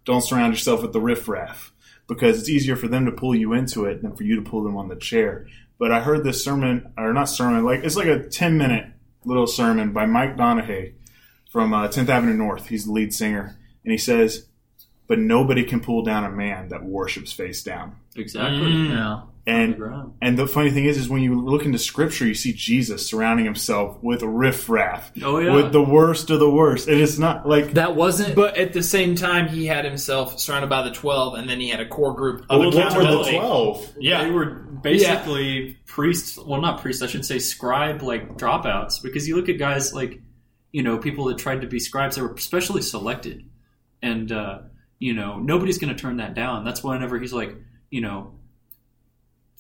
Don't 0.07 0.23
surround 0.23 0.53
yourself 0.55 0.81
with 0.83 0.93
the 0.93 1.01
riffraff 1.01 1.73
because 2.07 2.39
it's 2.39 2.49
easier 2.49 2.77
for 2.77 2.87
them 2.89 3.05
to 3.07 3.11
pull 3.13 3.35
you 3.35 3.53
into 3.53 3.85
it 3.87 4.03
than 4.03 4.15
for 4.15 4.23
you 4.23 4.37
to 4.37 4.43
pull 4.49 4.63
them 4.63 4.77
on 4.77 4.89
the 4.89 4.95
chair. 4.97 5.47
But 5.79 5.91
I 5.91 6.01
heard 6.01 6.23
this 6.23 6.43
sermon, 6.45 6.93
or 6.97 7.13
not 7.13 7.25
sermon, 7.29 7.65
like 7.65 7.83
it's 7.83 7.97
like 7.97 8.07
a 8.07 8.21
ten 8.29 8.57
minute 8.57 8.87
little 9.25 9.47
sermon 9.49 9.93
by 9.93 10.07
Mike 10.07 10.37
Donehey 10.37 10.93
from 11.51 11.73
uh, 11.75 11.89
10th 11.89 12.09
Avenue 12.09 12.35
North. 12.35 12.69
He's 12.69 12.85
the 12.87 12.93
lead 12.93 13.13
singer, 13.13 13.57
and 13.85 13.91
he 13.91 13.99
says, 13.99 14.47
"But 15.09 15.19
nobody 15.19 15.65
can 15.65 15.81
pull 15.81 16.03
down 16.05 16.25
a 16.25 16.31
man 16.31 16.69
that 16.69 16.85
worships 16.85 17.33
face 17.33 17.63
down." 17.65 17.97
exactly. 18.17 18.71
Mm. 18.71 18.91
Yeah. 18.91 19.21
And 19.47 20.15
and 20.23 20.39
the 20.39 20.47
funny 20.47 20.71
thing 20.71 20.87
is, 20.87 20.97
is 20.97 21.07
when 21.07 21.23
you 21.23 21.39
look 21.39 21.67
into 21.67 21.79
Scripture, 21.79 22.27
you 22.27 22.33
see 22.33 22.55
Jesus 22.55 23.07
surrounding 23.07 23.45
himself 23.45 24.03
with 24.03 24.23
riffraff, 24.23 25.13
Oh 25.23 25.39
yeah. 25.39 25.55
with 25.55 25.71
the 25.71 25.83
worst 25.83 26.31
of 26.31 26.41
the 26.41 26.49
worst. 26.49 26.89
And 26.89 26.99
it's 26.99 27.19
not 27.19 27.47
like 27.47 27.73
That 27.73 27.95
wasn't 27.95 28.37
But 28.37 28.57
at 28.57 28.73
the 28.73 28.83
same 28.83 29.17
time, 29.17 29.49
he 29.49 29.67
had 29.67 29.85
himself 29.85 30.39
surrounded 30.39 30.71
by 30.71 30.83
the 30.83 30.93
12, 30.93 31.35
and 31.35 31.47
then 31.49 31.61
he 31.61 31.69
had 31.69 31.81
a 31.81 31.87
core 31.87 32.15
group 32.15 32.47
of 32.49 32.59
well, 32.59 32.71
what 32.73 32.97
were 32.97 33.03
the 33.05 33.31
twelve? 33.33 33.93
Yeah. 33.99 34.25
They 34.25 34.31
were 34.31 34.47
basically 34.47 35.77
priests. 35.85 36.39
Well, 36.39 36.63
not 36.63 36.81
priests. 36.81 37.03
I 37.03 37.07
should 37.07 37.27
say 37.27 37.39
scribe 37.39 38.03
like 38.03 38.39
dropouts 38.39 39.03
because 39.03 39.29
you 39.29 39.37
look 39.37 39.51
at 39.51 39.59
guys 39.59 39.93
like 39.93 40.23
you 40.73 40.83
know 40.83 40.97
people 40.97 41.27
that 41.27 41.37
tried 41.37 41.61
to 41.61 41.67
be 41.67 41.81
scribes 41.81 42.17
They 42.17 42.23
were 42.23 42.35
specially 42.39 42.81
selected, 42.81 43.45
and 44.01 44.33
uh, 44.33 44.61
you 44.99 45.13
know 45.13 45.39
nobody's 45.39 45.77
going 45.77 45.95
to 45.95 46.01
turn 46.01 46.17
that 46.17 46.33
down. 46.33 46.65
That's 46.65 46.83
why 46.83 46.95
whenever 46.95 47.19
he's 47.19 47.35
like 47.35 47.55
you 47.91 48.01
know. 48.01 48.33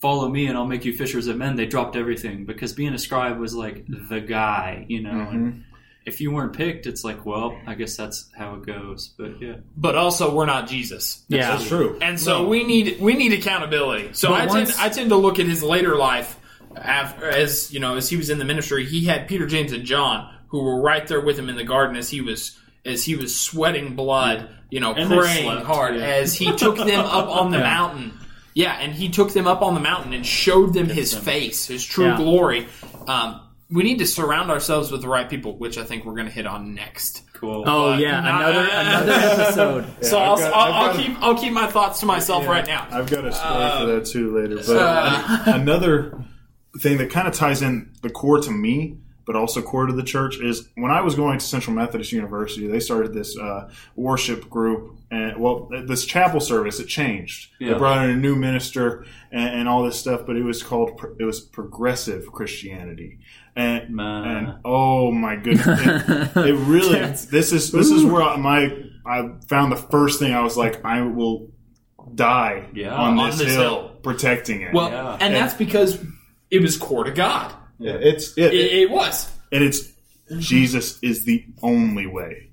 Follow 0.04 0.28
me 0.28 0.46
and 0.48 0.58
I'll 0.58 0.66
make 0.66 0.84
you 0.84 0.92
fishers 0.92 1.28
of 1.28 1.38
men. 1.38 1.56
They 1.56 1.64
dropped 1.64 1.96
everything 1.96 2.44
because 2.44 2.74
being 2.74 2.92
a 2.92 2.98
scribe 2.98 3.38
was 3.38 3.54
like 3.54 3.86
the 3.88 4.20
guy, 4.20 4.84
you 4.86 5.00
know. 5.02 5.08
Mm-hmm. 5.10 5.34
And 5.36 5.64
if 6.04 6.20
you 6.20 6.30
weren't 6.30 6.52
picked, 6.52 6.84
it's 6.86 7.04
like, 7.04 7.24
well, 7.24 7.58
I 7.66 7.74
guess 7.74 7.96
that's 7.96 8.28
how 8.36 8.56
it 8.56 8.66
goes. 8.66 9.08
But 9.16 9.40
yeah, 9.40 9.54
But 9.78 9.96
also, 9.96 10.34
we're 10.34 10.44
not 10.44 10.68
Jesus. 10.68 11.24
yeah. 11.28 11.52
That's 11.52 11.66
true. 11.66 11.98
And 12.02 12.20
so 12.20 12.42
No. 12.42 12.48
we 12.50 12.64
need 12.64 13.00
we 13.00 13.14
need 13.14 13.32
accountability. 13.32 14.10
So 14.12 14.28
But 14.28 14.42
I 14.42 14.46
once- 14.46 14.76
tend 14.76 14.90
I 14.90 14.94
tend 14.94 15.08
to 15.08 15.16
look 15.16 15.38
at 15.38 15.46
his 15.46 15.62
later 15.62 15.96
life 15.96 16.38
after, 16.76 17.26
as 17.30 17.72
you 17.72 17.80
know 17.80 17.96
as 17.96 18.10
he 18.10 18.18
was 18.18 18.28
in 18.28 18.38
the 18.38 18.44
ministry. 18.44 18.84
He 18.84 19.06
had 19.06 19.26
Peter, 19.26 19.46
James, 19.46 19.72
and 19.72 19.84
John 19.86 20.28
who 20.48 20.62
were 20.64 20.82
right 20.82 21.06
there 21.06 21.22
with 21.22 21.38
him 21.38 21.48
in 21.48 21.56
the 21.56 21.64
garden 21.64 21.96
as 21.96 22.10
he 22.10 22.20
was 22.20 22.58
as 22.84 23.02
he 23.04 23.16
was 23.16 23.34
sweating 23.40 23.96
blood, 23.96 24.50
you 24.70 24.80
know, 24.80 24.92
And 24.92 25.08
praying 25.08 25.62
hard 25.64 25.96
yeah. 25.96 26.02
as 26.02 26.34
he 26.34 26.54
took 26.54 26.76
them 26.76 27.00
up 27.00 27.28
on 27.30 27.50
the 27.50 27.58
mountain. 27.74 28.20
Yeah, 28.54 28.72
and 28.72 28.92
he 28.94 29.08
took 29.08 29.32
them 29.32 29.46
up 29.48 29.62
on 29.62 29.74
the 29.74 29.80
mountain 29.80 30.12
and 30.12 30.24
showed 30.24 30.74
them 30.74 30.86
his 30.88 31.12
face, 31.12 31.66
his 31.66 31.84
true 31.84 32.06
Yeah. 32.06 32.16
glory. 32.16 32.68
Um, 33.08 33.40
we 33.70 33.82
need 33.82 33.98
to 33.98 34.06
surround 34.06 34.50
ourselves 34.50 34.92
with 34.92 35.00
the 35.02 35.08
right 35.08 35.28
people, 35.28 35.58
which 35.58 35.76
I 35.78 35.82
think 35.84 36.04
we're 36.04 36.14
going 36.14 36.26
to 36.28 36.32
hit 36.32 36.46
on 36.46 36.74
next. 36.74 37.22
cool. 37.32 37.64
Oh 37.66 37.90
But 37.92 37.98
yeah, 37.98 38.20
not- 38.20 38.50
another 38.50 38.68
another 38.72 39.12
episode. 39.12 40.04
so 40.04 40.18
I've 40.18 40.28
I'll, 40.28 40.36
got- 40.36 40.52
I'll, 40.52 40.62
I've 40.62 40.74
I'll 40.74 40.86
got- 40.94 40.96
keep 41.04 41.22
I'll 41.22 41.38
keep 41.38 41.52
my 41.52 41.66
thoughts 41.66 42.00
to 42.00 42.06
myself 42.06 42.44
Yeah, 42.44 42.50
right 42.50 42.66
now. 42.66 42.86
I've 42.90 43.10
got 43.10 43.24
a 43.24 43.32
story 43.32 43.70
for 43.80 43.86
that 43.86 44.06
too 44.06 44.36
later. 44.38 44.56
But 44.56 44.76
uh, 44.76 45.42
another 45.46 46.22
thing 46.80 46.98
that 46.98 47.10
kind 47.10 47.26
of 47.26 47.34
ties 47.34 47.60
in 47.62 47.92
the 48.02 48.10
core 48.10 48.40
to 48.40 48.50
me 48.50 48.98
but 49.26 49.36
also 49.36 49.62
core 49.62 49.86
to 49.86 49.92
the 49.92 50.02
church 50.02 50.38
is 50.38 50.68
when 50.74 50.90
I 50.90 51.00
was 51.00 51.14
going 51.14 51.38
to 51.38 51.44
Central 51.44 51.74
Methodist 51.74 52.12
University, 52.12 52.66
they 52.66 52.80
started 52.80 53.14
this 53.14 53.38
uh, 53.38 53.70
worship 53.96 54.50
group, 54.50 54.96
and 55.10 55.38
well, 55.38 55.70
this 55.86 56.04
chapel 56.04 56.40
service 56.40 56.78
it 56.80 56.86
changed. 56.86 57.50
They 57.60 57.72
brought 57.74 58.04
in 58.04 58.10
a 58.10 58.16
new 58.16 58.36
minister 58.36 59.06
and, 59.32 59.60
and 59.60 59.68
all 59.68 59.82
this 59.84 59.98
stuff, 59.98 60.22
but 60.26 60.36
it 60.36 60.42
was 60.42 60.62
called 60.62 61.00
it 61.18 61.24
was 61.24 61.40
progressive 61.40 62.30
Christianity, 62.32 63.18
and 63.56 63.98
and 64.00 64.54
oh 64.64 65.10
my 65.10 65.36
goodness, 65.36 65.66
it, 65.66 66.36
it 66.48 66.54
really 66.66 66.98
this 66.98 67.52
is 67.52 67.72
this 67.72 67.90
is 67.90 68.04
where 68.04 68.22
I- 68.22 68.36
my 68.36 68.82
I 69.06 69.30
found 69.48 69.70
the 69.72 69.76
first 69.76 70.18
thing 70.18 70.32
I 70.34 70.40
was 70.42 70.56
like 70.56 70.84
I 70.84 71.02
will 71.02 71.50
die 72.14 72.68
Yeah, 72.74 72.94
on 72.94 73.18
on 73.18 73.26
this, 73.30 73.38
this 73.38 73.52
hill, 73.54 73.62
hill. 73.62 73.88
protecting 74.02 74.60
it. 74.62 74.72
Well, 74.74 74.90
Yeah. 74.90 75.16
and 75.20 75.34
that's 75.34 75.54
because 75.54 75.98
it 76.50 76.60
was 76.60 76.76
core 76.76 77.04
to 77.04 77.10
God. 77.10 77.52
Yeah, 77.78 77.94
it's 78.00 78.36
it, 78.38 78.54
It, 78.54 78.72
it 78.82 78.90
was. 78.90 79.30
and 79.52 79.64
it's 79.64 79.92
Jesus 80.38 80.98
is 81.02 81.24
the 81.24 81.44
only 81.62 82.06
way. 82.06 82.50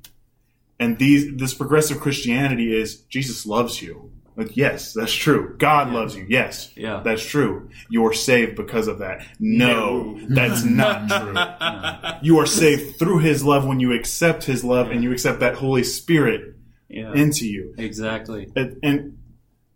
And 0.79 0.97
these 0.97 1.35
this 1.37 1.53
progressive 1.53 1.99
Christianity 1.99 2.75
is 2.75 3.01
Jesus 3.01 3.45
loves 3.45 3.81
you. 3.81 4.11
Like, 4.37 4.55
yes, 4.55 4.93
that's 4.93 5.13
true. 5.13 5.55
God 5.57 5.91
loves 5.91 6.15
you. 6.15 6.25
Yes, 6.27 6.71
Yeah. 6.75 7.01
that's 7.03 7.23
true. 7.23 7.69
You're 7.89 8.13
saved 8.13 8.55
because 8.55 8.87
of 8.87 8.99
that. 8.99 9.27
No, 9.39 10.17
that's 10.29 10.63
not 10.63 11.09
true. 11.09 12.21
You 12.23 12.39
are 12.39 12.45
saved 12.45 12.97
through 12.97 13.19
His 13.19 13.43
love 13.43 13.65
when 13.65 13.79
you 13.79 13.93
accept 13.93 14.45
His 14.45 14.63
love 14.63 14.89
and 14.89 15.03
you 15.03 15.11
accept 15.11 15.41
that 15.41 15.55
Holy 15.55 15.83
Spirit 15.83 16.55
Yeah. 16.89 17.13
into 17.13 17.45
you. 17.45 17.75
exactly. 17.77 18.47
And, 18.55 18.77
and 18.83 19.17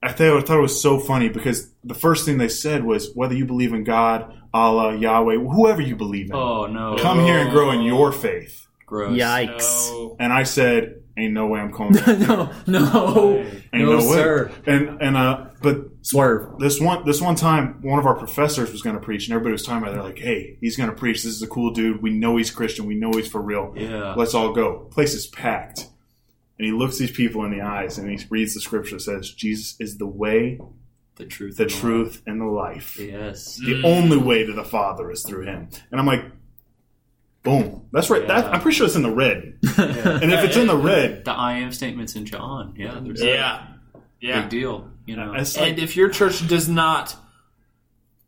I 0.01 0.11
thought, 0.13 0.37
I 0.37 0.41
thought 0.41 0.57
it 0.59 0.61
was 0.61 0.81
so 0.81 0.99
funny 0.99 1.27
because 1.29 1.69
the 1.83 1.93
first 1.95 2.25
thing 2.25 2.37
they 2.37 2.47
said 2.49 2.83
was 2.85 3.11
whether 3.13 3.35
you 3.35 3.45
believe 3.45 3.73
in 3.73 3.83
God, 3.83 4.33
Allah, 4.55 4.95
Yahweh, 4.95 5.35
whoever 5.37 5.81
you 5.81 5.95
believe 5.97 6.27
in, 6.29 6.35
Oh 6.35 6.65
no. 6.67 6.95
come 6.97 7.19
here 7.19 7.37
and 7.39 7.51
grow 7.51 7.71
in 7.71 7.81
your 7.81 8.11
faith. 8.11 8.67
Gross. 8.85 9.17
Yikes. 9.17 9.89
No. 9.91 10.15
And 10.19 10.31
I 10.31 10.43
said, 10.43 11.01
"Ain't 11.17 11.33
no 11.33 11.47
way 11.47 11.59
I'm 11.59 11.71
calling 11.73 11.93
back. 11.93 12.19
no, 12.19 12.51
no, 12.67 13.37
Ain't 13.73 13.85
no, 13.85 13.97
no, 13.97 13.97
way." 13.97 14.13
sir. 14.13 14.51
And 14.67 15.01
and 15.01 15.17
uh, 15.17 15.45
but 15.61 15.77
Swerve. 16.03 16.59
this 16.59 16.79
one 16.79 17.03
this 17.05 17.19
one 17.19 17.35
time, 17.35 17.79
one 17.81 17.97
of 17.99 18.05
our 18.05 18.15
professors 18.15 18.71
was 18.71 18.81
going 18.83 18.95
to 18.95 19.01
preach, 19.01 19.25
and 19.27 19.33
everybody 19.33 19.51
was 19.53 19.63
talking 19.63 19.79
about. 19.81 19.91
it. 19.91 19.95
They're 19.95 20.03
like, 20.03 20.19
"Hey, 20.19 20.57
he's 20.61 20.77
going 20.77 20.89
to 20.91 20.95
preach. 20.95 21.23
This 21.23 21.33
is 21.33 21.41
a 21.41 21.47
cool 21.47 21.71
dude. 21.71 22.01
We 22.03 22.11
know 22.11 22.37
he's 22.37 22.51
Christian. 22.51 22.85
We 22.85 22.93
know 22.95 23.11
he's 23.11 23.27
for 23.27 23.41
real. 23.41 23.73
Yeah. 23.75 24.13
Let's 24.15 24.33
all 24.35 24.53
go." 24.53 24.87
Place 24.91 25.15
is 25.15 25.25
packed, 25.27 25.87
and 26.59 26.65
he 26.67 26.71
looks 26.71 26.97
these 26.99 27.11
people 27.11 27.43
in 27.43 27.51
the 27.51 27.61
eyes, 27.61 27.97
and 27.97 28.07
he 28.09 28.23
reads 28.29 28.53
the 28.53 28.61
scripture 28.61 28.95
that 28.97 29.01
says, 29.01 29.31
"Jesus 29.31 29.75
is 29.79 29.97
the 29.97 30.07
way, 30.07 30.59
The 31.15 31.25
truth. 31.25 31.57
the 31.57 31.63
and 31.63 31.71
life. 31.71 31.79
truth, 31.81 32.21
and 32.27 32.41
the 32.41 32.45
life. 32.45 32.97
Yes. 32.99 33.55
The 33.57 33.81
only 33.83 34.17
way 34.17 34.45
to 34.45 34.53
the 34.53 34.63
Father 34.65 35.09
is 35.11 35.23
through 35.25 35.45
Him." 35.45 35.69
And 35.91 35.99
I'm 35.99 36.05
like. 36.05 36.23
Boom! 37.43 37.85
That's 37.91 38.09
right. 38.09 38.27
That, 38.27 38.45
I'm 38.51 38.59
pretty 38.59 38.75
sure 38.75 38.87
it's 38.87 38.95
in 38.95 39.03
the 39.03 39.11
red. 39.13 39.59
Yeah. 39.77 40.19
And 40.19 40.33
if 40.33 40.43
it's 40.43 40.57
in 40.57 40.65
the 40.65 40.75
red, 40.75 41.25
the 41.25 41.31
I 41.31 41.57
am 41.59 41.71
statements 41.71 42.15
in 42.15 42.25
John. 42.25 42.73
Yeah. 42.75 42.99
There's 42.99 43.21
Yeah. 43.21 43.67
a 43.93 43.97
Yeah. 44.19 44.41
big 44.41 44.49
deal. 44.49 44.89
You 45.05 45.15
know. 45.15 45.31
like, 45.31 45.55
And 45.59 45.77
if 45.77 45.95
your 45.95 46.09
church 46.09 46.47
does 46.47 46.67
not 46.67 47.15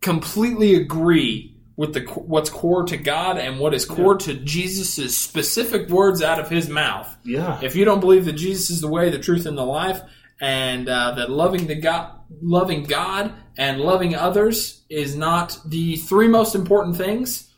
completely 0.01 0.75
agree 0.75 1.55
with 1.75 1.93
the 1.95 2.01
what's 2.01 2.51
core 2.51 2.83
to 2.83 2.97
God 2.97 3.37
and 3.39 3.59
what 3.59 3.73
is 3.73 3.85
core 3.85 4.17
to 4.17 4.33
Jesus' 4.35 5.17
specific 5.17 5.89
words 5.89 6.21
out 6.21 6.39
of 6.39 6.49
his 6.49 6.69
mouth, 6.69 7.15
yeah, 7.23 7.59
if 7.63 7.75
you 7.75 7.85
don't 7.85 7.99
believe 7.99 8.25
that 8.25 8.33
Jesus 8.33 8.69
is 8.69 8.81
the 8.81 8.87
way, 8.87 9.09
the 9.09 9.17
truth, 9.19 9.45
and 9.47 9.57
the 9.57 9.65
life, 9.65 9.99
and 10.39 10.87
uh, 10.87 11.13
that 11.13 11.31
loving 11.31 11.65
the 11.65 11.75
God, 11.75 12.11
loving 12.41 12.83
God 12.83 13.33
and 13.57 13.79
loving 13.79 14.15
others 14.15 14.83
is 14.89 15.15
not 15.15 15.59
the 15.65 15.97
three 15.97 16.27
most 16.27 16.55
important 16.55 16.97
things, 16.97 17.51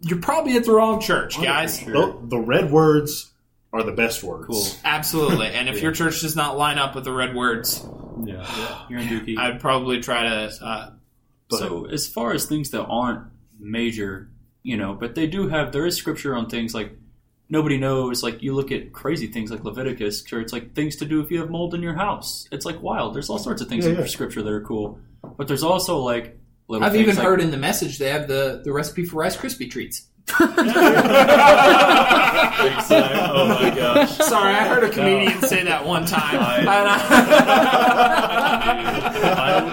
you're 0.00 0.20
probably 0.20 0.56
at 0.56 0.64
the 0.64 0.72
wrong 0.72 1.00
church, 1.00 1.40
guys. 1.40 1.80
The, 1.84 2.18
the 2.22 2.38
red 2.38 2.70
words 2.70 3.32
are 3.72 3.82
the 3.82 3.92
best 3.92 4.22
words. 4.22 4.46
Cool. 4.46 4.66
Absolutely. 4.84 5.48
And 5.48 5.68
if 5.68 5.82
your 5.82 5.92
church 5.92 6.20
does 6.20 6.36
not 6.36 6.56
line 6.56 6.78
up 6.78 6.94
with 6.94 7.04
the 7.04 7.12
red 7.12 7.34
words, 7.34 7.84
yeah. 8.24 8.86
You're 8.88 9.00
in 9.00 9.08
Dookie. 9.08 9.38
I'd 9.38 9.60
probably 9.60 10.00
try 10.00 10.22
to. 10.24 10.64
Uh, 10.64 10.90
so 11.50 11.86
as 11.86 12.06
far 12.06 12.32
as 12.32 12.46
things 12.46 12.70
that 12.70 12.84
aren't 12.84 13.26
major, 13.58 14.28
you 14.62 14.76
know, 14.76 14.94
but 14.94 15.14
they 15.14 15.26
do 15.26 15.48
have 15.48 15.72
there 15.72 15.86
is 15.86 15.96
scripture 15.96 16.34
on 16.34 16.48
things 16.48 16.74
like 16.74 16.92
nobody 17.48 17.78
knows. 17.78 18.22
Like 18.22 18.42
you 18.42 18.54
look 18.54 18.70
at 18.72 18.92
crazy 18.92 19.26
things 19.26 19.50
like 19.50 19.64
Leviticus, 19.64 20.24
where 20.30 20.40
it's 20.40 20.52
like 20.52 20.74
things 20.74 20.96
to 20.96 21.04
do 21.04 21.20
if 21.20 21.30
you 21.30 21.40
have 21.40 21.50
mold 21.50 21.74
in 21.74 21.82
your 21.82 21.94
house. 21.94 22.48
It's 22.52 22.64
like 22.66 22.82
wild. 22.82 23.14
There's 23.14 23.30
all 23.30 23.38
sorts 23.38 23.62
of 23.62 23.68
things 23.68 23.84
Yeah, 23.84 23.92
in 23.92 23.98
yeah. 23.98 24.06
scripture 24.06 24.42
that 24.42 24.52
are 24.52 24.60
cool, 24.62 24.98
but 25.36 25.48
there's 25.48 25.62
also 25.62 25.98
like 25.98 26.38
little. 26.68 26.84
I've 26.84 26.92
things 26.92 27.02
even 27.04 27.16
like- 27.16 27.24
heard 27.24 27.40
in 27.40 27.50
the 27.50 27.56
message 27.56 27.98
they 27.98 28.10
have 28.10 28.28
the, 28.28 28.62
the 28.64 28.72
recipe 28.72 29.04
for 29.04 29.16
Rice 29.16 29.36
Krispie 29.36 29.70
treats. 29.70 30.06
Oh 32.90 33.46
my 33.60 33.70
gosh. 33.74 34.16
Sorry, 34.16 34.54
I 34.54 34.66
heard 34.68 34.84
a 34.84 34.90
comedian 34.90 35.40
say 35.42 35.64
that 35.64 35.84
one 35.86 36.04
time. 36.06 36.36
I- 36.40 36.58
And 36.58 36.68
I- 36.68 36.98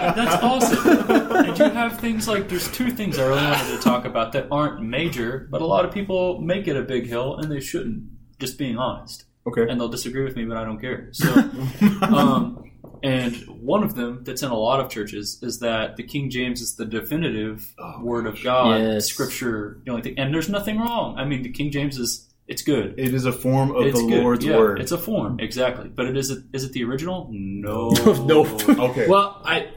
I- 0.09 0.11
that's 0.15 0.43
awesome. 0.43 0.87
And 1.09 1.57
you 1.59 1.65
have 1.69 1.99
things 1.99 2.27
like 2.27 2.47
there's 2.49 2.71
two 2.71 2.91
things 2.91 3.17
I 3.19 3.23
really 3.27 3.41
wanted 3.43 3.75
to 3.77 3.81
talk 3.83 4.05
about 4.05 4.31
that 4.33 4.47
aren't 4.51 4.81
major, 4.81 5.47
but 5.49 5.61
a 5.61 5.65
lot 5.65 5.85
of 5.85 5.91
people 5.93 6.39
make 6.41 6.67
it 6.67 6.75
a 6.77 6.81
big 6.81 7.07
hill 7.07 7.37
and 7.37 7.51
they 7.51 7.59
shouldn't. 7.59 8.03
Just 8.37 8.57
being 8.57 8.77
honest, 8.77 9.23
Okay. 9.47 9.65
and 9.69 9.79
they'll 9.79 9.87
disagree 9.87 10.23
with 10.25 10.35
me, 10.35 10.43
but 10.43 10.57
I 10.57 10.65
don't 10.65 10.79
care. 10.81 11.07
So, 11.13 11.33
um, 12.01 12.69
and 13.03 13.35
one 13.47 13.83
of 13.83 13.95
them 13.95 14.23
that's 14.23 14.43
in 14.43 14.49
a 14.51 14.57
lot 14.57 14.79
of 14.79 14.89
churches 14.89 15.39
is 15.41 15.59
that 15.59 15.95
the 15.97 16.03
King 16.03 16.29
James 16.29 16.61
is 16.61 16.75
the 16.75 16.85
definitive 16.85 17.73
Oh, 17.79 18.01
word 18.03 18.27
of 18.27 18.41
God, 18.43 18.79
Yes. 18.81 19.07
Scripture, 19.07 19.79
the 19.85 19.91
only 19.91 20.03
thing. 20.03 20.19
And 20.19 20.33
there's 20.33 20.49
nothing 20.49 20.79
wrong. 20.79 21.17
I 21.17 21.25
mean, 21.25 21.43
the 21.43 21.49
King 21.51 21.71
James 21.71 21.97
is 21.97 22.27
it's 22.47 22.61
good. 22.61 22.93
It 22.99 23.13
is 23.13 23.25
a 23.25 23.31
form 23.31 23.75
of 23.75 23.87
it's 23.87 23.99
the 23.99 24.07
good. 24.07 24.21
Lord's 24.21 24.45
Yeah, 24.45 24.57
word. 24.57 24.79
It's 24.79 24.91
a 24.91 24.97
form, 24.99 25.39
exactly. 25.39 25.89
But 25.89 26.05
it 26.05 26.15
is 26.17 26.29
it 26.29 26.43
is 26.53 26.63
it 26.63 26.73
the 26.73 26.83
original? 26.83 27.27
No. 27.31 27.89
No. 28.25 28.45
okay. 28.45 29.07
well, 29.07 29.41
I 29.43 29.69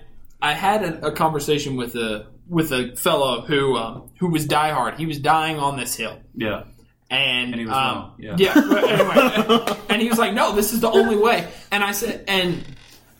I 0.43 0.53
had 0.53 0.83
a, 0.85 1.07
a 1.07 1.13
conversation 1.13 1.77
with 1.77 1.95
a 1.97 2.27
with 2.49 2.71
a 2.73 2.95
fellow 2.97 3.41
who 3.43 3.77
um, 3.77 4.11
who 4.21 4.29
was 4.31 4.47
diehard. 4.47 4.97
He 4.99 5.07
was 5.07 5.19
dying 5.19 5.59
on 5.59 5.77
this 5.79 5.95
hill. 5.97 6.19
Yeah. 6.35 6.65
And, 7.11 7.53
And 7.53 7.61
he 7.61 7.65
was 7.65 7.75
um, 7.75 7.85
wrong, 7.97 8.15
yeah. 8.19 8.53
but 8.55 8.85
anyway, 8.85 9.77
and 9.89 10.03
he 10.03 10.11
was 10.11 10.19
like, 10.19 10.35
"No, 10.35 10.55
this 10.55 10.75
is 10.75 10.81
the 10.81 10.91
only 10.91 11.17
way." 11.17 11.49
And 11.73 11.83
I 11.83 11.93
said, 11.93 12.23
and 12.29 12.63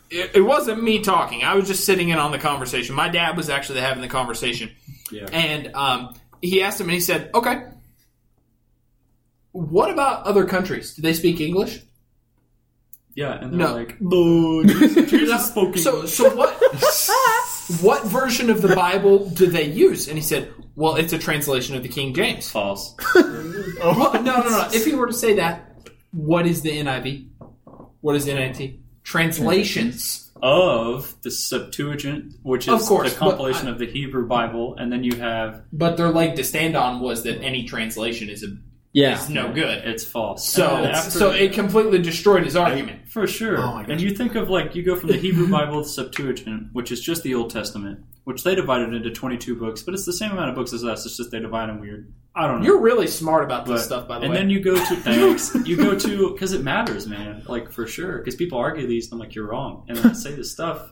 it, 0.09 0.31
it 0.35 0.41
wasn't 0.41 0.81
me 0.83 1.01
talking. 1.01 1.43
I 1.43 1.55
was 1.55 1.67
just 1.67 1.85
sitting 1.85 2.09
in 2.09 2.17
on 2.17 2.31
the 2.31 2.39
conversation. 2.39 2.95
My 2.95 3.09
dad 3.09 3.37
was 3.37 3.49
actually 3.49 3.81
having 3.81 4.01
the 4.01 4.07
conversation, 4.07 4.71
Yeah. 5.11 5.27
and 5.31 5.73
um, 5.75 6.15
he 6.41 6.61
asked 6.61 6.79
him, 6.81 6.87
and 6.87 6.93
he 6.95 6.99
said, 7.01 7.29
"Okay, 7.33 7.63
what 9.51 9.89
about 9.89 10.25
other 10.25 10.45
countries? 10.45 10.93
Do 10.95 11.01
they 11.01 11.13
speak 11.13 11.39
English?" 11.41 11.81
Yeah, 13.15 13.33
and 13.41 13.51
they're 13.51 13.67
No. 13.67 13.73
like, 13.73 13.99
no, 13.99 14.63
Jesus 15.05 15.47
spoke 15.47 15.77
So, 15.77 15.95
English. 15.95 16.13
so 16.13 16.33
what? 16.35 16.53
what 17.81 18.05
version 18.05 18.49
of 18.49 18.61
the 18.61 18.73
Bible 18.75 19.27
do 19.29 19.47
they 19.47 19.65
use? 19.65 20.07
And 20.07 20.17
he 20.17 20.23
said, 20.23 20.53
"Well, 20.75 20.95
it's 20.95 21.11
a 21.13 21.17
translation 21.19 21.75
of 21.75 21.83
the 21.83 21.89
King 21.89 22.13
James." 22.13 22.49
False. 22.49 22.95
Well, 23.81 24.11
no, 24.21 24.41
no, 24.41 24.49
no. 24.49 24.67
If 24.73 24.83
he 24.83 24.93
were 24.93 25.07
to 25.07 25.13
say 25.13 25.35
that, 25.35 25.71
what 26.11 26.45
is 26.45 26.61
the 26.63 26.69
NIV? 26.71 27.29
What 28.01 28.17
is 28.17 28.25
NLT? 28.27 28.77
Translations. 29.09 30.25
Of 30.41 31.15
the 31.23 31.31
Septuagint, 31.31 32.35
which 32.43 32.69
Of 32.69 32.79
is 32.81 32.87
course, 32.87 33.13
the 33.13 33.19
but 33.19 33.29
compilation 33.31 33.67
I- 33.67 33.71
of 33.71 33.79
the 33.79 33.87
Hebrew 33.87 34.25
Bible, 34.25 34.75
and 34.77 34.89
then 34.89 35.03
you 35.03 35.15
have 35.17 35.63
But 35.73 35.97
their 35.97 36.11
leg 36.11 36.35
to 36.37 36.45
stand 36.45 36.77
on 36.77 37.01
was 37.01 37.23
that 37.23 37.41
any 37.41 37.63
translation 37.65 38.29
is 38.29 38.43
a, 38.43 38.55
Yeah. 38.91 39.19
is 39.21 39.29
no 39.29 39.51
good. 39.53 39.83
it's 39.85 40.03
false. 40.03 40.47
So, 40.47 40.67
And 40.77 40.87
after- 40.87 41.11
so 41.11 41.31
it 41.31 41.53
completely 41.53 42.01
destroyed 42.01 42.43
his 42.43 42.55
argument. 42.55 43.09
For 43.09 43.27
sure. 43.27 43.57
Oh 43.59 43.73
my 43.73 43.81
gosh. 43.83 43.91
and 43.91 44.01
you 44.01 44.11
think 44.15 44.35
of 44.35 44.49
like 44.49 44.75
you 44.75 44.83
go 44.83 44.95
from 44.95 45.09
the 45.09 45.17
Hebrew 45.17 45.47
Bible 45.47 45.81
to 45.81 45.87
the 45.87 45.89
Septuagint, 45.89 46.69
which 46.73 46.91
is 46.91 46.99
just 47.01 47.23
the 47.23 47.35
Old 47.35 47.49
Testament, 47.51 47.99
which 48.23 48.43
they 48.43 48.55
divided 48.55 48.93
into 48.93 49.11
twenty 49.11 49.37
two 49.37 49.55
books, 49.55 49.81
but 49.83 49.93
it's 49.93 50.05
the 50.05 50.13
same 50.13 50.31
amount 50.31 50.49
of 50.49 50.55
books 50.55 50.73
as 50.73 50.83
us. 50.83 51.05
It's 51.05 51.17
just 51.17 51.29
they 51.31 51.39
divide 51.39 51.69
them 51.69 51.79
weird. 51.79 52.11
I 52.35 52.47
don't 52.47 52.59
know. 52.59 52.65
You're 52.65 52.81
really 52.81 53.07
smart 53.07 53.43
about 53.43 53.65
this 53.65 53.81
But- 53.81 53.85
stuff, 53.85 54.07
by 54.07 54.15
the 54.15 54.21
way. 54.21 54.25
and 54.27 54.33
way. 54.33 54.39
then 54.39 54.49
you 54.49 54.59
go 54.61 54.75
to 54.75 54.95
thanks. 54.95 55.55
you 55.65 55.75
go 55.75 55.97
to 55.97 56.31
because 56.31 56.53
it 56.53 56.63
matters, 56.63 57.05
man. 57.07 57.43
Like 57.47 57.71
for 57.71 57.85
sure, 57.87 58.17
because 58.19 58.35
people 58.35 58.57
argue 58.57 58.87
these. 58.87 59.05
And 59.11 59.13
I'm 59.13 59.19
like, 59.19 59.35
you're 59.35 59.47
wrong, 59.47 59.85
and 59.87 59.99
I 59.99 60.13
say 60.13 60.33
this 60.33 60.51
stuff, 60.51 60.91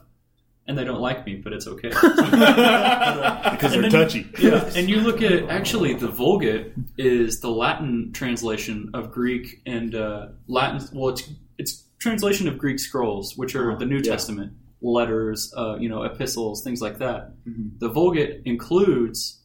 and 0.68 0.76
they 0.78 0.84
don't 0.84 1.00
like 1.00 1.26
me, 1.26 1.34
but 1.36 1.52
it's 1.52 1.66
okay. 1.66 1.88
because 1.92 3.74
and 3.74 3.82
they're 3.82 3.82
then- 3.82 3.90
touchy. 3.90 4.26
yeah, 4.38 4.70
and 4.76 4.88
you 4.88 5.00
look 5.00 5.22
at 5.22 5.48
actually 5.48 5.94
the 5.94 6.08
Vulgate 6.08 6.72
is 6.96 7.40
the 7.40 7.50
Latin 7.50 8.12
translation 8.12 8.90
of 8.94 9.10
Greek 9.10 9.60
and 9.66 9.94
uh, 9.94 10.28
Latin. 10.46 10.86
Well, 10.92 11.08
it's 11.14 11.28
it's 11.58 11.84
translation 11.98 12.46
of 12.48 12.58
Greek 12.58 12.78
scrolls, 12.78 13.36
which 13.36 13.54
are 13.56 13.76
the 13.76 13.86
New 13.86 13.96
Yeah. 13.96 14.12
Testament 14.12 14.52
letters, 14.80 15.52
uh, 15.56 15.76
you 15.80 15.88
know, 15.88 16.04
epistles, 16.04 16.62
things 16.62 16.80
like 16.80 16.98
that. 16.98 17.32
Mhm. 17.48 17.78
The 17.80 17.88
Vulgate 17.88 18.42
includes 18.44 19.40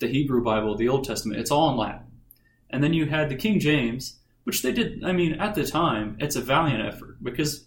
the 0.00 0.08
Hebrew 0.08 0.42
Bible, 0.44 0.76
the 0.76 0.88
Old 0.88 1.04
Testament. 1.04 1.40
It's 1.40 1.50
all 1.50 1.70
in 1.70 1.76
Latin, 1.78 2.02
and 2.70 2.82
then 2.84 2.92
you 2.92 3.06
had 3.06 3.28
the 3.30 3.36
King 3.36 3.60
James, 3.60 4.18
which 4.42 4.60
they 4.62 4.72
did. 4.72 5.02
I 5.04 5.12
mean, 5.12 5.34
at 5.34 5.54
the 5.54 5.64
time, 5.64 6.16
it's 6.20 6.36
a 6.36 6.40
valiant 6.42 6.84
effort 6.84 7.16
because. 7.22 7.64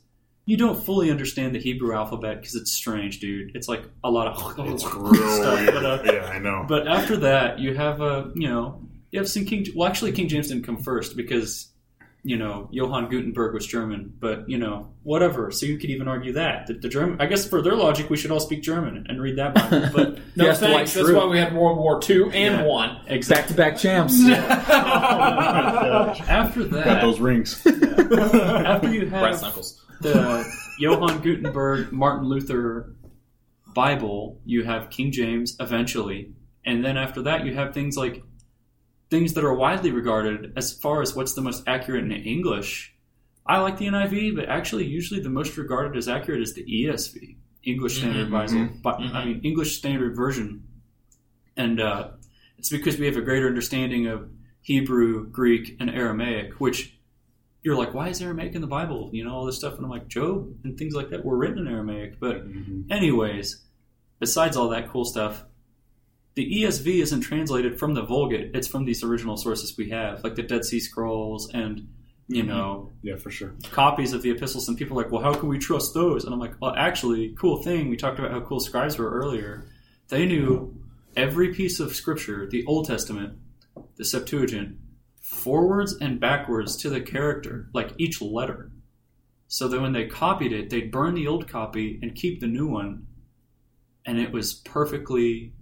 You 0.48 0.56
don't 0.58 0.82
fully 0.84 1.12
understand 1.12 1.54
the 1.54 1.60
Hebrew 1.60 1.94
alphabet 1.94 2.40
because 2.40 2.56
it's 2.56 2.72
strange, 2.72 3.20
dude. 3.20 3.52
It's 3.54 3.68
like 3.68 3.84
a 4.04 4.10
lot 4.10 4.28
of 4.28 4.58
It's 4.74 4.86
real 4.86 5.28
stuff. 5.28 5.60
weird. 5.60 5.74
But, 5.74 5.86
uh, 5.86 6.02
yeah, 6.06 6.26
I 6.26 6.40
know. 6.40 6.66
but 6.68 6.88
after 6.88 7.18
that, 7.18 7.60
you 7.60 7.76
have 7.76 8.00
a 8.02 8.32
you 8.34 8.48
know 8.48 8.82
You 9.12 9.20
have 9.20 9.28
seen 9.30 9.46
King. 9.46 9.66
Well, 9.76 9.88
actually, 9.90 10.14
King 10.14 10.28
James 10.30 10.48
didn't 10.48 10.64
come 10.64 10.78
first 10.78 11.16
because 11.18 11.68
you 12.24 12.38
know 12.38 12.68
Johann 12.72 13.10
Gutenberg 13.10 13.54
was 13.54 13.68
German. 13.68 14.14
But 14.20 14.50
you 14.50 14.58
know, 14.58 14.88
whatever. 15.04 15.52
So 15.52 15.66
you 15.66 15.78
could 15.78 15.90
even 15.90 16.08
argue 16.08 16.32
that 16.34 16.68
that 16.68 16.82
the 16.82 16.88
German. 16.90 17.20
I 17.20 17.26
guess 17.26 17.46
for 17.46 17.62
their 17.62 17.76
logic, 17.76 18.10
we 18.10 18.16
should 18.16 18.32
all 18.32 18.40
speak 18.40 18.62
German 18.64 19.06
and 19.10 19.22
read 19.22 19.38
that 19.40 19.54
Bible. 19.54 19.90
But 19.94 20.20
No 20.38 20.46
Yes, 20.46 20.60
thanks. 20.62 20.94
That's 20.94 21.10
Schrute. 21.10 21.16
why 21.18 21.26
we 21.26 21.38
had 21.40 21.54
World 21.54 21.78
War 21.78 22.00
II 22.10 22.24
and 22.34 22.34
Yeah. 22.34 22.64
one. 22.64 22.98
Back 23.28 23.48
to 23.48 23.54
back 23.54 23.78
champs. 23.78 24.18
after 26.30 26.64
Got 26.64 26.84
that, 26.86 27.02
those 27.02 27.20
rings. 27.20 27.66
after 27.68 28.94
you 28.94 29.02
have 29.08 29.10
Brass 29.22 29.42
knuckles. 29.42 29.82
The 30.02 30.46
Johann 30.80 31.22
Gutenberg, 31.22 31.92
Martin 31.92 32.28
Luther 32.28 32.96
Bible, 33.74 34.40
you 34.46 34.64
have 34.64 34.90
King 34.90 35.12
James 35.12 35.56
eventually, 35.60 36.34
and 36.66 36.84
then 36.84 36.98
after 36.98 37.22
that, 37.24 37.46
you 37.46 37.54
have 37.54 37.74
things 37.74 37.96
like 37.98 38.24
things 39.10 39.34
that 39.34 39.44
are 39.44 39.54
widely 39.54 39.92
regarded 39.92 40.54
as 40.58 40.74
far 40.74 41.02
as 41.02 41.16
what's 41.16 41.34
the 41.34 41.42
most 41.42 41.64
accurate 41.68 42.04
in 42.04 42.12
English. 42.12 42.94
I 43.46 43.60
like 43.60 43.78
the 43.78 43.88
NIV, 43.88 44.36
but 44.36 44.50
actually, 44.50 44.86
usually 44.86 45.22
the 45.22 45.30
most 45.30 45.58
regarded 45.58 45.98
as 45.98 46.10
accurate 46.10 46.42
is 46.42 46.54
the 46.54 46.64
ESV, 46.66 47.38
English 47.64 47.98
Standard 48.00 48.28
Mhm, 48.28 48.32
Bible. 48.32 48.54
mhm, 48.54 48.82
But 48.82 48.98
mhm. 49.00 49.14
I 49.16 49.26
mean, 49.26 49.42
English 49.44 49.78
Standard 49.78 50.16
Version, 50.16 50.64
and 51.56 51.80
uh, 51.80 52.10
it's 52.58 52.70
because 52.70 53.00
we 53.00 53.06
have 53.06 53.16
a 53.16 53.22
greater 53.22 53.48
understanding 53.48 54.08
of 54.08 54.30
Hebrew, 54.62 55.30
Greek, 55.30 55.78
and 55.80 55.90
Aramaic, 55.90 56.60
which 56.60 56.97
you're 57.68 57.76
like, 57.76 57.94
why 57.94 58.08
is 58.08 58.22
Aramaic 58.22 58.56
in 58.56 58.62
the 58.62 58.68
Bible? 58.68 59.10
You 59.12 59.26
know, 59.26 59.36
all 59.36 59.46
this 59.46 59.58
stuff. 59.58 59.76
And 59.76 59.84
I'm 59.84 59.92
like, 59.92 60.08
Job 60.08 60.56
and 60.64 60.78
things 60.78 60.96
like 60.96 61.10
that 61.10 61.26
were 61.26 61.36
written 61.36 61.60
in 61.60 61.68
Aramaic. 61.68 62.18
But, 62.18 62.48
mm-hmm. 62.48 62.90
anyways, 62.90 63.62
besides 64.20 64.56
all 64.56 64.70
that 64.70 64.90
cool 64.90 65.04
stuff, 65.04 65.44
the 66.36 66.64
ESV 66.64 67.02
isn't 67.02 67.20
translated 67.20 67.78
from 67.78 67.94
the 67.94 68.04
Vulgate. 68.04 68.52
It's 68.56 68.70
from 68.70 68.86
these 68.86 69.04
original 69.04 69.36
sources 69.36 69.78
we 69.78 69.90
have, 69.90 70.24
like 70.24 70.36
the 70.36 70.44
Dead 70.44 70.64
Sea 70.64 70.80
Scrolls 70.80 71.52
and, 71.54 71.90
you 72.30 72.44
mm-hmm. 72.44 72.52
know, 72.52 72.94
Yeah, 73.02 73.18
for 73.18 73.32
sure. 73.32 73.54
copies 73.64 74.14
of 74.14 74.22
the 74.22 74.32
epistles. 74.32 74.70
And 74.70 74.78
people 74.78 74.98
are 74.98 75.04
like, 75.04 75.12
well, 75.12 75.22
how 75.22 75.34
can 75.34 75.50
we 75.50 75.60
trust 75.60 75.94
those? 75.94 76.24
And 76.24 76.34
I'm 76.34 76.40
like, 76.40 76.54
well, 76.62 76.74
actually, 76.74 77.36
cool 77.38 77.62
thing. 77.64 77.90
We 77.90 77.98
talked 77.98 78.18
about 78.18 78.32
how 78.32 78.40
cool 78.40 78.62
scribes 78.62 78.98
were 78.98 79.12
earlier. 79.12 79.68
They 80.08 80.26
knew 80.26 80.74
every 81.18 81.54
piece 81.54 81.82
of 81.82 81.94
scripture, 81.94 82.48
the 82.50 82.66
Old 82.66 82.88
Testament, 82.88 83.38
the 83.98 84.06
Septuagint, 84.06 84.78
forwards 85.28 85.94
and 86.00 86.20
backwards 86.20 86.78
to 86.78 86.90
the 86.90 87.02
character, 87.02 87.70
like 87.74 87.92
each 87.98 88.22
letter. 88.22 88.72
So 89.50 89.68
that 89.68 89.82
when 89.82 89.94
they 89.94 90.08
copied 90.08 90.52
it, 90.52 90.70
they'd 90.70 90.92
burn 90.92 91.14
the 91.16 91.28
old 91.28 91.48
copy 91.48 92.00
and 92.02 92.16
keep 92.16 92.40
the 92.42 92.48
new 92.48 92.68
one. 92.68 93.08
And 94.06 94.20
it 94.20 94.32
was 94.32 94.54
perfectly 94.54 95.54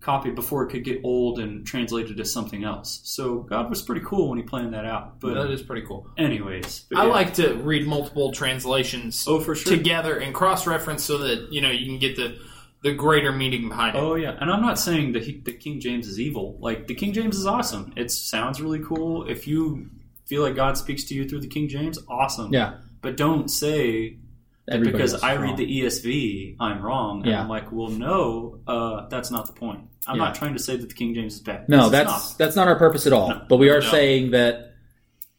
copied 0.00 0.34
before 0.34 0.64
it 0.64 0.70
could 0.70 0.84
get 0.84 1.00
old 1.04 1.38
and 1.38 1.66
translated 1.66 2.16
to 2.18 2.24
something 2.24 2.64
else. 2.64 3.00
So 3.04 3.38
God 3.40 3.70
was 3.70 3.82
pretty 3.82 4.02
cool 4.04 4.28
when 4.28 4.38
he 4.38 4.44
planned 4.44 4.72
that 4.74 4.84
out. 4.84 5.20
But 5.20 5.34
that 5.34 5.50
is 5.50 5.62
pretty 5.62 5.86
cool. 5.86 6.08
anyways, 6.18 6.84
I 6.94 7.04
yeah. 7.04 7.10
like 7.10 7.34
to 7.34 7.54
read 7.54 7.86
multiple 7.86 8.32
translations 8.32 9.24
Oh, 9.26 9.40
for 9.40 9.54
sure. 9.54 9.74
together 9.76 10.18
and 10.18 10.34
cross 10.34 10.66
reference 10.66 11.02
so 11.04 11.18
that 11.18 11.48
you 11.52 11.60
know 11.62 11.70
you 11.70 11.86
can 11.86 11.98
get 11.98 12.16
the 12.16 12.38
the 12.82 12.92
greater 12.92 13.32
meaning 13.32 13.68
behind 13.68 13.96
it. 13.96 13.98
Oh 14.00 14.14
yeah, 14.16 14.36
and 14.40 14.50
I'm 14.50 14.60
not 14.62 14.78
saying 14.78 15.12
that 15.12 15.24
the 15.44 15.52
King 15.52 15.80
James 15.80 16.06
is 16.08 16.18
evil. 16.20 16.56
Like 16.60 16.86
the 16.86 16.94
King 16.94 17.12
James 17.12 17.36
is 17.36 17.46
awesome. 17.46 17.92
It 17.96 18.10
sounds 18.10 18.60
really 18.60 18.80
cool. 18.80 19.24
If 19.28 19.46
you 19.46 19.88
feel 20.26 20.42
like 20.42 20.54
God 20.56 20.76
speaks 20.76 21.04
to 21.04 21.14
you 21.14 21.28
through 21.28 21.40
the 21.40 21.48
King 21.48 21.68
James, 21.68 21.98
awesome. 22.08 22.52
Yeah. 22.52 22.74
But 23.00 23.16
don't 23.16 23.48
say 23.50 24.18
that 24.66 24.82
because 24.82 25.12
else 25.12 25.22
is 25.22 25.24
I 25.24 25.34
read 25.34 25.56
the 25.56 25.66
ESV, 25.80 26.56
I'm 26.60 26.80
wrong. 26.82 27.22
And 27.22 27.30
Yeah. 27.30 27.40
I'm 27.42 27.48
like, 27.48 27.72
well, 27.72 27.88
no, 27.88 28.60
uh, 28.66 29.08
that's 29.08 29.30
not 29.30 29.46
the 29.46 29.52
point. 29.52 29.80
I'm 30.06 30.16
Yeah. 30.16 30.24
not 30.24 30.34
trying 30.36 30.52
to 30.54 30.60
say 30.60 30.76
that 30.76 30.88
the 30.88 30.94
King 30.94 31.14
James 31.14 31.34
is 31.34 31.40
bad. 31.40 31.68
No, 31.68 31.88
that's 31.88 32.08
not. 32.30 32.38
that's 32.38 32.56
not 32.56 32.68
our 32.68 32.76
purpose 32.76 33.06
at 33.06 33.12
all. 33.12 33.28
No. 33.30 33.42
but 33.48 33.56
we 33.58 33.70
are 33.70 33.80
No. 33.80 33.88
saying 33.90 34.30
that 34.32 34.74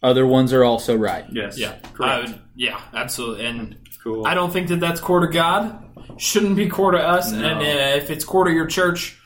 other 0.02 0.28
ones 0.28 0.52
are 0.54 0.64
also 0.64 0.96
right. 0.98 1.26
yes, 1.32 1.58
yeah, 1.58 1.76
I 1.84 1.88
correct. 1.89 2.28
would- 2.30 2.39
yeah, 2.56 2.80
absolutely. 2.94 3.46
And 3.46 3.78
cool. 4.04 4.28
I 4.28 4.34
don't 4.34 4.52
think 4.52 4.68
that 4.68 4.80
that's 4.82 5.00
core 5.00 5.22
to 5.22 5.28
God. 5.32 5.93
Shouldn't 6.18 6.56
be 6.56 6.68
core 6.70 6.91
to 6.91 6.99
us. 6.99 7.32
No. 7.32 7.43
And 7.45 7.60
uh, 7.60 7.97
if 8.04 8.10
it's 8.10 8.24
core 8.26 8.45
to 8.45 8.51
your 8.51 8.68
church, 8.68 9.20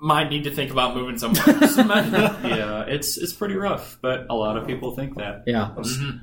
might 0.00 0.30
need 0.30 0.44
to 0.44 0.50
think 0.50 0.70
about 0.72 0.96
moving 0.96 1.16
somewhere. 1.18 1.44
yeah, 2.44 2.82
it's 2.88 3.16
it's 3.16 3.32
pretty 3.32 3.54
rough, 3.54 3.98
but 4.02 4.26
a 4.30 4.34
lot 4.34 4.56
of 4.56 4.66
people 4.66 4.94
think 4.96 5.16
that. 5.16 5.44
Yeah. 5.46 5.74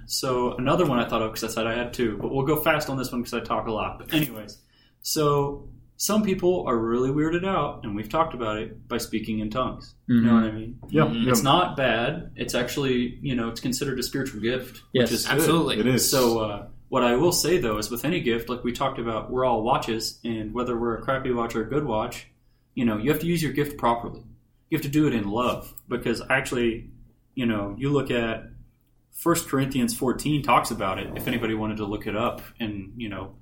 So 0.05 0.55
another 0.57 0.85
one 0.85 0.99
I 0.99 1.07
thought 1.07 1.21
of 1.21 1.31
because 1.33 1.49
I 1.49 1.53
said 1.53 1.67
I 1.67 1.75
had 1.77 1.93
two, 1.93 2.17
but 2.21 2.29
we'll 2.33 2.45
go 2.45 2.57
fast 2.57 2.89
on 2.89 2.97
this 2.97 3.11
one 3.11 3.21
because 3.21 3.33
I 3.33 3.39
talk 3.41 3.67
a 3.67 3.71
lot. 3.71 3.99
But 3.99 4.13
anyways, 4.13 4.57
so 5.01 5.69
some 5.95 6.23
people 6.23 6.65
are 6.67 6.77
really 6.77 7.09
weirded 7.09 7.45
out, 7.45 7.81
and 7.83 7.95
we've 7.95 8.09
talked 8.09 8.33
about 8.33 8.57
it 8.57 8.87
by 8.87 8.97
speaking 8.97 9.39
in 9.39 9.49
tongues. 9.49 9.95
You 10.07 10.21
know 10.21 10.31
Mhm. 10.31 10.33
what 10.33 10.43
I 10.43 10.51
mean? 10.51 10.79
Yeah, 10.89 11.01
Mhm. 11.03 11.27
It's 11.29 11.43
not 11.43 11.75
bad. 11.77 12.31
It's 12.35 12.55
actually 12.55 13.17
you 13.21 13.35
know 13.35 13.47
it's 13.49 13.61
considered 13.61 13.99
a 13.99 14.03
spiritual 14.03 14.41
gift, 14.41 14.81
Yes. 14.93 15.03
which 15.09 15.19
is 15.19 15.25
good. 15.25 15.35
Absolutely. 15.35 15.79
It 15.79 15.87
is. 15.87 16.09
So 16.09 16.39
uh, 16.39 16.67
what 16.89 17.03
I 17.03 17.15
will 17.15 17.31
say 17.31 17.57
though 17.57 17.77
is 17.77 17.89
with 17.89 18.03
any 18.03 18.19
gift, 18.19 18.49
like 18.49 18.63
we 18.63 18.71
talked 18.71 18.99
about, 18.99 19.31
we're 19.31 19.45
all 19.45 19.63
watches, 19.63 20.19
and 20.23 20.53
whether 20.53 20.77
we're 20.77 20.97
a 20.97 21.01
crappy 21.01 21.31
watch 21.31 21.55
or 21.55 21.61
a 21.61 21.69
good 21.69 21.85
watch, 21.85 22.27
you 22.73 22.85
know, 22.85 22.97
you 22.97 23.11
have 23.11 23.21
to 23.21 23.27
use 23.27 23.41
your 23.41 23.53
gift 23.53 23.77
properly. 23.77 24.23
You 24.69 24.77
have 24.77 24.83
to 24.83 24.89
do 24.89 25.07
it 25.07 25.13
in 25.13 25.29
love 25.29 25.73
because 25.87 26.21
actually, 26.29 26.89
you 27.35 27.45
know, 27.45 27.75
you 27.77 27.89
look 27.91 28.11
at 28.11 28.43
First 29.11 29.47
Corinthians 29.49 29.95
14 29.95 30.43
talks 30.43 30.71
about 30.71 30.99
it. 30.99 31.11
If 31.15 31.27
anybody 31.27 31.53
wanted 31.53 31.77
to 31.77 31.85
look 31.85 32.07
it 32.07 32.15
up 32.15 32.41
and 32.59 32.93
you 32.97 33.09
know 33.09 33.35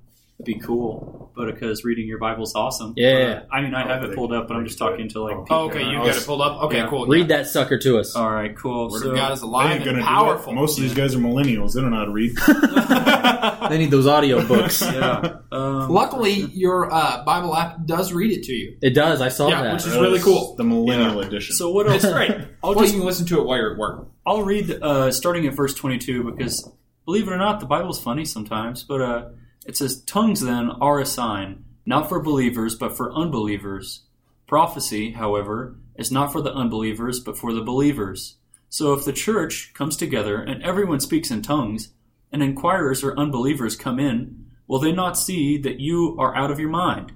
be 0.44 0.58
cool, 0.60 1.32
but 1.34 1.46
because 1.46 1.84
reading 1.84 2.06
your 2.06 2.18
Bible's 2.18 2.54
awesome. 2.54 2.94
Yeah. 2.96 3.42
Uh, 3.50 3.54
I 3.54 3.60
mean, 3.60 3.74
I 3.74 3.86
have 3.88 4.04
it 4.04 4.14
pulled 4.14 4.32
up, 4.32 4.46
but 4.46 4.56
I'm 4.56 4.64
just 4.64 4.78
talking 4.78 5.08
to 5.08 5.22
like. 5.22 5.34
Oh. 5.34 5.42
people. 5.42 5.56
Oh, 5.56 5.64
okay, 5.70 5.82
you 5.84 5.94
got 5.96 6.16
it 6.16 6.24
pulled 6.24 6.40
up. 6.40 6.62
Okay, 6.64 6.76
yeah. 6.78 6.88
cool. 6.88 7.06
Read 7.06 7.28
that 7.28 7.48
sucker 7.48 7.76
to 7.78 7.98
us. 7.98 8.14
All 8.14 8.30
right, 8.30 8.56
cool. 8.56 8.88
Word 8.88 9.02
So- 9.02 9.10
of 9.10 9.16
God 9.16 9.32
is 9.32 9.42
alive 9.42 9.84
and 9.84 10.00
powerful. 10.02 10.52
Most 10.52 10.78
of 10.78 10.84
these 10.84 10.94
guys 10.94 11.14
are 11.14 11.18
millennials. 11.18 11.72
They 11.74 11.80
don't 11.80 11.90
know 11.90 11.96
how 11.96 12.04
to 12.04 12.12
read. 12.12 12.36
They 13.68 13.76
need 13.78 13.90
those 13.90 14.06
audio 14.06 14.46
books. 14.46 14.80
yeah. 14.82 15.40
Um, 15.52 15.90
Luckily, 15.90 16.32
your 16.32 16.92
uh, 16.92 17.22
Bible 17.24 17.54
app 17.54 17.84
does 17.84 18.12
read 18.12 18.30
it 18.30 18.44
to 18.44 18.52
you. 18.52 18.78
It 18.80 18.90
does. 18.90 19.20
I 19.20 19.28
saw 19.28 19.48
Yeah, 19.48 19.62
that. 19.62 19.72
which 19.74 19.86
is 19.86 19.94
really 19.94 20.20
cool. 20.20 20.54
The 20.56 20.64
millennial 20.64 21.20
Yeah. 21.20 21.26
edition. 21.26 21.54
So 21.54 21.70
what 21.70 21.86
else? 21.86 22.02
It's 22.02 22.12
great. 22.12 22.30
I'll 22.62 22.70
well, 22.74 22.80
just 22.80 22.94
you 22.94 23.00
can 23.00 23.06
listen 23.06 23.26
to 23.26 23.40
it 23.40 23.44
while 23.46 23.58
you're 23.58 23.72
at 23.72 23.78
work. 23.78 24.08
I'll 24.26 24.42
read 24.42 24.70
uh, 24.70 25.10
starting 25.10 25.46
at 25.46 25.54
verse 25.54 25.74
22 25.74 26.32
because, 26.32 26.66
believe 27.04 27.28
it 27.28 27.32
or 27.32 27.36
not, 27.36 27.60
the 27.60 27.66
Bible's 27.66 28.00
funny 28.00 28.24
sometimes. 28.24 28.84
But 28.84 29.00
uh, 29.02 29.24
it 29.68 29.76
says, 29.76 30.00
Tongues 30.02 30.40
then 30.40 30.70
are 30.80 30.98
a 30.98 31.04
sign, 31.04 31.62
not 31.84 32.08
for 32.08 32.22
believers, 32.22 32.74
but 32.74 32.96
for 32.96 33.12
unbelievers. 33.12 34.00
Prophecy, 34.46 35.12
however, 35.12 35.76
is 35.94 36.10
not 36.10 36.32
for 36.32 36.40
the 36.40 36.54
unbelievers, 36.54 37.20
but 37.20 37.36
for 37.36 37.52
the 37.52 37.60
believers. 37.60 38.36
So 38.70 38.94
if 38.94 39.04
the 39.04 39.12
church 39.12 39.74
comes 39.74 39.94
together 39.94 40.40
and 40.40 40.62
everyone 40.62 41.00
speaks 41.00 41.30
in 41.30 41.42
tongues, 41.42 41.90
and 42.32 42.42
inquirers 42.42 43.04
or 43.04 43.18
unbelievers 43.18 43.76
come 43.76 43.98
in, 44.00 44.46
will 44.66 44.78
they 44.78 44.92
not 44.92 45.18
see 45.18 45.58
that 45.58 45.80
you 45.80 46.16
are 46.18 46.34
out 46.34 46.50
of 46.50 46.58
your 46.58 46.70
mind? 46.70 47.12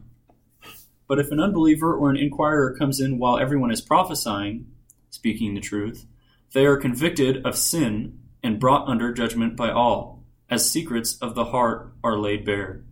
But 1.09 1.19
if 1.19 1.31
an 1.31 1.41
unbeliever 1.41 1.95
or 1.95 2.11
an 2.11 2.19
inquirer 2.19 2.77
comes 2.79 3.01
in 3.01 3.19
while 3.19 3.39
everyone 3.39 3.71
is 3.71 3.81
prophesying, 3.81 4.67
speaking 5.09 5.55
the 5.55 5.61
truth, 5.61 6.07
they 6.53 6.67
are 6.67 6.77
convicted 6.77 7.47
of 7.47 7.57
sin 7.57 8.19
and 8.43 8.61
brought 8.61 8.89
under 8.89 9.11
judgment 9.11 9.57
by 9.57 9.71
all, 9.71 10.22
as 10.53 10.71
secrets 10.71 11.17
of 11.23 11.35
the 11.35 11.47
heart 11.47 11.95
are 12.05 12.19
laid 12.19 12.45
bare. 12.45 12.85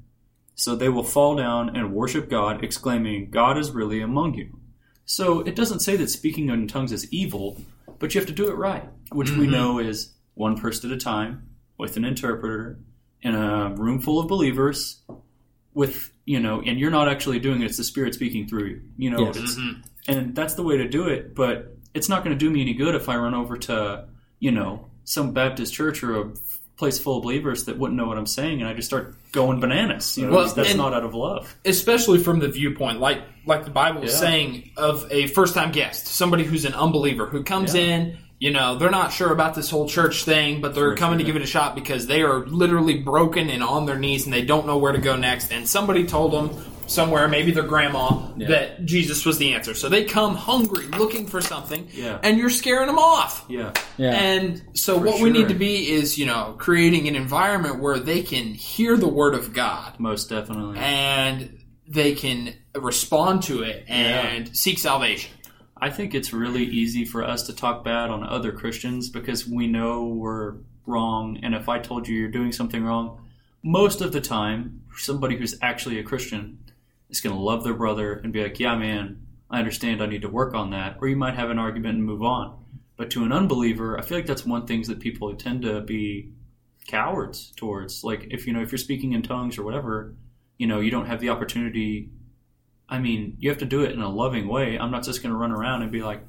So 0.55 0.75
they 0.75 0.89
will 0.89 1.05
fall 1.05 1.37
down 1.37 1.77
and 1.77 1.93
worship 1.93 2.31
God, 2.31 2.65
exclaiming, 2.65 3.31
God 3.31 3.59
is 3.59 3.71
really 3.71 4.01
among 4.01 4.33
you. 4.35 4.59
So 5.05 5.41
it 5.41 5.55
doesn't 5.57 5.81
say 5.81 5.95
that 5.97 6.09
speaking 6.09 6.49
in 6.49 6.67
tongues 6.69 6.91
is 6.91 7.13
evil, 7.13 7.61
but 7.99 8.15
you 8.15 8.21
have 8.21 8.29
to 8.29 8.33
do 8.35 8.49
it 8.49 8.55
right, 8.55 8.89
which 9.13 9.31
we 9.33 9.47
Mhm. 9.47 9.51
know 9.51 9.79
is 9.79 10.15
one 10.35 10.57
person 10.59 10.91
at 10.91 10.97
a 10.97 11.01
time, 11.01 11.43
with 11.77 11.99
an 11.99 12.05
interpreter, 12.07 12.79
in 13.21 13.35
a 13.35 13.75
room 13.77 14.01
full 14.01 14.19
of 14.19 14.27
believers, 14.27 15.03
with, 15.75 16.11
you 16.25 16.41
know, 16.41 16.63
and 16.63 16.81
you're 16.81 16.91
not 16.91 17.09
actually 17.09 17.39
doing 17.41 17.61
it, 17.61 17.67
it's 17.67 17.77
the 17.77 17.85
Spirit 17.85 18.15
speaking 18.15 18.47
through 18.47 18.65
you. 18.67 18.81
You 18.97 19.11
know, 19.11 19.21
Yes. 19.27 19.37
it's, 19.37 19.57
Mhm. 19.57 19.83
and 20.09 20.35
that's 20.35 20.55
the 20.55 20.63
way 20.63 20.79
to 20.79 20.89
do 20.89 21.09
it 21.09 21.35
but 21.35 21.77
it's 21.93 22.09
not 22.09 22.25
going 22.25 22.35
to 22.37 22.45
do 22.45 22.51
me 22.51 22.63
any 22.63 22.73
good 22.73 22.95
if 22.95 23.07
i 23.11 23.15
run 23.17 23.35
over 23.35 23.57
to 23.59 24.07
you 24.39 24.51
know 24.51 24.87
some 25.05 25.33
baptist 25.35 25.75
church 25.75 26.03
or 26.03 26.19
a 26.23 26.33
place 26.81 26.99
full 26.99 27.19
of 27.19 27.23
believers 27.23 27.65
that 27.67 27.79
wouldn't 27.79 27.97
know 27.97 28.07
what 28.07 28.19
i'm 28.19 28.27
saying 28.27 28.61
and 28.61 28.69
i 28.69 28.75
just 28.75 28.89
start 28.89 29.15
going 29.31 29.61
bananas 29.61 30.19
you 30.19 30.27
know 30.27 30.33
Well, 30.35 30.53
that's 30.53 30.75
not 30.75 30.93
out 30.93 31.05
of 31.05 31.15
love 31.15 31.55
especially 31.65 32.19
from 32.19 32.41
the 32.41 32.49
viewpoint, 32.49 32.99
like 32.99 33.21
like 33.47 33.65
the 33.65 33.71
Bible 33.71 34.03
is 34.03 34.13
Yeah. 34.13 34.19
saying, 34.19 34.71
of 34.77 35.07
a 35.11 35.27
first 35.29 35.55
time 35.55 35.73
guest, 35.73 36.07
somebody 36.09 36.45
who's 36.45 36.65
an 36.67 36.75
unbeliever 36.75 37.27
who 37.27 37.43
comes 37.43 37.75
Yeah. 37.75 37.83
in. 37.83 38.19
You 38.39 38.51
know, 38.53 38.77
they're 38.77 38.91
not 38.91 39.13
sure 39.13 39.33
about 39.33 39.55
this 39.55 39.69
whole 39.71 39.87
church 39.89 40.25
thing, 40.25 40.61
but 40.63 40.75
they're 40.75 40.93
For 40.93 40.97
coming 40.97 41.19
to 41.19 41.25
give 41.25 41.37
it 41.37 41.43
a 41.43 41.47
shot 41.47 41.75
because 41.75 42.07
they 42.07 42.23
are 42.23 42.47
literally 42.47 42.99
broken 42.99 43.51
and 43.51 43.63
on 43.63 43.85
their 43.87 43.99
knees 43.99 44.25
and 44.25 44.33
they 44.33 44.43
don't 44.43 44.67
know 44.67 44.79
where 44.79 44.93
to 44.93 44.99
go 44.99 45.15
next. 45.17 45.53
And 45.53 45.67
somebody 45.69 46.05
told 46.07 46.33
them 46.33 46.51
somewhere, 46.91 47.29
maybe 47.29 47.53
their 47.53 47.63
grandma, 47.63 48.21
Yeah. 48.37 48.49
that 48.49 48.85
Jesus 48.85 49.25
was 49.25 49.39
the 49.39 49.55
answer. 49.55 49.75
So 49.75 49.89
they 49.89 50.05
come 50.05 50.35
hungry, 50.35 50.87
looking 50.99 51.27
for 51.27 51.41
something, 51.41 51.89
Yeah. 51.93 52.19
and 52.23 52.37
you're 52.39 52.51
scaring 52.51 52.89
them 52.89 52.99
off. 52.99 53.45
yeah 53.49 53.73
Yeah. 53.97 54.11
And 54.13 54.63
so 54.75 54.99
For 54.99 55.07
what 55.07 55.21
we 55.21 55.31
need 55.31 55.49
to 55.49 55.55
be 55.55 55.91
is, 55.91 56.19
you 56.19 56.27
know, 56.27 56.55
creating 56.59 57.07
an 57.09 57.15
environment 57.17 57.81
where 57.81 57.99
they 57.99 58.23
can 58.23 58.55
hear 58.55 58.97
the 58.97 59.09
word 59.09 59.35
of 59.35 59.53
God 59.53 59.95
most 59.99 60.29
definitely 60.29 60.79
and 60.79 61.57
they 61.89 62.15
can 62.15 62.55
respond 62.75 63.43
to 63.45 63.63
it 63.63 63.85
and 63.89 64.55
seek 64.57 64.79
salvation. 64.79 65.31
I 65.83 65.91
think 65.91 66.15
it's 66.15 66.33
really 66.33 66.65
easy 66.65 67.05
for 67.05 67.25
us 67.25 67.45
to 67.45 67.55
talk 67.55 67.85
bad 67.85 68.11
on 68.11 68.23
other 68.23 68.53
Christians 68.53 69.09
because 69.09 69.47
we 69.49 69.67
know 69.67 70.05
we're 70.05 70.55
wrong. 70.87 71.39
And 71.43 71.55
if 71.55 71.69
I 71.69 71.79
told 71.79 72.07
you 72.09 72.17
you're 72.19 72.29
doing 72.31 72.53
something 72.53 72.83
wrong, 72.85 73.19
most 73.63 74.01
of 74.01 74.13
the 74.13 74.21
time, 74.21 74.83
somebody 74.97 75.37
who's 75.37 75.57
actually 75.63 75.99
a 75.99 76.03
Christian 76.03 76.59
is 77.11 77.21
going 77.21 77.35
to 77.35 77.43
love 77.43 77.65
their 77.65 77.75
brother 77.75 78.15
and 78.15 78.33
be 78.33 78.43
like, 78.43 78.59
yeah, 78.61 78.77
man, 78.77 79.27
I 79.51 79.59
understand 79.59 80.03
I 80.03 80.07
need 80.07 80.23
to 80.23 80.29
work 80.29 80.55
on 80.55 80.71
that. 80.71 80.99
Or 81.01 81.09
you 81.09 81.17
might 81.17 81.35
have 81.35 81.51
an 81.51 81.59
argument 81.59 81.97
and 81.97 82.05
move 82.05 82.23
on. 82.23 82.65
But 82.97 83.11
to 83.13 83.25
an 83.25 83.33
unbeliever, 83.33 83.99
I 83.99 84.03
feel 84.03 84.19
like 84.19 84.27
that's 84.27 84.45
one 84.45 84.67
thing 84.67 84.83
that 84.83 85.01
people 85.01 85.35
tend 85.35 85.63
to 85.63 85.81
be 85.81 86.33
cowards 86.87 87.53
towards. 87.57 88.05
Like 88.05 88.29
if 88.31 88.47
you 88.47 88.53
know 88.53 88.61
if 88.61 88.71
you're 88.73 88.79
speaking 88.79 89.13
in 89.13 89.23
tongues 89.23 89.59
or 89.59 89.65
whatever, 89.65 90.15
you 90.59 90.67
know 90.67 90.81
you 90.81 90.91
don't 90.91 91.07
have 91.07 91.21
the 91.21 91.31
opportunity. 91.31 92.11
I 92.89 92.99
mean, 92.99 93.37
you 93.39 93.49
have 93.49 93.59
to 93.59 93.65
do 93.65 93.83
it 93.83 93.93
in 93.93 94.01
a 94.01 94.09
loving 94.09 94.49
way. 94.49 94.77
I'm 94.79 94.91
not 94.91 95.05
just 95.05 95.23
going 95.23 95.33
to 95.33 95.39
run 95.39 95.53
around 95.53 95.83
and 95.83 95.93
be 95.93 96.03
like, 96.03 96.23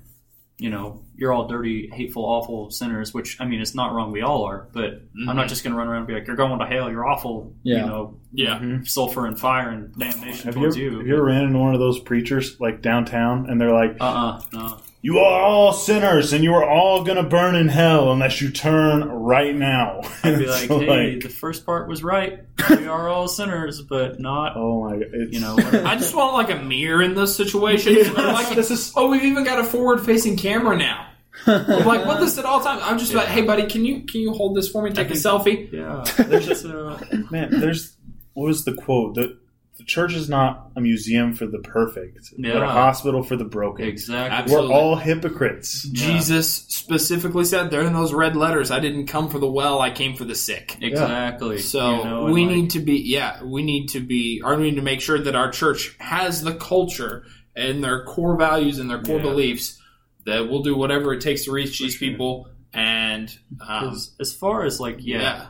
you 0.62 0.70
know, 0.70 1.01
you're 1.16 1.34
all 1.34 1.47
dirty, 1.47 1.89
hateful, 1.91 2.24
awful 2.24 2.70
sinners. 2.70 3.16
Which 3.16 3.41
I 3.41 3.45
mean, 3.45 3.62
it's 3.62 3.74
not 3.74 3.93
wrong. 3.93 4.12
We 4.12 4.22
all 4.22 4.43
are, 4.43 4.68
but 4.72 5.01
I'm 5.28 5.36
not 5.36 5.47
just 5.49 5.64
going 5.64 5.72
to 5.74 5.78
run 5.78 5.88
around 5.88 5.99
and 5.99 6.07
be 6.07 6.14
like, 6.14 6.28
you're 6.28 6.36
going 6.36 6.59
to 6.59 6.66
hell. 6.68 6.91
You're 6.91 7.07
awful. 7.07 7.51
Yeah. 7.64 7.78
You 7.78 7.86
know, 7.88 8.20
Yeah. 8.32 8.78
sulfur 8.84 9.26
and 9.26 9.39
fire 9.39 9.70
and 9.70 9.91
damnation 9.97 10.45
Have 10.45 10.55
you, 10.55 10.62
towards 10.62 10.76
ever, 10.78 10.84
you. 10.86 10.97
have 10.99 11.07
you 11.07 11.14
ever 11.16 11.26
ran 11.26 11.45
into 11.45 11.57
one 11.57 11.74
of 11.74 11.80
those 11.80 11.99
preachers 11.99 12.59
like 12.59 12.82
downtown 12.84 13.49
and 13.49 13.59
they're 13.59 13.74
like, 13.74 13.97
uh 13.99 14.03
uh 14.03 14.41
no. 14.53 14.78
You 15.04 15.18
are 15.18 15.41
all 15.41 15.74
sinners 15.74 16.32
and 16.32 16.43
you 16.43 16.54
are 16.54 16.64
all 16.64 17.04
going 17.04 17.18
to 17.18 17.24
burn 17.24 17.56
in 17.56 17.68
hell 17.68 18.12
unless 18.12 18.39
you 18.39 18.52
turn 18.52 19.02
right 19.10 19.56
now. 19.56 20.02
I'd 20.24 20.38
be 20.38 20.45
like, 20.45 20.68
So, 20.68 20.80
hey, 20.80 21.14
like, 21.14 21.24
the 21.24 21.30
first 21.30 21.66
part 21.66 21.88
was 21.88 22.04
right. 22.04 22.41
We 22.70 22.86
are 22.88 23.10
all 23.10 23.28
sinners, 23.28 23.82
but 23.82 24.20
not. 24.20 24.56
oh 24.56 24.84
my 24.84 24.97
god. 24.97 25.08
It's, 25.12 25.34
You 25.34 25.39
know. 25.39 25.58
I 25.86 25.95
just 25.95 26.14
want 26.16 26.34
like 26.34 26.52
a 26.56 26.62
mirror 26.62 27.02
in 27.02 27.16
those 27.16 27.36
situations. 27.36 27.95
Yes, 27.97 28.16
like, 28.16 28.56
this 28.56 28.70
is- 28.70 28.93
oh, 28.95 29.08
we've 29.10 29.24
even 29.24 29.43
got 29.43 29.58
a 29.60 29.64
forward-facing 29.64 30.38
camera 30.38 30.78
now. 30.78 31.08
I'm 31.47 31.86
like, 31.88 32.06
what 32.06 32.20
this 32.20 32.38
at 32.38 32.45
all 32.45 32.62
times? 32.62 32.82
I'm 32.86 32.99
just 32.99 33.14
like, 33.16 33.28
hey, 33.28 33.41
buddy, 33.41 33.66
can 33.66 33.84
you 33.86 34.02
can 34.02 34.22
you 34.22 34.34
hold 34.34 34.56
this 34.56 34.70
for 34.70 34.84
me? 34.84 34.91
Take 34.91 35.10
a 35.10 35.14
selfie. 35.14 35.72
Yeah. 35.72 36.04
There's 36.26 36.47
It's, 36.47 36.66
uh, 36.66 36.99
man, 37.32 37.60
there's 37.60 37.95
what 38.34 38.45
was 38.47 38.66
the 38.66 38.74
quote? 38.74 39.16
The 39.16 39.39
the 39.78 39.84
church 39.86 40.13
is 40.13 40.30
not 40.30 40.72
a 40.76 40.82
museum 40.82 41.34
for 41.34 41.47
the 41.47 41.57
perfect, 41.59 42.32
but 42.38 42.61
a 42.61 42.67
hospital 42.67 43.24
for 43.24 43.36
the 43.36 43.45
broken. 43.45 43.88
exactly. 43.88 44.38
Absolutely. 44.38 44.69
We're 44.69 44.76
all 44.76 44.95
hypocrites. 44.95 45.84
Jesus 45.89 46.53
specifically 46.67 47.45
said 47.45 47.72
there 47.72 47.82
in 47.82 47.93
those 47.93 48.13
red 48.13 48.36
letters, 48.36 48.69
I 48.69 48.80
didn't 48.80 49.07
come 49.07 49.28
for 49.30 49.39
the 49.39 49.49
well, 49.51 49.80
I 49.82 49.89
came 49.89 50.15
for 50.15 50.24
the 50.24 50.36
sick. 50.36 50.78
Exactly. 50.82 51.57
So 51.59 51.97
You 51.97 52.03
know, 52.03 52.26
we 52.26 52.45
like- 52.45 52.55
need 52.55 52.69
to 52.72 52.80
be, 52.80 52.97
yeah, 52.97 53.43
we 53.43 53.63
need 53.63 53.88
to 53.89 53.99
be, 54.01 54.41
or 54.43 54.55
we 54.55 54.63
need 54.69 54.76
to 54.76 54.82
make 54.84 55.01
sure 55.01 55.17
that 55.19 55.36
our 55.36 55.49
church 55.51 55.95
has 55.99 56.43
the 56.43 56.53
culture 56.53 57.24
and 57.55 57.84
their 57.84 58.03
core 58.05 58.38
values 58.38 58.78
and 58.78 58.89
their 58.89 59.01
core 59.01 59.17
Yeah. 59.17 59.24
beliefs 59.24 59.82
that 60.26 60.47
we'll 60.49 60.61
do 60.61 60.76
whatever 60.76 61.13
it 61.13 61.22
takes 61.22 61.45
to 61.45 61.51
reach 61.51 61.80
these 61.80 61.95
sure. 61.95 62.07
people. 62.09 62.47
And 62.74 63.36
um, 63.67 63.89
'cause 63.89 64.15
as 64.19 64.32
far 64.32 64.63
as 64.63 64.80
like, 64.80 64.97
yeah, 64.99 65.22
yeah, 65.22 65.45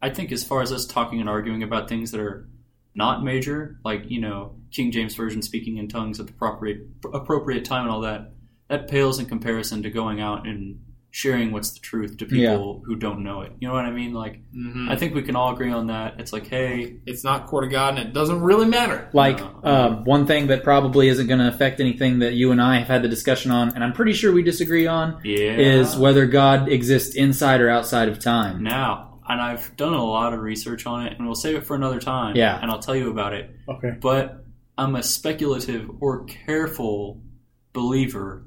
I 0.00 0.08
think 0.10 0.32
as 0.32 0.42
far 0.42 0.62
as 0.62 0.72
us 0.72 0.86
talking 0.86 1.20
and 1.20 1.28
arguing 1.28 1.62
about 1.62 1.88
things 1.88 2.10
that 2.12 2.20
are 2.20 2.48
not 2.94 3.24
major, 3.24 3.78
like 3.84 4.10
you 4.10 4.20
know, 4.20 4.56
King 4.70 4.90
James 4.92 5.14
version 5.14 5.42
speaking 5.42 5.78
in 5.78 5.88
tongues 5.88 6.20
at 6.20 6.26
the 6.26 6.32
appropriate 6.32 6.80
appropriate 7.12 7.64
time 7.64 7.82
and 7.82 7.90
all 7.90 8.00
that, 8.02 8.32
that 8.68 8.88
pales 8.88 9.18
in 9.18 9.26
comparison 9.26 9.82
to 9.82 9.90
going 9.90 10.20
out 10.20 10.46
and 10.46 10.80
sharing 11.10 11.52
what's 11.52 11.70
the 11.70 11.78
truth 11.78 12.16
to 12.16 12.26
people 12.26 12.82
who 12.86 12.96
don't 12.96 13.22
know 13.22 13.42
it. 13.42 13.52
You 13.60 13.68
know 13.68 13.74
what 13.74 13.84
I 13.84 13.92
mean? 13.92 14.12
Like, 14.12 14.40
mhm. 14.52 14.90
I 14.90 14.96
think 14.96 15.14
we 15.14 15.22
can 15.22 15.36
all 15.36 15.52
agree 15.52 15.70
on 15.70 15.86
that. 15.86 16.18
It's 16.18 16.32
like, 16.32 16.48
hey, 16.48 16.96
it's 17.06 17.22
not 17.22 17.46
court 17.46 17.62
of 17.62 17.70
God, 17.70 17.96
and 17.96 18.08
it 18.08 18.12
doesn't 18.12 18.40
really 18.40 18.66
matter. 18.66 19.08
Like 19.12 19.38
No. 19.38 19.60
uh, 19.62 20.02
one 20.02 20.26
thing 20.26 20.48
that 20.48 20.64
probably 20.64 21.06
isn't 21.06 21.28
going 21.28 21.38
to 21.38 21.46
affect 21.46 21.78
anything 21.78 22.18
that 22.18 22.32
you 22.32 22.50
and 22.50 22.60
I 22.60 22.78
have 22.78 22.88
had 22.88 23.02
the 23.04 23.08
discussion 23.08 23.52
on, 23.52 23.72
and 23.76 23.84
I'm 23.84 23.92
pretty 23.92 24.12
sure 24.12 24.32
we 24.32 24.42
disagree 24.42 24.88
on, 24.88 25.20
yeah, 25.22 25.52
is 25.56 25.96
whether 25.96 26.26
God 26.26 26.68
exists 26.68 27.14
inside 27.14 27.60
or 27.60 27.70
outside 27.70 28.08
of 28.08 28.18
time. 28.18 28.62
now. 28.64 29.10
And 29.28 29.40
I've 29.40 29.74
done 29.76 29.94
a 29.94 30.04
lot 30.04 30.32
of 30.34 30.40
research 30.40 30.86
on 30.86 31.06
it, 31.06 31.16
and 31.16 31.26
we'll 31.26 31.34
save 31.34 31.56
it 31.56 31.64
for 31.66 31.74
another 31.76 32.00
time. 32.00 32.36
Yeah. 32.36 32.58
and 32.60 32.70
I'll 32.70 32.78
tell 32.80 32.96
you 32.96 33.10
about 33.10 33.32
it. 33.32 33.50
Okay. 33.68 33.92
but 34.00 34.44
I'm 34.76 34.96
a 34.96 35.02
speculative 35.02 35.88
or 36.00 36.24
careful 36.24 37.22
believer 37.72 38.44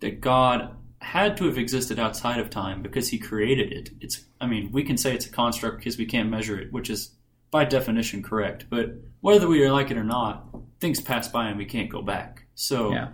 that 0.00 0.20
God 0.20 0.74
had 1.00 1.36
to 1.36 1.44
have 1.44 1.58
existed 1.58 1.98
outside 1.98 2.40
of 2.40 2.50
time 2.50 2.82
because 2.82 3.08
he 3.08 3.18
created 3.18 3.72
it. 3.72 3.90
It's 4.00 4.24
I 4.40 4.46
mean, 4.46 4.70
we 4.72 4.82
can 4.84 4.96
say 4.96 5.14
it's 5.14 5.26
a 5.26 5.30
construct 5.30 5.78
because 5.78 5.98
we 5.98 6.06
can't 6.06 6.28
measure 6.30 6.58
it, 6.58 6.72
which 6.72 6.90
is 6.90 7.10
by 7.50 7.64
definition 7.64 8.22
correct, 8.22 8.66
but 8.70 8.90
whether 9.20 9.48
we 9.48 9.68
like 9.70 9.90
it 9.90 9.96
or 9.96 10.04
not, 10.04 10.46
things 10.80 11.00
pass 11.00 11.28
by 11.28 11.48
and 11.48 11.56
we 11.58 11.64
can't 11.64 11.90
go 11.90 12.02
back. 12.02 12.46
So 12.54 12.92
Yeah. 12.92 13.08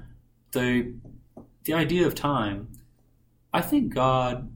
the 0.53 0.95
the 1.65 1.73
idea 1.75 2.07
of 2.07 2.15
time, 2.15 2.69
I 3.53 3.61
think 3.63 3.95
God 3.95 4.51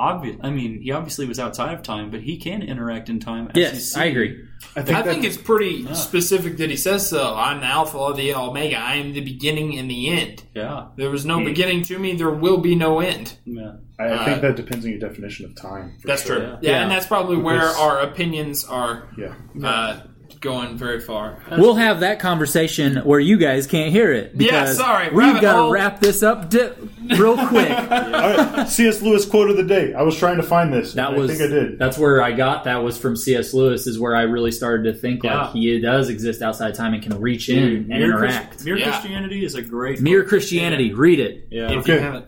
obvious 0.00 0.36
I 0.42 0.50
mean, 0.50 0.80
he 0.82 0.92
obviously 0.92 1.26
was 1.26 1.38
outside 1.38 1.74
of 1.74 1.82
time, 1.82 2.10
but 2.10 2.20
he 2.22 2.38
can 2.38 2.62
interact 2.62 3.08
in 3.08 3.20
time 3.20 3.48
as 3.50 3.56
you 3.56 3.62
Yes, 3.62 3.96
I 3.96 4.04
agree. 4.06 4.44
I 4.76 4.82
think, 4.82 4.98
I 4.98 5.02
think 5.02 5.24
it's 5.24 5.36
pretty 5.38 5.92
specific 5.94 6.58
that 6.58 6.68
he 6.70 6.76
says 6.76 7.08
so. 7.08 7.34
I'm 7.34 7.60
the 7.60 7.66
Alpha, 7.66 8.12
the 8.14 8.34
Omega. 8.34 8.76
I 8.78 8.96
am 8.96 9.12
the 9.14 9.20
beginning 9.22 9.78
and 9.78 9.90
the 9.90 10.08
end. 10.08 10.42
Yeah. 10.54 10.88
There 10.96 11.10
was 11.10 11.24
no 11.24 11.38
Hmm. 11.38 11.44
beginning 11.46 11.82
to 11.84 11.98
me. 11.98 12.14
There 12.14 12.30
will 12.30 12.58
be 12.58 12.74
no 12.74 13.00
end. 13.00 13.36
Yeah. 13.46 13.72
I, 13.98 14.12
I 14.12 14.24
think 14.24 14.38
uh, 14.38 14.40
that 14.48 14.56
depends 14.56 14.84
on 14.84 14.90
your 14.92 15.00
definition 15.00 15.46
of 15.46 15.54
time. 15.56 15.96
That's 16.04 16.24
sure. 16.26 16.36
true. 16.36 16.44
Yeah. 16.44 16.58
Yeah, 16.60 16.70
Yeah. 16.72 16.82
and 16.82 16.90
that's 16.90 17.06
probably 17.06 17.36
where 17.38 17.56
Because- 17.56 17.78
our 17.78 18.00
opinions 18.00 18.64
are 18.64 19.08
Yeah. 19.18 19.34
uh, 19.64 20.00
going 20.40 20.76
very 20.78 21.00
far. 21.00 21.38
We'll 21.50 21.74
have 21.74 22.00
that 22.00 22.18
conversation 22.20 22.96
where 22.98 23.20
you 23.20 23.36
guys 23.36 23.66
can't 23.66 23.90
hear 23.92 24.10
it. 24.12 24.32
Yeah, 24.36 24.72
sorry, 24.72 25.10
We've 25.12 25.40
got 25.40 25.66
to 25.66 25.72
wrap 25.72 26.00
this 26.00 26.22
up 26.22 26.48
di- 26.50 26.70
real 27.18 27.36
quick. 27.48 27.70
All 27.78 27.86
right, 27.88 28.68
C.S. 28.68 29.02
Lewis 29.02 29.24
quote 29.24 29.50
of 29.50 29.56
the 29.56 29.62
day. 29.62 29.94
I 29.94 30.02
was 30.02 30.16
trying 30.16 30.36
to 30.36 30.42
find 30.42 30.72
this. 30.72 30.94
That 30.94 31.14
was 31.14 31.30
I 31.30 31.34
think 31.34 31.50
I 31.50 31.54
did. 31.54 31.78
that's 31.78 31.98
where 31.98 32.22
I 32.22 32.32
got 32.32 32.64
that 32.64 32.82
was 32.82 32.96
from 32.98 33.16
C.S. 33.16 33.52
Lewis 33.54 33.86
is 33.86 33.98
where 33.98 34.14
I 34.16 34.22
really 34.22 34.52
started 34.52 34.84
to 34.92 34.98
think 34.98 35.22
Yeah. 35.22 35.42
like 35.44 35.52
he 35.52 35.80
does 35.80 36.08
exist 36.08 36.42
outside 36.42 36.74
time 36.74 36.94
and 36.94 37.02
can 37.02 37.20
reach 37.20 37.48
in 37.48 37.58
and 37.58 37.88
Mere, 37.88 38.16
Chris- 38.18 38.34
interact. 38.34 38.64
Mere 38.64 38.78
Yeah. 38.78 38.90
Christianity 38.90 39.44
is 39.44 39.54
a 39.54 39.62
great 39.62 40.00
Mere 40.00 40.20
book. 40.20 40.28
Christianity, 40.28 40.92
read 40.92 41.20
it. 41.20 41.48
Yeah. 41.50 41.70
If 41.72 41.78
Okay. 41.78 41.94
you 41.94 42.00
haven't, 42.00 42.26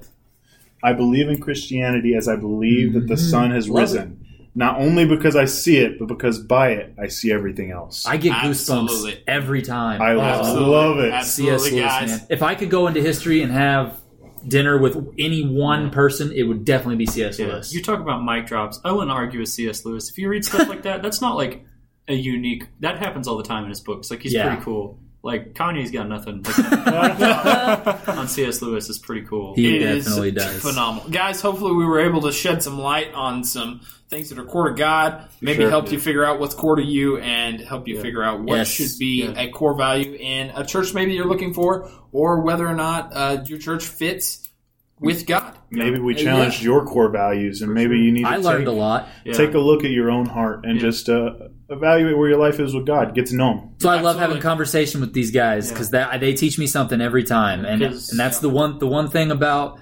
I 0.83 0.93
believe 0.93 1.29
in 1.29 1.41
Christianity 1.41 2.15
as 2.17 2.27
I 2.29 2.37
believe 2.37 2.95
that 2.95 3.07
the 3.07 3.15
Mm-hmm. 3.15 3.31
sun 3.31 3.51
has 3.53 3.69
Love 3.69 3.83
risen. 3.83 4.19
Not 4.55 4.79
only 4.81 5.07
because 5.07 5.35
I 5.35 5.47
see 5.47 5.79
it, 5.79 5.99
but 5.99 6.09
because 6.09 6.39
by 6.39 6.73
it 6.73 6.93
I 7.01 7.07
see 7.07 7.33
everything 7.33 7.71
else. 7.71 8.05
I 8.07 8.19
get 8.19 8.35
Absolutely. 8.35 9.13
goosebumps 9.13 9.19
every 9.27 9.63
time. 9.63 10.03
I 10.03 10.15
Absolutely. 10.19 10.67
love 10.69 10.99
it. 10.99 11.13
Absolutely, 11.15 11.59
C.S. 11.59 11.73
Lewis, 11.73 11.85
guys. 11.85 12.11
man. 12.11 12.21
If 12.29 12.43
I 12.43 12.55
could 12.55 12.69
go 12.69 12.87
into 12.87 13.01
history 13.01 13.41
and 13.41 13.51
have 13.51 13.97
dinner 14.49 14.79
with 14.79 15.15
any 15.19 15.47
one 15.47 15.91
person, 15.91 16.33
it 16.33 16.43
would 16.45 16.65
definitely 16.65 16.97
be 16.97 17.07
C.S. 17.07 17.39
Lewis. 17.39 17.73
You 17.73 17.83
talk 17.83 18.01
about 18.01 18.25
mic 18.25 18.47
drops. 18.47 18.81
I 18.85 18.93
wouldn't 18.93 19.11
argue 19.11 19.41
with 19.41 19.49
C.S. 19.49 19.85
Lewis. 19.85 20.11
If 20.11 20.19
you 20.19 20.29
read 20.29 20.45
stuff 20.45 20.69
like 20.69 20.83
that, 20.83 21.03
that's 21.03 21.21
not 21.21 21.37
like 21.37 21.65
a 22.09 22.15
unique. 22.15 22.67
That 22.81 22.99
happens 22.99 23.29
all 23.29 23.37
the 23.37 23.45
time 23.45 23.65
in 23.65 23.71
his 23.71 23.81
books. 23.81 24.11
Like 24.11 24.23
he's 24.23 24.33
Yeah. 24.33 24.49
pretty 24.49 24.63
cool. 24.65 24.99
Like 25.25 25.55
Kanye's 25.55 25.91
got 25.93 26.09
nothing. 26.09 26.45
Like, 26.93 28.09
on 28.09 28.29
C.S. 28.29 28.61
Lewis 28.63 28.89
is 28.89 28.99
pretty 28.99 29.23
cool. 29.27 29.55
He 29.55 29.77
It 29.77 29.81
definitely 30.03 30.33
does. 30.33 30.61
phenomenal, 30.63 31.09
guys. 31.11 31.41
Hopefully, 31.41 31.75
we 31.75 31.85
were 31.85 32.01
able 32.01 32.23
to 32.23 32.33
shed 32.33 32.63
some 32.63 32.79
light 32.79 33.13
on 33.15 33.45
some 33.45 33.81
things 34.13 34.29
that 34.29 34.39
are 34.39 34.45
core 34.45 34.69
to 34.69 34.75
God. 34.75 35.25
Maybe 35.41 35.63
Sure. 35.63 35.71
help 35.71 35.91
you 35.91 35.99
figure 35.99 36.23
out 36.25 36.39
what's 36.39 36.55
core 36.55 36.77
to 36.77 36.83
you, 36.85 37.17
and 37.17 37.61
help 37.61 37.89
you 37.89 37.97
Yeah. 37.97 38.03
figure 38.03 38.23
out 38.23 38.41
what 38.43 38.57
Yes. 38.59 38.69
should 38.69 38.91
be 39.01 39.23
Yeah. 39.25 39.33
a 39.41 39.49
core 39.49 39.75
value 39.77 40.15
in 40.21 40.51
a 40.55 40.65
church 40.67 40.93
maybe 40.93 41.15
you're 41.15 41.27
looking 41.27 41.55
for, 41.55 41.89
or 42.13 42.43
whether 42.43 42.67
or 42.69 42.75
not 42.75 43.11
uh, 43.15 43.39
your 43.47 43.59
church 43.59 43.85
fits 43.87 44.51
with 45.01 45.27
God. 45.27 45.55
Maybe 45.71 45.99
we 45.99 46.15
Yeah. 46.15 46.25
challenged 46.25 46.63
your 46.63 46.85
core 46.85 47.09
values, 47.11 47.63
and 47.63 47.73
maybe 47.73 47.97
you 47.99 48.13
need 48.13 48.25
to 48.25 48.29
I 48.29 48.37
learned 48.37 48.67
take, 48.67 48.69
a 48.69 48.79
lot. 48.79 49.09
Yeah. 49.25 49.33
take 49.33 49.55
a 49.55 49.59
look 49.59 49.83
at 49.83 49.91
your 49.91 50.11
own 50.11 50.27
heart 50.27 50.65
and 50.65 50.77
Yeah. 50.77 50.83
just 50.83 51.09
uh, 51.09 51.31
evaluate 51.71 52.17
where 52.19 52.29
your 52.29 52.39
life 52.39 52.61
is 52.61 52.75
with 52.75 52.85
God. 52.87 53.15
Get 53.15 53.27
to 53.27 53.35
know 53.37 53.53
Him. 53.53 53.61
So 53.79 53.89
I 53.89 53.95
love 53.95 54.05
Absolutely. 54.17 54.21
having 54.29 54.43
conversation 54.43 55.01
with 55.01 55.15
these 55.15 55.31
guys 55.31 55.73
because 55.73 55.91
that 55.91 56.21
they 56.21 56.35
teach 56.35 56.59
me 56.59 56.67
something 56.67 57.01
every 57.01 57.25
time, 57.25 57.65
and 57.65 57.81
'Cause- 57.83 58.11
and 58.11 58.21
that's 58.21 58.41
the 58.41 58.51
one 58.51 58.79
the 58.79 58.87
one 58.87 59.09
thing 59.09 59.31
about 59.31 59.79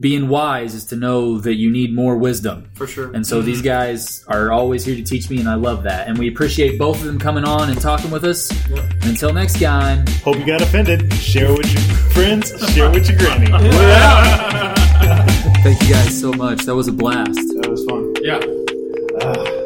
being 0.00 0.28
wise 0.28 0.74
is 0.74 0.86
to 0.86 0.96
know 0.96 1.38
that 1.38 1.54
you 1.54 1.70
need 1.70 1.94
more 1.94 2.16
wisdom. 2.16 2.68
for 2.74 2.86
sure. 2.86 3.12
And 3.12 3.26
so 3.26 3.42
these 3.42 3.62
guys 3.62 4.24
are 4.26 4.50
always 4.50 4.84
here 4.84 4.96
to 4.96 5.02
teach 5.02 5.30
me, 5.30 5.38
and 5.38 5.48
I 5.48 5.54
love 5.54 5.84
that. 5.84 6.08
And 6.08 6.18
we 6.18 6.28
appreciate 6.28 6.78
both 6.78 6.96
of 6.98 7.04
them 7.04 7.18
coming 7.18 7.44
on 7.44 7.70
and 7.70 7.80
talking 7.80 8.10
with 8.10 8.24
us. 8.24 8.50
And 8.70 9.04
until 9.04 9.32
next 9.32 9.60
time, 9.60 10.04
Hope 10.24 10.38
you 10.38 10.46
got 10.46 10.62
offended. 10.62 11.12
Share 11.14 11.52
with 11.52 11.72
your 11.72 11.82
friends. 12.12 12.50
Share 12.72 12.90
with 12.90 13.08
your 13.08 13.18
granny. 13.18 13.46
thank 15.62 15.80
you 15.82 15.88
guys 15.90 16.20
so 16.20 16.32
much. 16.32 16.64
That 16.64 16.74
was 16.74 16.88
a 16.88 16.92
blast. 16.92 17.34
That 17.34 17.68
was 17.70 17.84
fun. 17.84 18.14
Yeah. 18.20 18.40
Ah. 19.22 19.60